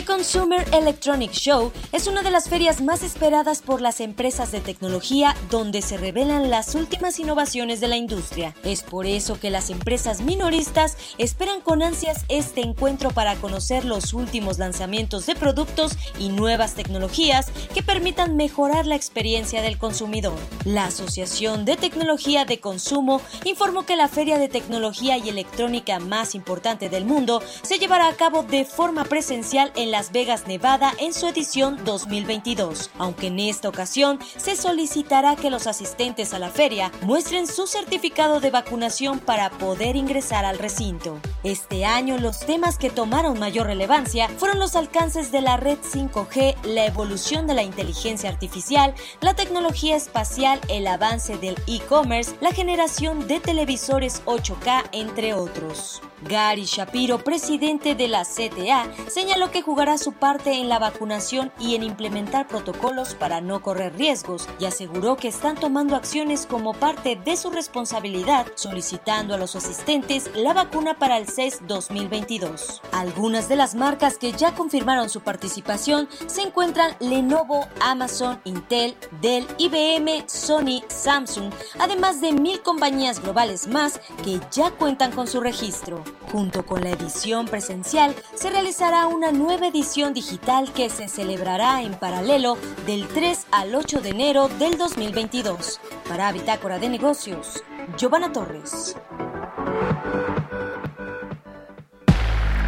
The 0.00 0.06
Consumer 0.06 0.66
Electronic 0.72 1.30
Show 1.32 1.72
es 1.92 2.06
una 2.06 2.22
de 2.22 2.30
las 2.30 2.48
ferias 2.48 2.80
más 2.80 3.02
esperadas 3.02 3.60
por 3.60 3.82
las 3.82 4.00
empresas 4.00 4.50
de 4.50 4.60
tecnología 4.60 5.36
donde 5.50 5.82
se 5.82 5.98
revelan 5.98 6.48
las 6.48 6.74
últimas 6.74 7.18
innovaciones 7.18 7.80
de 7.80 7.88
la 7.88 7.98
industria. 7.98 8.54
Es 8.64 8.82
por 8.82 9.04
eso 9.04 9.38
que 9.38 9.50
las 9.50 9.68
empresas 9.68 10.22
minoristas 10.22 10.96
esperan 11.18 11.60
con 11.60 11.82
ansias 11.82 12.24
este 12.30 12.62
encuentro 12.62 13.10
para 13.10 13.34
conocer 13.36 13.84
los 13.84 14.14
últimos 14.14 14.58
lanzamientos 14.58 15.26
de 15.26 15.34
productos 15.34 15.98
y 16.18 16.30
nuevas 16.30 16.72
tecnologías 16.72 17.48
que 17.74 17.82
permitan 17.82 18.36
mejorar 18.36 18.86
la 18.86 18.96
experiencia 18.96 19.60
del 19.60 19.76
consumidor. 19.76 20.38
La 20.64 20.86
Asociación 20.86 21.66
de 21.66 21.76
Tecnología 21.76 22.46
de 22.46 22.58
Consumo 22.58 23.20
informó 23.44 23.84
que 23.84 23.96
la 23.96 24.08
feria 24.08 24.38
de 24.38 24.48
tecnología 24.48 25.18
y 25.18 25.28
electrónica 25.28 25.98
más 25.98 26.34
importante 26.34 26.88
del 26.88 27.04
mundo 27.04 27.42
se 27.60 27.76
llevará 27.76 28.08
a 28.08 28.16
cabo 28.16 28.44
de 28.44 28.64
forma 28.64 29.04
presencial 29.04 29.70
en 29.76 29.89
Las 29.90 30.12
Vegas, 30.12 30.46
Nevada, 30.46 30.92
en 31.00 31.12
su 31.12 31.26
edición 31.26 31.84
2022, 31.84 32.90
aunque 32.98 33.26
en 33.26 33.40
esta 33.40 33.68
ocasión 33.68 34.20
se 34.36 34.54
solicitará 34.54 35.34
que 35.34 35.50
los 35.50 35.66
asistentes 35.66 36.32
a 36.32 36.38
la 36.38 36.48
feria 36.48 36.92
muestren 37.02 37.48
su 37.48 37.66
certificado 37.66 38.38
de 38.38 38.52
vacunación 38.52 39.18
para 39.18 39.50
poder 39.50 39.96
ingresar 39.96 40.44
al 40.44 40.58
recinto. 40.58 41.18
Este 41.42 41.84
año 41.84 42.18
los 42.18 42.38
temas 42.38 42.78
que 42.78 42.90
tomaron 42.90 43.40
mayor 43.40 43.66
relevancia 43.66 44.28
fueron 44.28 44.60
los 44.60 44.76
alcances 44.76 45.32
de 45.32 45.40
la 45.40 45.56
red 45.56 45.78
5G, 45.78 46.62
la 46.66 46.86
evolución 46.86 47.48
de 47.48 47.54
la 47.54 47.64
inteligencia 47.64 48.30
artificial, 48.30 48.94
la 49.20 49.34
tecnología 49.34 49.96
espacial, 49.96 50.60
el 50.68 50.86
avance 50.86 51.36
del 51.36 51.56
e-commerce, 51.66 52.36
la 52.40 52.52
generación 52.52 53.26
de 53.26 53.40
televisores 53.40 54.22
8K, 54.24 54.84
entre 54.92 55.34
otros. 55.34 56.00
Gary 56.22 56.64
Shapiro, 56.64 57.18
presidente 57.18 57.94
de 57.94 58.08
la 58.08 58.24
CTA, 58.24 58.86
señaló 59.08 59.50
que 59.50 59.62
jugará 59.62 59.98
su 59.98 60.12
parte 60.12 60.52
en 60.52 60.68
la 60.68 60.78
vacunación 60.78 61.52
y 61.58 61.74
en 61.74 61.82
implementar 61.82 62.46
protocolos 62.46 63.14
para 63.14 63.40
no 63.40 63.62
correr 63.62 63.96
riesgos 63.96 64.48
y 64.58 64.66
aseguró 64.66 65.16
que 65.16 65.28
están 65.28 65.56
tomando 65.56 65.96
acciones 65.96 66.46
como 66.46 66.74
parte 66.74 67.16
de 67.16 67.36
su 67.36 67.50
responsabilidad, 67.50 68.46
solicitando 68.54 69.34
a 69.34 69.38
los 69.38 69.56
asistentes 69.56 70.30
la 70.34 70.52
vacuna 70.52 70.98
para 70.98 71.16
el 71.16 71.26
CES 71.26 71.66
2022. 71.66 72.82
Algunas 72.92 73.48
de 73.48 73.56
las 73.56 73.74
marcas 73.74 74.18
que 74.18 74.32
ya 74.32 74.54
confirmaron 74.54 75.08
su 75.08 75.20
participación 75.20 76.08
se 76.26 76.42
encuentran 76.42 76.94
Lenovo, 77.00 77.66
Amazon, 77.80 78.40
Intel, 78.44 78.96
Dell, 79.20 79.46
IBM, 79.58 80.24
Sony, 80.28 80.82
Samsung, 80.88 81.52
además 81.78 82.20
de 82.20 82.32
mil 82.32 82.60
compañías 82.62 83.20
globales 83.20 83.66
más 83.66 84.00
que 84.24 84.40
ya 84.50 84.70
cuentan 84.72 85.12
con 85.12 85.26
su 85.26 85.40
registro. 85.40 86.04
Junto 86.30 86.64
con 86.64 86.82
la 86.82 86.90
edición 86.90 87.46
presencial, 87.46 88.14
se 88.34 88.50
realizará 88.50 89.06
una 89.06 89.32
nueva 89.32 89.66
edición 89.66 90.14
digital 90.14 90.72
que 90.72 90.88
se 90.90 91.08
celebrará 91.08 91.82
en 91.82 91.94
paralelo 91.94 92.56
del 92.86 93.08
3 93.08 93.46
al 93.50 93.74
8 93.74 94.00
de 94.00 94.10
enero 94.10 94.48
del 94.58 94.78
2022. 94.78 95.80
Para 96.08 96.30
Bitácora 96.32 96.78
de 96.78 96.88
Negocios, 96.88 97.62
Giovanna 97.96 98.32
Torres. 98.32 98.96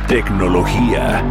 Tecnología. 0.08 1.24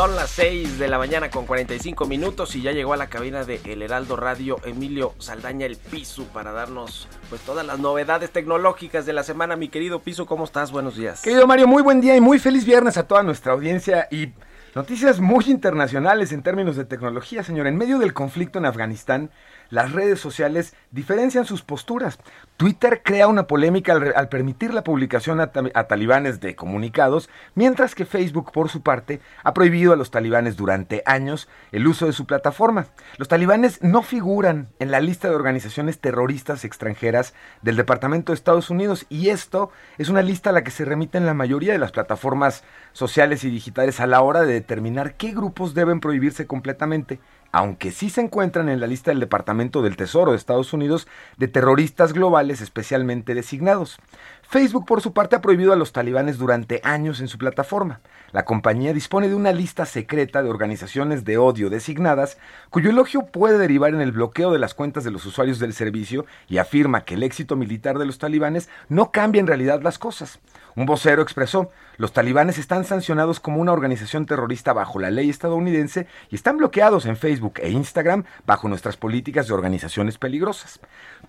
Son 0.00 0.16
las 0.16 0.30
6 0.30 0.78
de 0.78 0.88
la 0.88 0.96
mañana 0.96 1.28
con 1.28 1.44
45 1.44 2.06
minutos 2.06 2.56
y 2.56 2.62
ya 2.62 2.72
llegó 2.72 2.94
a 2.94 2.96
la 2.96 3.08
cabina 3.08 3.44
de 3.44 3.60
El 3.66 3.82
Heraldo 3.82 4.16
Radio 4.16 4.56
Emilio 4.64 5.12
Saldaña 5.18 5.66
el 5.66 5.76
Piso 5.76 6.24
para 6.32 6.52
darnos 6.52 7.06
pues 7.28 7.42
todas 7.42 7.66
las 7.66 7.78
novedades 7.78 8.30
tecnológicas 8.30 9.04
de 9.04 9.12
la 9.12 9.24
semana. 9.24 9.56
Mi 9.56 9.68
querido 9.68 10.00
Piso, 10.00 10.24
¿cómo 10.24 10.44
estás? 10.44 10.72
Buenos 10.72 10.96
días. 10.96 11.20
Querido 11.20 11.46
Mario, 11.46 11.66
muy 11.66 11.82
buen 11.82 12.00
día 12.00 12.16
y 12.16 12.20
muy 12.22 12.38
feliz 12.38 12.64
viernes 12.64 12.96
a 12.96 13.06
toda 13.06 13.22
nuestra 13.22 13.52
audiencia 13.52 14.08
y 14.10 14.32
noticias 14.74 15.20
muy 15.20 15.44
internacionales 15.48 16.32
en 16.32 16.42
términos 16.42 16.76
de 16.76 16.86
tecnología, 16.86 17.44
señor. 17.44 17.66
En 17.66 17.76
medio 17.76 17.98
del 17.98 18.14
conflicto 18.14 18.58
en 18.58 18.64
Afganistán, 18.64 19.30
las 19.70 19.92
redes 19.92 20.20
sociales 20.20 20.74
diferencian 20.90 21.44
sus 21.44 21.62
posturas. 21.62 22.18
Twitter 22.56 23.00
crea 23.02 23.28
una 23.28 23.46
polémica 23.46 23.94
al, 23.94 24.28
permitir 24.28 24.74
la 24.74 24.84
publicación 24.84 25.40
a, 25.40 25.46
talibanes 25.48 26.40
de 26.40 26.54
comunicados, 26.54 27.30
mientras 27.54 27.94
que 27.94 28.04
Facebook, 28.04 28.52
por 28.52 28.68
su 28.68 28.82
parte, 28.82 29.20
ha 29.42 29.54
prohibido 29.54 29.92
a 29.92 29.96
los 29.96 30.10
talibanes 30.10 30.56
durante 30.56 31.02
años 31.06 31.48
el 31.72 31.86
uso 31.86 32.06
de 32.06 32.12
su 32.12 32.26
plataforma. 32.26 32.86
Los 33.16 33.28
talibanes 33.28 33.82
no 33.82 34.02
figuran 34.02 34.68
en 34.78 34.90
la 34.90 35.00
lista 35.00 35.28
de 35.28 35.36
organizaciones 35.36 36.00
terroristas 36.00 36.64
extranjeras 36.64 37.32
del 37.62 37.76
Departamento 37.76 38.32
de 38.32 38.36
Estados 38.36 38.68
Unidos 38.68 39.06
y 39.08 39.30
esto 39.30 39.70
es 39.96 40.08
una 40.08 40.22
lista 40.22 40.50
a 40.50 40.52
la 40.52 40.64
que 40.64 40.70
se 40.70 40.84
remiten 40.84 41.26
la 41.26 41.34
mayoría 41.34 41.72
de 41.72 41.78
las 41.78 41.92
plataformas 41.92 42.64
sociales 42.92 43.44
y 43.44 43.50
digitales 43.50 44.00
a 44.00 44.06
la 44.06 44.20
hora 44.20 44.42
de 44.42 44.52
determinar 44.52 45.14
qué 45.14 45.32
grupos 45.32 45.74
deben 45.74 46.00
prohibirse 46.00 46.46
completamente 46.46 47.20
aunque 47.52 47.90
sí 47.92 48.10
se 48.10 48.20
encuentran 48.20 48.68
en 48.68 48.80
la 48.80 48.86
lista 48.86 49.10
del 49.10 49.20
Departamento 49.20 49.82
del 49.82 49.96
Tesoro 49.96 50.32
de 50.32 50.36
Estados 50.36 50.72
Unidos 50.72 51.08
de 51.36 51.48
terroristas 51.48 52.12
globales 52.12 52.60
especialmente 52.60 53.34
designados. 53.34 53.98
Facebook, 54.42 54.86
por 54.86 55.00
su 55.00 55.12
parte, 55.12 55.36
ha 55.36 55.40
prohibido 55.40 55.72
a 55.72 55.76
los 55.76 55.92
talibanes 55.92 56.38
durante 56.38 56.80
años 56.82 57.20
en 57.20 57.28
su 57.28 57.38
plataforma. 57.38 58.00
La 58.32 58.44
compañía 58.44 58.92
dispone 58.92 59.28
de 59.28 59.34
una 59.34 59.52
lista 59.52 59.86
secreta 59.86 60.42
de 60.42 60.50
organizaciones 60.50 61.24
de 61.24 61.36
odio 61.36 61.68
designadas, 61.68 62.38
cuyo 62.70 62.90
elogio 62.90 63.26
puede 63.26 63.58
derivar 63.58 63.92
en 63.92 64.00
el 64.00 64.12
bloqueo 64.12 64.52
de 64.52 64.60
las 64.60 64.72
cuentas 64.72 65.02
de 65.02 65.10
los 65.10 65.26
usuarios 65.26 65.58
del 65.58 65.72
servicio 65.72 66.26
y 66.48 66.58
afirma 66.58 67.04
que 67.04 67.14
el 67.14 67.24
éxito 67.24 67.56
militar 67.56 67.98
de 67.98 68.06
los 68.06 68.18
talibanes 68.18 68.68
no 68.88 69.10
cambia 69.10 69.40
en 69.40 69.48
realidad 69.48 69.82
las 69.82 69.98
cosas. 69.98 70.38
Un 70.76 70.86
vocero 70.86 71.22
expresó, 71.22 71.70
los 71.96 72.12
talibanes 72.12 72.58
están 72.58 72.84
sancionados 72.84 73.40
como 73.40 73.60
una 73.60 73.72
organización 73.72 74.24
terrorista 74.24 74.72
bajo 74.72 75.00
la 75.00 75.10
ley 75.10 75.28
estadounidense 75.28 76.06
y 76.30 76.36
están 76.36 76.56
bloqueados 76.56 77.06
en 77.06 77.16
Facebook 77.16 77.54
e 77.56 77.70
Instagram 77.70 78.24
bajo 78.46 78.68
nuestras 78.68 78.96
políticas 78.96 79.48
de 79.48 79.54
organizaciones 79.54 80.16
peligrosas. 80.16 80.78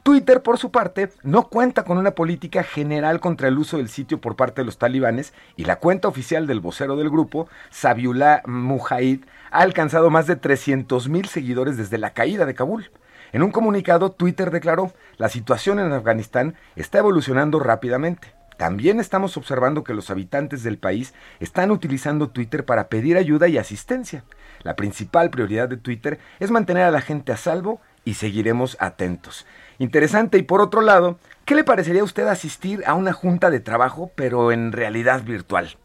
Twitter, 0.04 0.44
por 0.44 0.60
su 0.60 0.72
parte, 0.72 1.12
no 1.24 1.48
cuenta 1.48 1.84
con 1.84 1.98
una 1.98 2.12
política 2.12 2.64
general 2.64 3.20
contra 3.20 3.48
el 3.48 3.58
uso 3.58 3.78
del 3.78 3.90
sitio 3.90 4.22
por 4.22 4.36
parte 4.36 4.62
de 4.62 4.66
los 4.66 4.78
talibanes 4.78 5.34
y 5.56 5.66
la 5.66 5.78
cuenta 5.78 6.08
oficial 6.08 6.46
del 6.46 6.60
vocero 6.60 6.91
del 6.96 7.10
grupo, 7.10 7.48
Sabiullah 7.70 8.42
Mujahid, 8.46 9.26
ha 9.52 9.62
alcanzado 9.62 10.10
más 10.10 10.28
de 10.28 10.40
300.000 10.40 11.26
seguidores 11.26 11.78
desde 11.78 11.98
la 11.98 12.12
caída 12.14 12.46
de 12.46 12.54
Kabul. 12.54 12.90
En 13.34 13.44
un 13.44 13.52
comunicado, 13.52 14.12
Twitter 14.12 14.52
declaró, 14.52 14.94
la 15.18 15.30
situación 15.30 15.80
en 15.80 15.92
Afganistán 15.94 16.56
está 16.76 17.00
evolucionando 17.00 17.60
rápidamente. 17.60 18.34
También 18.58 19.00
estamos 19.00 19.38
observando 19.38 19.84
que 19.84 19.96
los 19.96 20.12
habitantes 20.12 20.62
del 20.62 20.78
país 20.78 21.16
están 21.40 21.72
utilizando 21.72 22.30
Twitter 22.30 22.64
para 22.64 22.90
pedir 22.90 23.18
ayuda 23.18 23.48
y 23.48 23.58
asistencia. 23.58 24.24
La 24.62 24.76
principal 24.76 25.32
prioridad 25.32 25.68
de 25.68 25.78
Twitter 25.78 26.20
es 26.40 26.52
mantener 26.52 26.84
a 26.84 26.92
la 26.92 27.02
gente 27.02 27.32
a 27.32 27.38
salvo 27.38 27.82
y 28.06 28.14
seguiremos 28.14 28.78
atentos. 28.80 29.48
Interesante 29.80 30.38
y 30.38 30.44
por 30.44 30.62
otro 30.62 30.82
lado, 30.82 31.18
¿qué 31.46 31.56
le 31.56 31.64
parecería 31.64 32.02
a 32.02 32.06
usted 32.06 32.28
asistir 32.28 32.84
a 32.86 32.94
una 32.94 33.14
junta 33.14 33.50
de 33.50 33.62
trabajo 33.62 34.12
pero 34.16 34.52
en 34.52 34.72
realidad 34.72 35.24
virtual? 35.24 35.76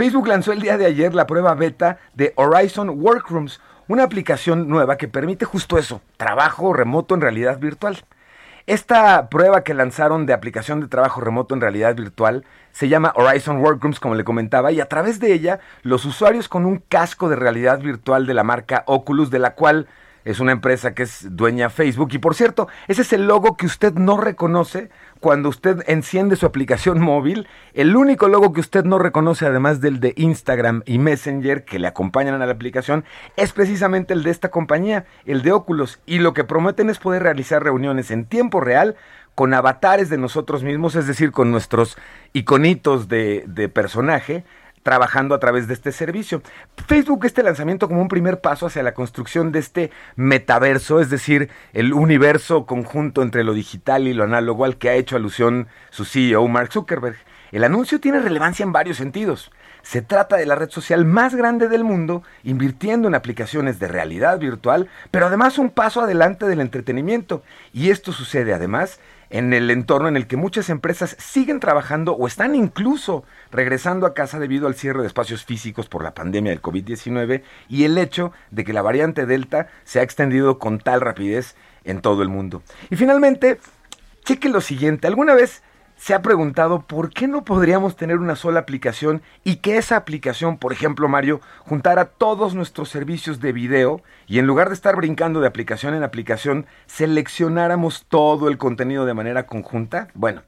Facebook 0.00 0.28
lanzó 0.28 0.52
el 0.52 0.62
día 0.62 0.78
de 0.78 0.86
ayer 0.86 1.12
la 1.12 1.26
prueba 1.26 1.54
beta 1.54 1.98
de 2.14 2.32
Horizon 2.36 2.88
Workrooms, 2.88 3.60
una 3.86 4.02
aplicación 4.02 4.66
nueva 4.66 4.96
que 4.96 5.08
permite 5.08 5.44
justo 5.44 5.76
eso, 5.76 6.00
trabajo 6.16 6.72
remoto 6.72 7.14
en 7.14 7.20
realidad 7.20 7.58
virtual. 7.58 7.98
Esta 8.66 9.28
prueba 9.28 9.62
que 9.62 9.74
lanzaron 9.74 10.24
de 10.24 10.32
aplicación 10.32 10.80
de 10.80 10.88
trabajo 10.88 11.20
remoto 11.20 11.54
en 11.54 11.60
realidad 11.60 11.94
virtual 11.94 12.46
se 12.72 12.88
llama 12.88 13.12
Horizon 13.14 13.58
Workrooms, 13.58 14.00
como 14.00 14.14
le 14.14 14.24
comentaba, 14.24 14.72
y 14.72 14.80
a 14.80 14.88
través 14.88 15.20
de 15.20 15.34
ella 15.34 15.60
los 15.82 16.06
usuarios 16.06 16.48
con 16.48 16.64
un 16.64 16.78
casco 16.78 17.28
de 17.28 17.36
realidad 17.36 17.80
virtual 17.80 18.26
de 18.26 18.32
la 18.32 18.42
marca 18.42 18.84
Oculus, 18.86 19.28
de 19.28 19.38
la 19.38 19.54
cual 19.54 19.86
es 20.24 20.40
una 20.40 20.52
empresa 20.52 20.94
que 20.94 21.04
es 21.04 21.26
dueña 21.30 21.70
Facebook. 21.70 22.10
Y 22.12 22.18
por 22.18 22.34
cierto, 22.34 22.68
ese 22.88 23.02
es 23.02 23.12
el 23.12 23.26
logo 23.26 23.56
que 23.56 23.66
usted 23.66 23.94
no 23.94 24.18
reconoce 24.18 24.90
cuando 25.20 25.48
usted 25.48 25.82
enciende 25.86 26.36
su 26.36 26.46
aplicación 26.46 27.00
móvil. 27.02 27.48
El 27.74 27.96
único 27.96 28.28
logo 28.28 28.52
que 28.52 28.60
usted 28.60 28.84
no 28.84 28.98
reconoce, 28.98 29.46
además 29.46 29.80
del 29.80 30.00
de 30.00 30.14
Instagram 30.16 30.82
y 30.86 30.98
Messenger 30.98 31.64
que 31.64 31.78
le 31.78 31.88
acompañan 31.88 32.40
a 32.40 32.46
la 32.46 32.52
aplicación, 32.52 33.04
es 33.36 33.52
precisamente 33.52 34.14
el 34.14 34.22
de 34.22 34.30
esta 34.30 34.50
compañía, 34.50 35.06
el 35.24 35.42
de 35.42 35.52
Oculus. 35.52 36.00
Y 36.06 36.18
lo 36.18 36.34
que 36.34 36.44
prometen 36.44 36.90
es 36.90 36.98
poder 36.98 37.22
realizar 37.22 37.62
reuniones 37.62 38.10
en 38.10 38.24
tiempo 38.24 38.60
real 38.60 38.96
con 39.34 39.54
avatares 39.54 40.10
de 40.10 40.18
nosotros 40.18 40.62
mismos, 40.62 40.96
es 40.96 41.06
decir, 41.06 41.32
con 41.32 41.50
nuestros 41.50 41.96
iconitos 42.32 43.08
de, 43.08 43.44
de 43.46 43.68
personaje 43.68 44.44
trabajando 44.82 45.34
a 45.34 45.40
través 45.40 45.68
de 45.68 45.74
este 45.74 45.92
servicio. 45.92 46.42
Facebook 46.86 47.24
este 47.24 47.42
lanzamiento 47.42 47.88
como 47.88 48.02
un 48.02 48.08
primer 48.08 48.40
paso 48.40 48.66
hacia 48.66 48.82
la 48.82 48.94
construcción 48.94 49.52
de 49.52 49.58
este 49.58 49.90
metaverso, 50.16 51.00
es 51.00 51.10
decir, 51.10 51.50
el 51.72 51.92
universo 51.92 52.66
conjunto 52.66 53.22
entre 53.22 53.44
lo 53.44 53.52
digital 53.52 54.08
y 54.08 54.14
lo 54.14 54.24
análogo 54.24 54.64
al 54.64 54.76
que 54.76 54.88
ha 54.88 54.94
hecho 54.94 55.16
alusión 55.16 55.68
su 55.90 56.04
CEO 56.04 56.46
Mark 56.48 56.72
Zuckerberg. 56.72 57.16
El 57.52 57.64
anuncio 57.64 58.00
tiene 58.00 58.20
relevancia 58.20 58.62
en 58.62 58.72
varios 58.72 58.96
sentidos. 58.96 59.50
Se 59.82 60.02
trata 60.02 60.36
de 60.36 60.46
la 60.46 60.54
red 60.54 60.70
social 60.70 61.04
más 61.04 61.34
grande 61.34 61.68
del 61.68 61.84
mundo, 61.84 62.22
invirtiendo 62.44 63.08
en 63.08 63.14
aplicaciones 63.14 63.78
de 63.78 63.88
realidad 63.88 64.38
virtual, 64.38 64.88
pero 65.10 65.26
además 65.26 65.58
un 65.58 65.70
paso 65.70 66.00
adelante 66.00 66.46
del 66.46 66.60
entretenimiento. 66.60 67.42
Y 67.72 67.90
esto 67.90 68.12
sucede 68.12 68.54
además 68.54 69.00
en 69.30 69.52
el 69.52 69.70
entorno 69.70 70.08
en 70.08 70.16
el 70.16 70.26
que 70.26 70.36
muchas 70.36 70.68
empresas 70.68 71.16
siguen 71.18 71.60
trabajando 71.60 72.12
o 72.12 72.26
están 72.26 72.54
incluso 72.54 73.24
regresando 73.50 74.06
a 74.06 74.14
casa 74.14 74.38
debido 74.38 74.66
al 74.66 74.74
cierre 74.74 75.00
de 75.00 75.06
espacios 75.06 75.44
físicos 75.44 75.88
por 75.88 76.02
la 76.02 76.14
pandemia 76.14 76.50
del 76.50 76.60
COVID-19 76.60 77.42
y 77.68 77.84
el 77.84 77.96
hecho 77.96 78.32
de 78.50 78.64
que 78.64 78.72
la 78.72 78.82
variante 78.82 79.26
Delta 79.26 79.68
se 79.84 80.00
ha 80.00 80.02
extendido 80.02 80.58
con 80.58 80.78
tal 80.78 81.00
rapidez 81.00 81.54
en 81.84 82.00
todo 82.00 82.22
el 82.22 82.28
mundo. 82.28 82.62
Y 82.90 82.96
finalmente, 82.96 83.58
cheque 84.24 84.48
lo 84.48 84.60
siguiente, 84.60 85.06
¿alguna 85.06 85.34
vez 85.34 85.62
se 86.00 86.14
ha 86.14 86.22
preguntado 86.22 86.86
por 86.86 87.10
qué 87.10 87.28
no 87.28 87.44
podríamos 87.44 87.94
tener 87.94 88.16
una 88.16 88.34
sola 88.34 88.60
aplicación 88.60 89.20
y 89.44 89.56
que 89.56 89.76
esa 89.76 89.96
aplicación, 89.96 90.56
por 90.56 90.72
ejemplo, 90.72 91.08
Mario, 91.08 91.42
juntara 91.58 92.06
todos 92.06 92.54
nuestros 92.54 92.88
servicios 92.88 93.38
de 93.38 93.52
video 93.52 94.02
y 94.26 94.38
en 94.38 94.46
lugar 94.46 94.68
de 94.68 94.74
estar 94.74 94.96
brincando 94.96 95.42
de 95.42 95.46
aplicación 95.46 95.92
en 95.92 96.02
aplicación, 96.02 96.64
seleccionáramos 96.86 98.06
todo 98.08 98.48
el 98.48 98.56
contenido 98.56 99.04
de 99.04 99.12
manera 99.12 99.44
conjunta? 99.44 100.08
Bueno, 100.14 100.40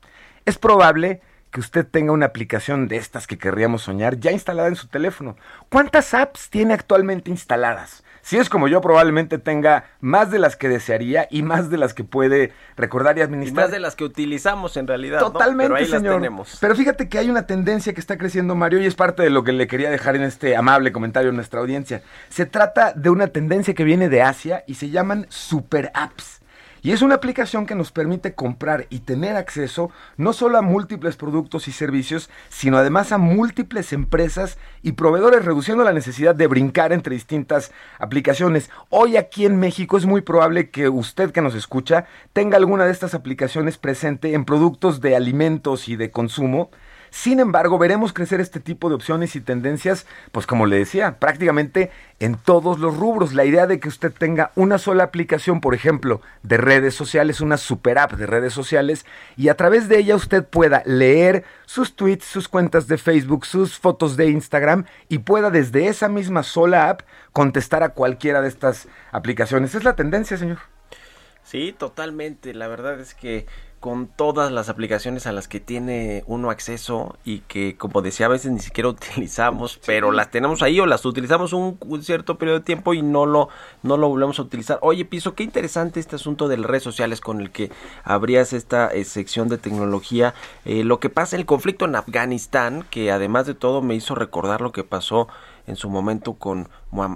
es 0.46 0.56
probable 0.56 1.20
que 1.50 1.60
usted 1.60 1.86
tenga 1.86 2.12
una 2.12 2.24
aplicación 2.24 2.88
de 2.88 2.96
estas 2.96 3.26
que 3.26 3.36
querríamos 3.36 3.82
soñar 3.82 4.18
ya 4.18 4.32
instalada 4.32 4.68
en 4.68 4.76
su 4.76 4.88
teléfono. 4.88 5.36
¿Cuántas 5.68 6.14
apps 6.14 6.48
tiene 6.48 6.72
actualmente 6.72 7.30
instaladas? 7.30 8.02
Si 8.22 8.38
es 8.38 8.48
como 8.48 8.68
yo, 8.68 8.80
probablemente 8.80 9.38
tenga 9.38 9.84
más 10.00 10.30
de 10.30 10.38
las 10.38 10.56
que 10.56 10.68
desearía 10.68 11.26
y 11.30 11.42
más 11.42 11.70
de 11.70 11.76
las 11.76 11.92
que 11.92 12.04
puede 12.04 12.52
recordar 12.76 13.18
y 13.18 13.20
administrar. 13.20 13.64
más 13.64 13.72
de 13.72 13.80
las 13.80 13.96
que 13.96 14.04
utilizamos 14.04 14.76
en 14.76 14.86
realidad. 14.86 15.18
Totalmente, 15.18 15.64
Pero 15.64 15.76
ahí 15.76 15.86
señor. 15.86 16.04
las 16.04 16.14
tenemos. 16.14 16.58
Pero 16.60 16.76
fíjate 16.76 17.08
que 17.08 17.18
hay 17.18 17.28
una 17.28 17.46
tendencia 17.46 17.92
que 17.92 18.00
está 18.00 18.16
creciendo, 18.16 18.54
Mario, 18.54 18.80
y 18.80 18.86
es 18.86 18.94
parte 18.94 19.22
de 19.22 19.30
lo 19.30 19.42
que 19.42 19.52
le 19.52 19.66
quería 19.66 19.90
dejar 19.90 20.14
en 20.16 20.22
este 20.22 20.56
amable 20.56 20.92
comentario 20.92 21.30
a 21.30 21.34
nuestra 21.34 21.60
audiencia. 21.60 22.02
Se 22.28 22.46
trata 22.46 22.92
de 22.92 23.10
una 23.10 23.26
tendencia 23.26 23.74
que 23.74 23.84
viene 23.84 24.08
de 24.08 24.22
Asia 24.22 24.62
y 24.66 24.74
se 24.74 24.90
llaman 24.90 25.26
super 25.28 25.90
apps. 25.94 26.41
Y 26.84 26.90
es 26.90 27.00
una 27.00 27.14
aplicación 27.14 27.64
que 27.64 27.76
nos 27.76 27.92
permite 27.92 28.34
comprar 28.34 28.88
y 28.90 29.00
tener 29.00 29.36
acceso 29.36 29.92
no 30.16 30.32
solo 30.32 30.58
a 30.58 30.62
múltiples 30.62 31.14
productos 31.16 31.68
y 31.68 31.72
servicios, 31.72 32.28
sino 32.48 32.76
además 32.76 33.12
a 33.12 33.18
múltiples 33.18 33.92
empresas 33.92 34.58
y 34.82 34.92
proveedores, 34.92 35.44
reduciendo 35.44 35.84
la 35.84 35.92
necesidad 35.92 36.34
de 36.34 36.48
brincar 36.48 36.92
entre 36.92 37.14
distintas 37.14 37.70
aplicaciones. 38.00 38.68
Hoy 38.90 39.16
aquí 39.16 39.46
en 39.46 39.60
México 39.60 39.96
es 39.96 40.06
muy 40.06 40.22
probable 40.22 40.70
que 40.70 40.88
usted 40.88 41.30
que 41.30 41.40
nos 41.40 41.54
escucha 41.54 42.06
tenga 42.32 42.56
alguna 42.56 42.84
de 42.84 42.90
estas 42.90 43.14
aplicaciones 43.14 43.78
presente 43.78 44.34
en 44.34 44.44
productos 44.44 45.00
de 45.00 45.14
alimentos 45.14 45.88
y 45.88 45.94
de 45.94 46.10
consumo 46.10 46.72
sin 47.12 47.40
embargo, 47.40 47.76
veremos 47.76 48.14
crecer 48.14 48.40
este 48.40 48.58
tipo 48.58 48.88
de 48.88 48.94
opciones 48.94 49.36
y 49.36 49.42
tendencias, 49.42 50.06
pues 50.32 50.46
como 50.46 50.64
le 50.64 50.78
decía, 50.78 51.18
prácticamente 51.18 51.90
en 52.20 52.36
todos 52.36 52.78
los 52.78 52.96
rubros. 52.96 53.34
La 53.34 53.44
idea 53.44 53.66
de 53.66 53.78
que 53.80 53.90
usted 53.90 54.10
tenga 54.10 54.50
una 54.56 54.78
sola 54.78 55.04
aplicación, 55.04 55.60
por 55.60 55.74
ejemplo, 55.74 56.22
de 56.42 56.56
redes 56.56 56.94
sociales, 56.94 57.42
una 57.42 57.58
super 57.58 57.98
app 57.98 58.12
de 58.12 58.26
redes 58.26 58.54
sociales, 58.54 59.04
y 59.36 59.50
a 59.50 59.58
través 59.58 59.90
de 59.90 59.98
ella 59.98 60.16
usted 60.16 60.42
pueda 60.42 60.82
leer 60.86 61.44
sus 61.66 61.96
tweets, 61.96 62.24
sus 62.24 62.48
cuentas 62.48 62.88
de 62.88 62.96
Facebook, 62.96 63.44
sus 63.44 63.78
fotos 63.78 64.16
de 64.16 64.30
Instagram, 64.30 64.86
y 65.10 65.18
pueda 65.18 65.50
desde 65.50 65.88
esa 65.88 66.08
misma 66.08 66.42
sola 66.42 66.88
app 66.88 67.02
contestar 67.34 67.82
a 67.82 67.90
cualquiera 67.90 68.40
de 68.40 68.48
estas 68.48 68.88
aplicaciones. 69.10 69.74
Es 69.74 69.84
la 69.84 69.96
tendencia, 69.96 70.38
señor. 70.38 70.60
Sí, 71.44 71.74
totalmente. 71.76 72.54
La 72.54 72.68
verdad 72.68 72.98
es 73.00 73.14
que 73.14 73.46
con 73.82 74.06
todas 74.06 74.52
las 74.52 74.68
aplicaciones 74.68 75.26
a 75.26 75.32
las 75.32 75.48
que 75.48 75.58
tiene 75.58 76.22
uno 76.28 76.50
acceso 76.50 77.16
y 77.24 77.40
que 77.40 77.76
como 77.76 78.00
decía 78.00 78.26
a 78.26 78.28
veces 78.28 78.52
ni 78.52 78.60
siquiera 78.60 78.88
utilizamos, 78.90 79.80
pero 79.84 80.12
las 80.12 80.30
tenemos 80.30 80.62
ahí 80.62 80.78
o 80.78 80.86
las 80.86 81.04
utilizamos 81.04 81.52
un, 81.52 81.76
cierto 82.00 82.38
periodo 82.38 82.60
de 82.60 82.64
tiempo 82.64 82.94
y 82.94 83.02
no 83.02 83.26
lo 83.26 83.48
no 83.82 83.96
lo 83.96 84.08
volvemos 84.08 84.38
a 84.38 84.42
utilizar. 84.42 84.78
Oye, 84.82 85.04
Piso, 85.04 85.34
qué 85.34 85.42
interesante 85.42 85.98
este 85.98 86.14
asunto 86.14 86.46
de 86.46 86.58
las 86.58 86.70
redes 86.70 86.84
sociales 86.84 87.20
con 87.20 87.40
el 87.40 87.50
que 87.50 87.72
abrías 88.04 88.52
esta 88.52 88.86
eh, 88.86 89.04
sección 89.04 89.48
de 89.48 89.58
tecnología. 89.58 90.32
Eh, 90.64 90.84
lo 90.84 91.00
que 91.00 91.10
pasa 91.10 91.34
el 91.34 91.44
conflicto 91.44 91.84
en 91.84 91.96
Afganistán, 91.96 92.86
que 92.88 93.10
además 93.10 93.46
de 93.46 93.54
todo 93.54 93.82
me 93.82 93.96
hizo 93.96 94.14
recordar 94.14 94.60
lo 94.60 94.70
que 94.70 94.84
pasó 94.84 95.26
en 95.66 95.76
su 95.76 95.88
momento 95.88 96.34
con 96.34 96.68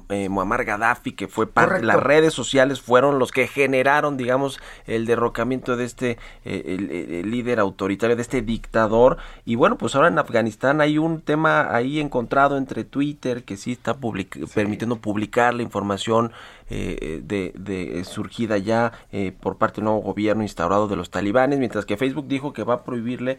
eh, 0.09 0.29
Muammar 0.29 0.65
Gaddafi, 0.65 1.13
que 1.13 1.29
fue 1.29 1.47
parte, 1.47 1.83
las 1.83 2.03
redes 2.03 2.33
sociales 2.33 2.81
fueron 2.81 3.19
los 3.19 3.33
que 3.33 3.47
generaron, 3.47 4.17
digamos, 4.17 4.61
el 4.87 5.07
derrocamiento 5.07 5.77
de 5.77 5.85
este 5.85 6.19
el, 6.45 7.31
líder 7.31 7.61
autoritario, 7.61 8.17
de 8.17 8.23
este 8.23 8.43
dictador. 8.43 9.19
Y 9.45 9.55
bueno, 9.57 9.77
pues 9.79 9.95
ahora 9.95 10.09
en 10.09 10.19
Afganistán 10.19 10.81
hay 10.81 10.99
un 10.99 11.21
tema 11.21 11.75
ahí 11.75 12.01
encontrado 12.01 12.57
entre 12.57 12.85
Twitter, 12.85 13.45
que 13.45 13.57
sí 13.57 13.73
está 13.73 13.97
permitiendo 14.55 14.97
publicar 14.97 15.55
la 15.55 15.63
información 15.63 16.33
eh, 16.69 17.21
de, 17.23 17.53
de, 17.57 18.03
surgida 18.03 18.59
ya 18.59 18.91
eh, 19.13 19.33
por 19.39 19.57
parte 19.57 19.77
del 19.77 19.85
nuevo 19.85 20.01
gobierno 20.01 20.43
instaurado 20.43 20.89
de 20.89 20.97
los 20.97 21.11
talibanes, 21.11 21.61
mientras 21.61 21.87
que 21.87 21.97
Facebook 21.97 22.27
dijo 22.27 22.53
que 22.53 22.65
va 22.65 22.75
a 22.75 22.83
prohibirle 22.83 23.39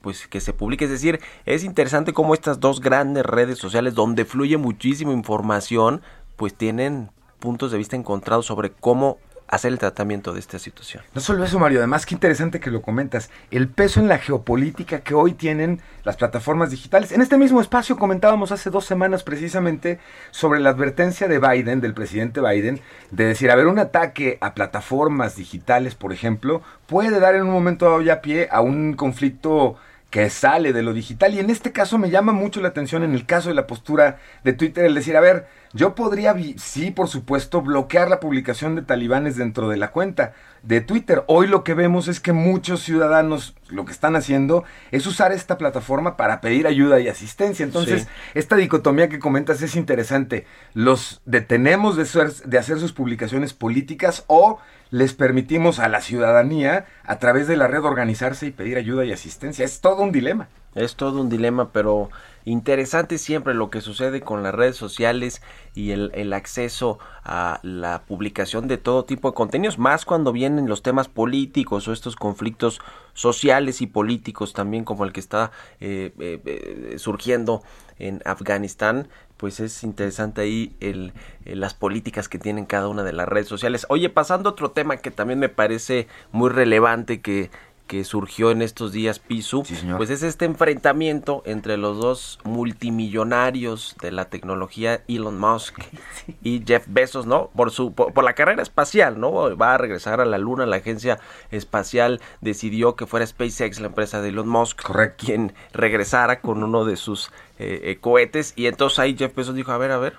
pues 0.00 0.26
que 0.28 0.40
se 0.40 0.52
publique. 0.52 0.84
Es 0.84 0.90
decir, 0.90 1.20
es 1.44 1.64
interesante 1.64 2.12
cómo 2.12 2.34
estas 2.34 2.60
dos 2.60 2.80
grandes 2.80 3.24
redes 3.24 3.58
sociales 3.58 3.94
donde 3.94 4.24
fluye 4.24 4.56
muchísima 4.56 5.12
información, 5.12 6.02
pues 6.36 6.54
tienen 6.54 7.10
puntos 7.38 7.70
de 7.72 7.78
vista 7.78 7.96
encontrados 7.96 8.46
sobre 8.46 8.70
cómo 8.72 9.18
hacer 9.48 9.72
el 9.72 9.78
tratamiento 9.78 10.32
de 10.32 10.40
esta 10.40 10.58
situación. 10.58 11.02
No 11.14 11.20
solo 11.20 11.44
eso, 11.44 11.58
Mario, 11.58 11.78
además 11.78 12.06
qué 12.06 12.14
interesante 12.14 12.60
que 12.60 12.70
lo 12.70 12.82
comentas, 12.82 13.30
el 13.50 13.68
peso 13.68 14.00
en 14.00 14.08
la 14.08 14.18
geopolítica 14.18 15.00
que 15.00 15.14
hoy 15.14 15.34
tienen 15.34 15.80
las 16.04 16.16
plataformas 16.16 16.70
digitales. 16.70 17.12
En 17.12 17.20
este 17.20 17.36
mismo 17.36 17.60
espacio 17.60 17.96
comentábamos 17.96 18.52
hace 18.52 18.70
dos 18.70 18.84
semanas 18.84 19.22
precisamente 19.22 19.98
sobre 20.30 20.60
la 20.60 20.70
advertencia 20.70 21.28
de 21.28 21.38
Biden, 21.38 21.80
del 21.80 21.94
presidente 21.94 22.40
Biden, 22.40 22.80
de 23.10 23.24
decir, 23.24 23.50
a 23.50 23.56
ver, 23.56 23.66
un 23.66 23.78
ataque 23.78 24.38
a 24.40 24.54
plataformas 24.54 25.36
digitales, 25.36 25.94
por 25.94 26.12
ejemplo, 26.12 26.62
puede 26.86 27.20
dar 27.20 27.34
en 27.34 27.42
un 27.42 27.52
momento 27.52 27.86
dado 27.86 28.00
ya 28.02 28.20
pie 28.20 28.48
a 28.50 28.60
un 28.60 28.94
conflicto 28.94 29.76
que 30.10 30.30
sale 30.30 30.72
de 30.72 30.82
lo 30.82 30.92
digital. 30.92 31.34
Y 31.34 31.40
en 31.40 31.50
este 31.50 31.72
caso 31.72 31.98
me 31.98 32.10
llama 32.10 32.32
mucho 32.32 32.60
la 32.60 32.68
atención 32.68 33.02
en 33.02 33.14
el 33.14 33.26
caso 33.26 33.48
de 33.48 33.54
la 33.54 33.66
postura 33.66 34.18
de 34.44 34.52
Twitter, 34.52 34.84
el 34.84 34.94
decir, 34.94 35.16
a 35.16 35.20
ver, 35.20 35.46
yo 35.76 35.94
podría, 35.94 36.34
sí, 36.56 36.90
por 36.90 37.08
supuesto, 37.08 37.62
bloquear 37.62 38.08
la 38.08 38.18
publicación 38.18 38.74
de 38.74 38.82
talibanes 38.82 39.36
dentro 39.36 39.68
de 39.68 39.76
la 39.76 39.92
cuenta 39.92 40.32
de 40.62 40.80
Twitter. 40.80 41.22
Hoy 41.28 41.46
lo 41.46 41.62
que 41.62 41.74
vemos 41.74 42.08
es 42.08 42.18
que 42.18 42.32
muchos 42.32 42.80
ciudadanos 42.80 43.54
lo 43.68 43.84
que 43.84 43.92
están 43.92 44.16
haciendo 44.16 44.64
es 44.90 45.06
usar 45.06 45.32
esta 45.32 45.58
plataforma 45.58 46.16
para 46.16 46.40
pedir 46.40 46.66
ayuda 46.66 46.98
y 46.98 47.08
asistencia. 47.08 47.64
Entonces, 47.64 48.08
esta 48.34 48.56
dicotomía 48.56 49.08
que 49.08 49.18
comentas 49.18 49.62
es 49.62 49.76
interesante. 49.76 50.46
¿Los 50.74 51.20
detenemos 51.26 51.96
de, 51.96 52.32
de 52.44 52.58
hacer 52.58 52.80
sus 52.80 52.92
publicaciones 52.92 53.52
políticas 53.52 54.24
o 54.26 54.58
les 54.90 55.12
permitimos 55.12 55.78
a 55.78 55.88
la 55.88 56.00
ciudadanía 56.00 56.86
a 57.04 57.18
través 57.18 57.46
de 57.46 57.56
la 57.56 57.66
red 57.66 57.84
organizarse 57.84 58.46
y 58.46 58.50
pedir 58.50 58.78
ayuda 58.78 59.04
y 59.04 59.12
asistencia? 59.12 59.64
Es 59.64 59.80
todo 59.80 60.02
un 60.02 60.12
dilema. 60.12 60.48
Es 60.74 60.96
todo 60.96 61.20
un 61.22 61.28
dilema, 61.28 61.72
pero 61.72 62.10
interesante 62.46 63.18
siempre 63.18 63.54
lo 63.54 63.70
que 63.70 63.80
sucede 63.80 64.20
con 64.20 64.44
las 64.44 64.54
redes 64.54 64.76
sociales 64.76 65.42
y 65.74 65.90
el, 65.90 66.32
acceso 66.32 66.98
a 67.24 67.58
la 67.62 68.04
publicación 68.06 68.68
de 68.68 68.78
todo 68.78 69.04
tipo 69.04 69.28
de 69.28 69.34
contenidos, 69.34 69.78
más 69.78 70.04
cuando 70.04 70.32
vienen 70.32 70.68
los 70.68 70.82
temas 70.82 71.08
políticos 71.08 71.88
o 71.88 71.92
estos 71.92 72.14
conflictos 72.14 72.80
sociales 73.14 73.82
y 73.82 73.88
políticos 73.88 74.52
también 74.52 74.84
como 74.84 75.04
el 75.04 75.12
que 75.12 75.20
está 75.20 75.50
eh, 75.80 76.12
eh, 76.20 76.40
eh, 76.44 76.98
surgiendo 76.98 77.62
en 77.98 78.22
Afganistán, 78.24 79.08
pues 79.36 79.58
es 79.58 79.82
interesante 79.82 80.40
ahí 80.42 80.76
el, 80.78 81.12
las 81.44 81.74
políticas 81.74 82.28
que 82.28 82.38
tienen 82.38 82.64
cada 82.64 82.86
una 82.86 83.02
de 83.02 83.12
las 83.12 83.28
redes 83.28 83.48
sociales. 83.48 83.86
Oye, 83.88 84.08
pasando 84.08 84.50
a 84.50 84.52
otro 84.52 84.70
tema 84.70 84.98
que 84.98 85.10
también 85.10 85.40
me 85.40 85.48
parece 85.48 86.06
muy 86.30 86.50
relevante 86.50 87.20
que 87.20 87.50
que 87.86 88.04
surgió 88.04 88.50
en 88.50 88.62
estos 88.62 88.92
días 88.92 89.18
Pisu, 89.18 89.64
pues 89.96 90.10
es 90.10 90.22
este 90.22 90.44
enfrentamiento 90.44 91.42
entre 91.46 91.76
los 91.76 91.98
dos 91.98 92.38
multimillonarios 92.44 93.96
de 94.00 94.12
la 94.12 94.26
tecnología, 94.26 95.02
Elon 95.08 95.38
Musk 95.38 95.78
y 96.42 96.62
Jeff 96.66 96.84
Bezos, 96.88 97.26
¿no? 97.26 97.50
Por 97.54 97.70
su 97.70 97.94
por, 97.94 98.24
la 98.24 98.34
carrera 98.34 98.62
espacial, 98.62 99.20
¿no? 99.20 99.56
Va 99.56 99.74
a 99.74 99.78
regresar 99.78 100.20
a 100.20 100.24
la 100.24 100.38
luna, 100.38 100.66
la 100.66 100.76
agencia 100.76 101.18
espacial 101.50 102.20
decidió 102.40 102.96
que 102.96 103.06
fuera 103.06 103.26
SpaceX 103.26 103.80
la 103.80 103.86
empresa 103.86 104.20
de 104.20 104.30
Elon 104.30 104.48
Musk, 104.48 104.82
quien 105.16 105.54
regresara 105.72 106.40
con 106.40 106.62
uno 106.62 106.84
de 106.84 106.96
sus 106.96 107.30
eh, 107.58 107.80
eh, 107.84 107.98
cohetes 108.00 108.52
y 108.56 108.66
entonces 108.66 108.98
ahí 108.98 109.16
Jeff 109.16 109.34
Bezos 109.34 109.54
dijo, 109.54 109.72
a 109.72 109.78
ver, 109.78 109.92
a 109.92 109.98
ver, 109.98 110.14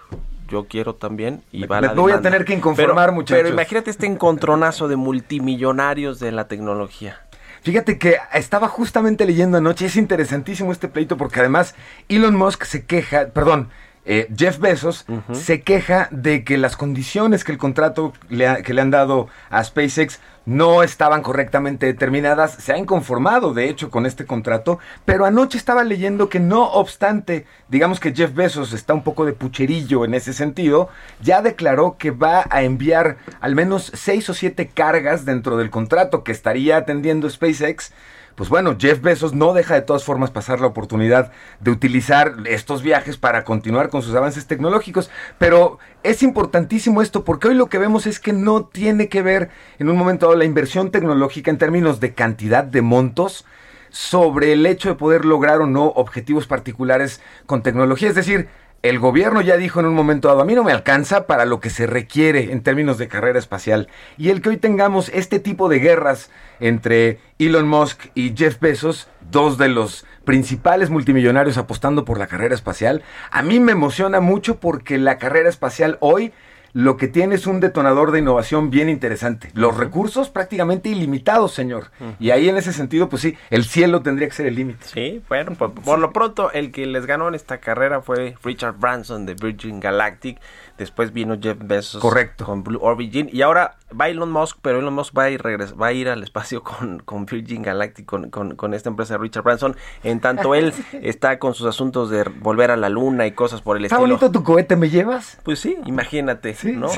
yo 0.48 0.66
quiero 0.66 0.96
también 0.96 1.44
y 1.52 1.66
va 1.66 1.82
Me 1.82 1.90
voy 1.90 2.14
a 2.14 2.22
tener 2.22 2.46
que 2.46 2.54
inconformar, 2.54 3.12
muchachos. 3.12 3.44
Pero 3.44 3.54
imagínate 3.54 3.92
este 3.92 4.06
encontronazo 4.06 4.88
de 4.88 4.96
multimillonarios 5.08 6.20
de 6.20 6.32
la 6.32 6.48
tecnología. 6.48 7.27
Fíjate 7.62 7.98
que 7.98 8.18
estaba 8.34 8.68
justamente 8.68 9.26
leyendo 9.26 9.58
anoche, 9.58 9.86
es 9.86 9.96
interesantísimo 9.96 10.72
este 10.72 10.88
pleito 10.88 11.18
porque 11.18 11.40
además 11.40 11.76
Elon 12.10 12.36
Musk 12.36 12.64
se 12.64 12.86
queja, 12.86 13.28
perdón, 13.28 13.70
eh, 14.10 14.30
Jeff 14.36 14.58
Bezos 14.60 15.06
se 15.34 15.62
queja 15.62 16.08
de 16.12 16.46
que 16.46 16.58
las 16.58 16.78
condiciones 16.78 17.44
que 17.44 17.52
el 17.52 17.58
contrato 17.58 18.14
que 18.30 18.74
le 18.74 18.82
han 18.82 18.90
dado 18.90 19.28
a 19.50 19.62
SpaceX 19.62 20.22
no 20.48 20.82
estaban 20.82 21.22
correctamente 21.22 21.88
determinadas. 21.88 22.54
Se 22.54 22.72
ha 22.72 22.78
inconformado, 22.78 23.54
de 23.54 23.68
hecho, 23.68 23.92
con 23.92 24.06
este 24.06 24.26
contrato, 24.26 24.80
pero 25.04 25.26
anoche 25.26 25.58
estaba 25.58 25.84
leyendo 25.84 26.30
que 26.30 26.40
no 26.40 26.72
obstante, 26.72 27.46
digamos 27.68 28.00
que 28.00 28.16
Jeff 28.16 28.34
Bezos 28.34 28.72
está 28.72 28.94
un 28.94 29.04
poco 29.04 29.26
de 29.26 29.34
pucherillo 29.34 30.06
en 30.06 30.14
ese 30.14 30.32
sentido, 30.32 30.88
ya 31.22 31.42
declaró 31.42 31.98
que 32.00 32.12
va 32.12 32.46
a 32.50 32.64
enviar 32.64 33.18
al 33.42 33.56
menos 33.56 33.92
seis 33.94 34.30
o 34.30 34.34
siete 34.34 34.70
cargas 34.70 35.26
dentro 35.26 35.58
del 35.58 35.70
contrato 35.70 36.24
que 36.24 36.32
estaría 36.32 36.78
atendiendo 36.78 37.30
SpaceX 37.30 37.92
pues 38.38 38.52
bueno, 38.52 38.78
Jeff 38.80 39.02
Bezos 39.02 39.34
no 39.34 39.54
deja 39.54 39.74
de 39.74 39.82
todas 39.82 40.04
formas 40.04 40.30
pasar 40.30 40.60
la 40.60 40.68
oportunidad 40.68 41.32
de 41.60 41.72
utilizar 41.72 42.36
estos 42.46 42.84
viajes 42.84 43.18
para 43.18 43.44
continuar 43.44 43.90
con 43.90 44.04
sus 44.04 44.14
avances 44.14 44.46
tecnológicos. 44.46 45.10
Pero 45.40 45.80
es 46.04 46.22
importantísimo 46.22 47.02
esto 47.02 47.24
porque 47.24 47.48
hoy 47.48 47.56
lo 47.56 47.66
que 47.66 47.80
vemos 47.80 48.06
es 48.06 48.20
que 48.20 48.34
no 48.34 48.66
tiene 48.66 49.10
que 49.10 49.24
ver 49.24 49.50
en 49.80 49.90
un 49.90 49.98
momento 49.98 50.28
dado 50.28 50.38
la 50.38 50.46
inversión 50.46 50.92
tecnológica 50.92 51.50
en 51.50 51.58
términos 51.58 52.00
de 52.00 52.14
cantidad 52.14 52.64
de 52.64 52.84
montos 52.84 53.44
sobre 53.90 54.54
el 54.54 54.68
hecho 54.68 54.90
de 54.90 54.96
poder 54.96 55.26
lograr 55.26 55.60
o 55.62 55.66
no 55.66 55.86
objetivos 55.86 56.46
particulares 56.46 57.22
con 57.48 57.64
tecnología. 57.64 58.10
Es 58.10 58.16
decir, 58.16 58.50
el 58.84 59.00
gobierno 59.00 59.42
ya 59.42 59.58
dijo 59.58 59.80
en 59.80 59.88
un 59.88 59.96
momento 59.96 60.28
dado, 60.28 60.42
a 60.42 60.46
mí 60.46 60.54
no 60.54 60.64
me 60.64 60.72
alcanza 60.72 61.28
para 61.28 61.46
lo 61.46 61.60
que 61.60 61.70
se 61.70 61.88
requiere 61.88 62.52
en 62.52 62.62
términos 62.62 62.98
de 62.98 63.08
carrera 63.08 63.40
espacial. 63.40 63.88
Y 64.18 64.30
el 64.30 64.42
que 64.42 64.50
hoy 64.50 64.58
tengamos 64.58 65.10
este 65.10 65.40
tipo 65.40 65.68
de 65.68 65.80
guerras 65.80 66.30
entre 66.60 67.20
Elon 67.40 67.68
Musk 67.68 68.08
y 68.14 68.34
Jeff 68.36 68.60
Bezos, 68.60 69.10
dos 69.30 69.58
de 69.58 69.70
los 69.70 70.06
principales 70.26 70.90
multimillonarios 70.90 71.58
apostando 71.58 72.06
por 72.06 72.20
la 72.20 72.28
carrera 72.28 72.56
espacial, 72.56 73.04
a 73.32 73.42
mí 73.42 73.60
me 73.60 73.72
emociona 73.72 74.20
mucho 74.20 74.60
porque 74.60 74.98
la 74.98 75.18
carrera 75.18 75.50
espacial 75.50 75.98
hoy 76.00 76.32
lo 76.78 76.96
que 76.96 77.08
tiene 77.08 77.34
es 77.34 77.48
un 77.48 77.60
detonador 77.60 78.12
de 78.12 78.20
innovación 78.20 78.70
bien 78.70 78.88
interesante. 78.88 79.50
Los 79.56 79.78
recursos 79.78 80.30
prácticamente 80.30 80.90
ilimitados, 80.90 81.52
señor. 81.52 81.90
Y 82.20 82.30
ahí 82.30 82.50
en 82.50 82.56
ese 82.56 82.72
sentido, 82.72 83.10
pues 83.10 83.24
sí, 83.24 83.36
el 83.50 83.64
cielo 83.64 84.04
tendría 84.04 84.28
que 84.28 84.36
ser 84.36 84.46
el 84.46 84.54
límite. 84.54 84.86
Sí, 84.86 85.24
bueno, 85.28 85.56
por, 85.56 85.98
lo 85.98 86.14
pronto 86.14 86.52
el 86.52 86.72
que 86.72 86.86
les 86.86 87.08
ganó 87.08 87.30
en 87.30 87.34
esta 87.34 87.58
carrera 87.58 88.02
fue 88.02 88.36
Richard 88.44 88.76
Branson 88.78 89.26
de 89.26 89.34
Virgin 89.34 89.80
Galactic. 89.80 90.40
Después 90.78 91.12
vino 91.12 91.38
Jeff 91.42 91.58
Bezos 91.60 92.02
Correcto. 92.02 92.46
con 92.46 92.64
Blue 92.64 92.80
Origin. 92.82 93.30
Y 93.32 93.42
ahora 93.42 93.78
va 94.00 94.10
Elon 94.10 94.32
Musk, 94.32 94.58
pero 94.62 94.80
Elon 94.80 94.94
Musk 94.94 95.18
va 95.18 95.24
a 95.24 95.30
ir, 95.30 95.42
va 95.44 95.88
a 95.88 95.94
ir 95.94 96.10
al 96.10 96.24
espacio 96.24 96.64
con, 96.64 97.00
con 97.00 97.26
Virgin 97.26 97.62
Galactic, 97.62 98.06
con, 98.06 98.30
con, 98.30 98.74
esta 98.74 98.90
empresa 98.90 99.16
de 99.16 99.20
Richard 99.20 99.44
Branson. 99.44 99.76
En 100.04 100.20
tanto 100.20 100.56
él 100.56 100.74
está 101.02 101.40
con 101.40 101.54
sus 101.54 101.68
asuntos 101.68 102.10
de 102.10 102.24
volver 102.24 102.72
a 102.72 102.78
la 102.78 102.90
luna 102.90 103.26
y 103.26 103.32
cosas 103.32 103.62
por 103.62 103.78
el 103.78 103.86
¿Está 103.86 103.96
estilo. 103.96 104.16
bonito 104.16 104.32
tu 104.32 104.44
cohete, 104.44 104.76
me 104.76 104.90
llevas? 104.90 105.40
Pues 105.44 105.60
sí, 105.60 105.78
imagínate. 105.86 106.56
¿no? 106.64 106.90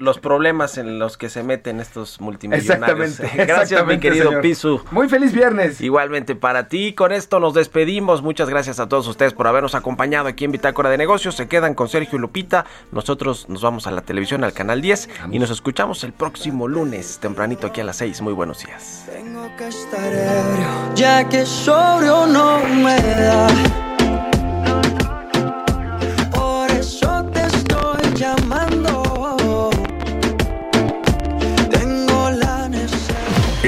los, 0.00 0.18
problemas 0.18 0.78
en 0.78 0.98
los 0.98 1.16
que 1.16 1.28
se 1.28 1.42
meten 1.42 1.80
estos 1.80 2.20
multimillonarios. 2.20 3.20
Exactamente. 3.20 3.44
Gracias, 3.46 3.86
mi 3.86 3.98
querido 3.98 4.40
Pisu. 4.40 4.80
Muy 4.90 5.08
feliz 5.08 5.32
viernes. 5.32 5.80
Igualmente 5.80 6.34
para 6.34 6.68
ti. 6.68 6.94
Con 6.94 7.12
esto 7.12 7.40
nos 7.40 7.54
despedimos. 7.54 8.22
Muchas 8.22 8.48
gracias 8.48 8.80
a 8.80 8.88
todos 8.88 9.06
ustedes 9.08 9.32
por 9.32 9.46
habernos 9.46 9.74
acompañado 9.74 10.28
aquí 10.28 10.44
en 10.44 10.52
Bitácora 10.52 10.90
de 10.90 10.98
Negocios. 10.98 11.34
Se 11.34 11.48
quedan 11.48 11.74
con 11.74 11.88
Sergio 11.88 12.18
y 12.18 12.20
Lupita. 12.20 12.66
Nosotros 13.10 13.48
nos 13.48 13.60
vamos 13.60 13.88
a 13.88 13.90
la 13.90 14.02
televisión, 14.02 14.44
al 14.44 14.52
canal 14.52 14.80
10, 14.80 15.08
y 15.32 15.40
nos 15.40 15.50
escuchamos 15.50 16.04
el 16.04 16.12
próximo 16.12 16.68
lunes, 16.68 17.18
tempranito 17.18 17.66
aquí 17.66 17.80
a 17.80 17.84
las 17.84 17.96
6. 17.96 18.20
Muy 18.20 18.32
buenos 18.32 18.64
días. 18.64 19.04
Tengo 19.12 19.50
que 19.56 19.66
estar 19.66 20.94
ya 20.94 21.28
que 21.28 21.44
sobrio 21.44 22.28
no 22.28 22.60
me 22.60 23.00
da. 23.00 23.89